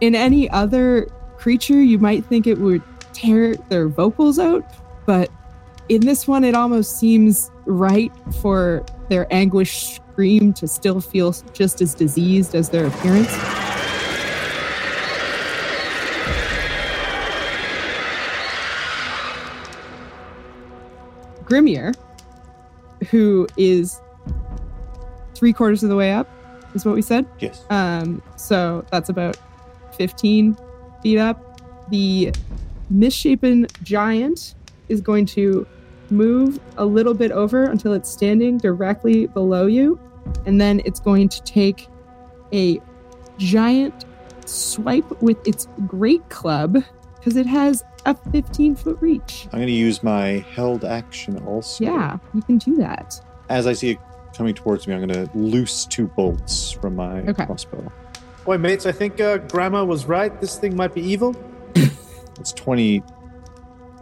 in 0.00 0.14
any 0.14 0.50
other 0.50 1.06
creature 1.36 1.80
you 1.80 1.98
might 1.98 2.24
think 2.26 2.46
it 2.46 2.58
would 2.58 2.82
tear 3.12 3.54
their 3.54 3.88
vocals 3.88 4.38
out, 4.38 4.64
but 5.06 5.30
in 5.88 6.00
this 6.00 6.26
one 6.28 6.44
it 6.44 6.54
almost 6.54 6.98
seems 6.98 7.50
right 7.66 8.12
for 8.40 8.84
their 9.08 9.32
anguished 9.32 9.96
scream 9.96 10.52
to 10.54 10.66
still 10.66 11.00
feel 11.00 11.32
just 11.52 11.80
as 11.80 11.94
diseased 11.94 12.54
as 12.54 12.68
their 12.68 12.86
appearance. 12.86 13.32
Grimmier, 21.44 21.94
who 23.10 23.46
is 23.58 24.00
three 25.34 25.52
quarters 25.52 25.82
of 25.82 25.90
the 25.90 25.96
way 25.96 26.12
up, 26.12 26.28
is 26.74 26.84
what 26.84 26.94
we 26.94 27.02
said. 27.02 27.26
Yes. 27.40 27.64
Um, 27.68 28.22
so 28.36 28.86
that's 28.90 29.10
about 29.10 29.36
15 29.96 30.56
feet 31.02 31.18
up. 31.18 31.90
The 31.90 32.32
misshapen 32.88 33.66
giant 33.82 34.54
is 34.92 35.00
going 35.00 35.26
to 35.26 35.66
move 36.10 36.60
a 36.76 36.84
little 36.84 37.14
bit 37.14 37.32
over 37.32 37.64
until 37.64 37.92
it's 37.94 38.10
standing 38.10 38.58
directly 38.58 39.26
below 39.26 39.66
you. 39.66 39.98
And 40.46 40.60
then 40.60 40.80
it's 40.84 41.00
going 41.00 41.28
to 41.30 41.42
take 41.42 41.88
a 42.52 42.78
giant 43.38 44.04
swipe 44.44 45.20
with 45.22 45.44
its 45.48 45.66
great 45.86 46.28
club 46.28 46.76
because 47.16 47.36
it 47.36 47.46
has 47.46 47.82
a 48.04 48.14
15 48.30 48.76
foot 48.76 48.98
reach. 49.00 49.46
I'm 49.52 49.58
going 49.60 49.66
to 49.68 49.72
use 49.72 50.02
my 50.02 50.44
held 50.54 50.84
action 50.84 51.38
also. 51.46 51.84
Yeah, 51.84 52.18
you 52.34 52.42
can 52.42 52.58
do 52.58 52.76
that. 52.76 53.18
As 53.48 53.66
I 53.66 53.72
see 53.72 53.90
it 53.90 53.98
coming 54.36 54.54
towards 54.54 54.86
me, 54.86 54.94
I'm 54.94 55.06
going 55.06 55.26
to 55.26 55.36
loose 55.36 55.86
two 55.86 56.08
bolts 56.08 56.72
from 56.72 56.96
my 56.96 57.20
Okay. 57.20 57.46
crossbow. 57.46 57.90
Boy, 58.44 58.58
mates, 58.58 58.86
I 58.86 58.92
think 58.92 59.20
uh, 59.20 59.38
Grandma 59.38 59.84
was 59.84 60.04
right. 60.06 60.38
This 60.40 60.58
thing 60.58 60.76
might 60.76 60.94
be 60.94 61.00
evil. 61.00 61.34
It's 62.40 62.52
20. 62.52 63.02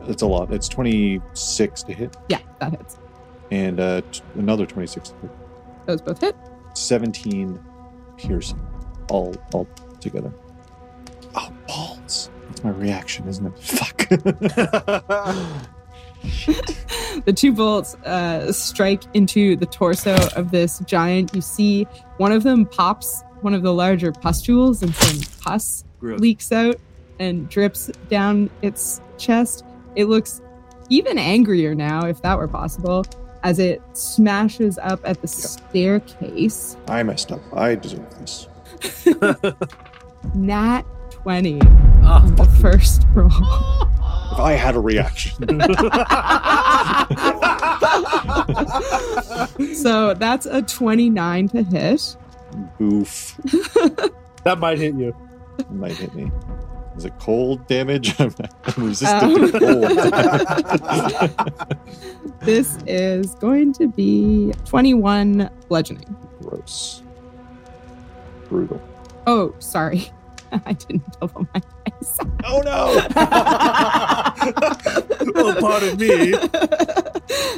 It's 0.07 0.22
a 0.22 0.26
lot. 0.26 0.53
It's 0.53 0.68
26 0.68 1.82
to 1.84 1.92
hit, 1.92 2.16
Yeah, 2.28 2.40
that 2.61 2.72
hits. 2.72 2.98
and 3.51 3.80
uh, 3.80 4.03
t- 4.12 4.20
another 4.34 4.66
26 4.66 5.11
to 5.11 5.14
hit. 5.22 5.30
Those 5.86 6.01
both 6.03 6.20
hit. 6.20 6.36
17 6.74 7.59
piercing, 8.16 8.61
all 9.11 9.34
all 9.53 9.66
together. 10.01 10.32
Oh, 11.34 11.53
balls! 11.68 12.30
That's 12.48 12.64
my 12.64 12.70
reaction, 12.70 13.28
isn't 13.28 13.46
it? 13.46 13.59
Fuck. 13.59 14.09
the 17.24 17.32
two 17.34 17.53
bolts 17.53 17.94
uh, 18.05 18.53
strike 18.53 19.03
into 19.14 19.57
the 19.57 19.66
torso 19.66 20.16
of 20.36 20.51
this 20.51 20.80
giant. 20.80 21.34
You 21.34 21.40
see 21.40 21.84
one 22.18 22.32
of 22.32 22.42
them 22.42 22.66
pops 22.66 23.22
one 23.42 23.55
of 23.55 23.62
the 23.62 23.72
larger 23.72 24.12
pustules, 24.12 24.82
and 24.82 24.94
some 24.94 25.20
pus 25.42 25.84
Gross. 25.98 26.20
leaks 26.20 26.53
out 26.53 26.76
and 27.18 27.48
drips 27.48 27.86
down 28.09 28.51
its 28.62 29.01
chest. 29.18 29.64
It 29.97 30.07
looks 30.07 30.41
even 30.88 31.18
angrier 31.18 31.74
now, 31.74 32.07
if 32.07 32.22
that 32.22 32.38
were 32.38 32.49
possible, 32.49 33.05
as 33.43 33.59
it 33.59 33.82
smashes 33.93 34.78
up 34.78 35.01
at 35.05 35.20
the 35.20 35.28
staircase. 35.28 36.76
I 36.88 37.03
messed 37.03 37.32
up. 37.32 37.41
I 37.53 37.74
deserve 37.74 38.09
this. 38.20 38.49
Nat 40.34 40.82
20 41.11 41.61
Ah, 42.03 42.22
on 42.24 42.34
the 42.36 42.45
first 42.61 43.03
roll. 43.14 43.28
If 44.32 44.38
I 44.38 44.53
had 44.53 44.76
a 44.76 44.80
reaction, 44.80 45.34
so 49.74 50.14
that's 50.14 50.47
a 50.47 50.62
29 50.62 51.49
to 51.49 51.62
hit. 51.64 52.16
oof, 52.80 53.36
that 54.45 54.59
might 54.59 54.78
hit 54.78 54.95
you. 54.95 55.14
it 55.59 55.70
might 55.70 55.97
hit 55.97 56.14
me. 56.14 56.30
Is 56.97 57.05
it 57.05 57.12
cold 57.18 57.66
damage? 57.66 58.14
I'm 58.20 58.34
resistant 58.76 59.53
to 59.53 59.66
Um. 59.66 61.28
cold. 61.28 61.66
This 62.43 62.78
is 62.86 63.34
going 63.34 63.74
to 63.74 63.86
be 63.88 64.53
21 64.64 65.51
bludgeoning. 65.68 66.16
Gross. 66.43 67.03
Brutal. 68.49 68.80
Oh, 69.26 69.55
sorry. 69.59 70.11
I 70.66 70.72
didn't 70.72 71.20
double 71.20 71.47
my 71.55 71.61
dice. 71.84 72.18
Oh 72.45 72.62
no! 72.64 73.07
oh, 75.36 75.57
pardon 75.61 75.99
me. 75.99 76.32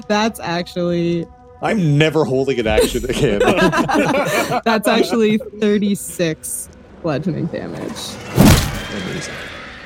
That's 0.09 0.41
actually 0.41 1.27
I'm 1.63 1.97
never 1.97 2.25
holding 2.25 2.59
an 2.59 2.67
action 2.67 3.05
again. 3.05 3.39
that's 4.65 4.89
actually 4.89 5.39
36 5.61 6.69
bludgeoning 7.03 7.47
damage. 7.47 7.97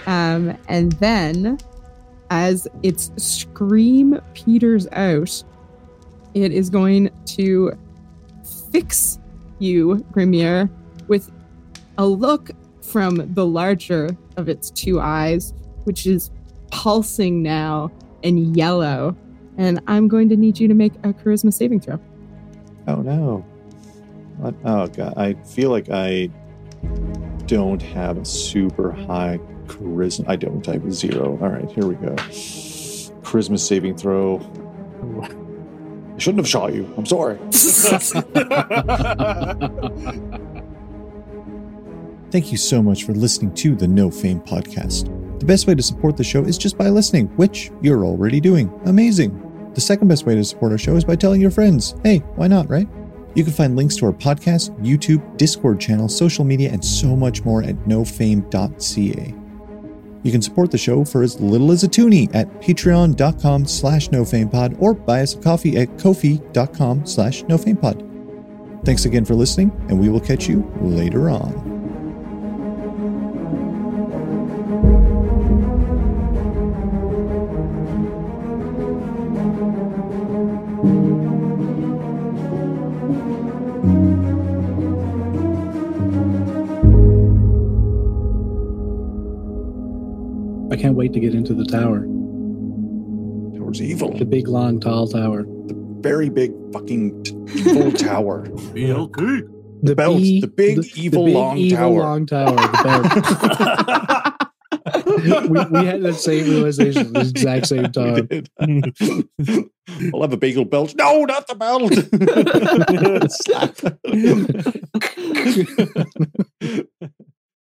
Um, 0.07 0.57
and 0.69 0.93
then 0.93 1.59
as 2.31 2.69
its 2.83 3.11
scream 3.17 4.21
peters 4.35 4.87
out, 4.93 5.43
it 6.35 6.53
is 6.53 6.71
going 6.71 7.11
to 7.25 7.73
fix 8.71 9.19
you, 9.59 10.05
Grimmier, 10.13 10.69
with 11.09 11.31
a 11.99 12.07
look 12.07 12.51
from 12.83 13.33
the 13.35 13.47
larger 13.47 14.11
of 14.37 14.49
its 14.49 14.71
two 14.71 15.01
eyes, 15.01 15.55
which 15.85 16.07
is 16.07 16.31
pulsing 16.71 17.43
now 17.43 17.91
and 18.23 18.57
yellow. 18.57 19.17
And 19.57 19.81
I'm 19.87 20.09
going 20.09 20.29
to 20.29 20.37
need 20.37 20.59
you 20.59 20.69
to 20.69 20.75
make 20.75 20.95
a 20.97 21.13
charisma 21.13 21.53
saving 21.53 21.81
throw. 21.81 21.99
Oh 22.87 22.97
no. 22.97 23.45
What? 24.37 24.55
Oh 24.65 24.87
god. 24.89 25.15
I 25.17 25.35
feel 25.45 25.71
like 25.71 25.89
I 25.91 26.29
don't 27.47 27.81
have 27.83 28.19
a 28.19 28.25
super 28.25 28.93
high 28.93 29.39
charisma. 29.67 30.29
I 30.29 30.37
don't. 30.37 30.67
I 30.69 30.73
have 30.75 30.93
zero. 30.93 31.39
All 31.41 31.49
right, 31.49 31.71
here 31.71 31.87
we 31.87 31.95
go. 31.95 32.15
Charisma 33.23 33.59
saving 33.59 33.97
throw. 33.97 34.39
I 35.23 36.19
shouldn't 36.19 36.39
have 36.39 36.49
shot 36.49 36.75
you. 36.75 36.93
I'm 36.97 37.07
sorry. 37.07 37.39
Thank 42.31 42.51
you 42.51 42.59
so 42.59 42.83
much 42.83 43.05
for 43.05 43.13
listening 43.13 43.55
to 43.55 43.75
the 43.75 43.87
No 43.87 44.11
Fame 44.11 44.41
podcast. 44.41 45.13
The 45.39 45.47
best 45.47 45.67
way 45.67 45.75
to 45.75 45.83
support 45.83 46.17
the 46.17 46.25
show 46.25 46.43
is 46.43 46.59
just 46.59 46.77
by 46.77 46.89
listening, 46.89 47.29
which 47.37 47.71
you're 47.83 48.05
already 48.05 48.41
doing. 48.41 48.73
Amazing. 48.87 49.43
The 49.75 49.81
second 49.81 50.09
best 50.09 50.27
way 50.27 50.35
to 50.35 50.45
support 50.45 50.73
our 50.73 50.79
show 50.79 50.97
is 50.97 51.05
by 51.05 51.17
telling 51.17 51.41
your 51.41 51.51
friends. 51.51 51.95
Hey, 52.03 52.19
why 52.37 52.49
not, 52.49 52.69
right? 52.69 52.89
You 53.37 53.45
can 53.45 53.53
find 53.53 53.77
links 53.77 53.97
to 53.97 54.07
our 54.07 54.13
podcast, 54.13 54.77
YouTube, 54.81 55.37
Discord 55.37 55.79
channel, 55.79 56.09
social 56.09 56.43
media, 56.43 56.73
and 56.73 56.83
so 56.83 57.15
much 57.15 57.45
more 57.45 57.63
at 57.63 57.77
nofame.ca. 57.85 59.35
You 60.23 60.33
can 60.33 60.43
support 60.43 60.71
the 60.71 60.79
show 60.79 61.05
for 61.05 61.23
as 61.23 61.39
little 61.39 61.71
as 61.71 61.85
a 61.85 61.89
toonie 61.89 62.35
at 62.35 62.49
patreon.com 62.61 63.67
slash 63.67 64.09
nofamepod 64.09 64.81
or 64.81 64.95
buy 64.95 65.21
us 65.21 65.35
a 65.35 65.39
coffee 65.39 65.77
at 65.77 65.89
kofi.com 65.99 67.07
slash 67.07 67.45
nofamepod. 67.45 68.85
Thanks 68.87 69.05
again 69.05 69.27
for 69.27 69.35
listening, 69.35 69.71
and 69.91 70.01
we 70.01 70.09
will 70.09 70.21
catch 70.21 70.49
you 70.49 70.69
later 70.81 71.29
on. 71.29 71.66
Can't 90.87 90.97
wait 90.97 91.13
to 91.13 91.19
get 91.19 91.35
into 91.35 91.53
the 91.53 91.65
tower. 91.65 92.03
Towards 93.59 93.83
evil. 93.83 94.17
The 94.17 94.25
big, 94.25 94.47
long, 94.47 94.79
tall 94.79 95.09
tower. 95.09 95.43
The 95.43 95.75
very 96.01 96.29
big 96.29 96.53
fucking 96.73 97.23
t- 97.25 97.35
evil 97.57 97.91
tower. 97.91 98.47
BLT. 98.47 99.51
The 99.83 99.97
belt, 99.97 100.19
bee- 100.19 100.41
the 100.41 100.47
big, 100.47 100.79
evil, 100.97 101.25
big 101.25 101.35
long 101.35 101.59
evil 101.59 101.77
tower. 101.77 101.99
long 101.99 102.25
tower. 102.25 102.55
The 102.55 104.37
belt. 104.85 105.07
we, 105.51 105.65
we 105.81 105.87
had 105.87 106.03
that 106.03 106.15
same 106.15 106.49
realization 106.49 107.07
at 107.09 107.13
the 107.15 107.21
exact 107.31 107.67
same 107.75 107.91
time. 107.91 108.29
We. 108.31 108.45
I'll 110.15 110.23
have 110.23 110.33
a 110.33 110.37
bagel 110.37 110.65
belt. 110.65 110.95
No, 110.97 111.25
not 111.25 111.49
the 111.49 111.57
belt. 111.57 111.93
Slap. 113.33 113.77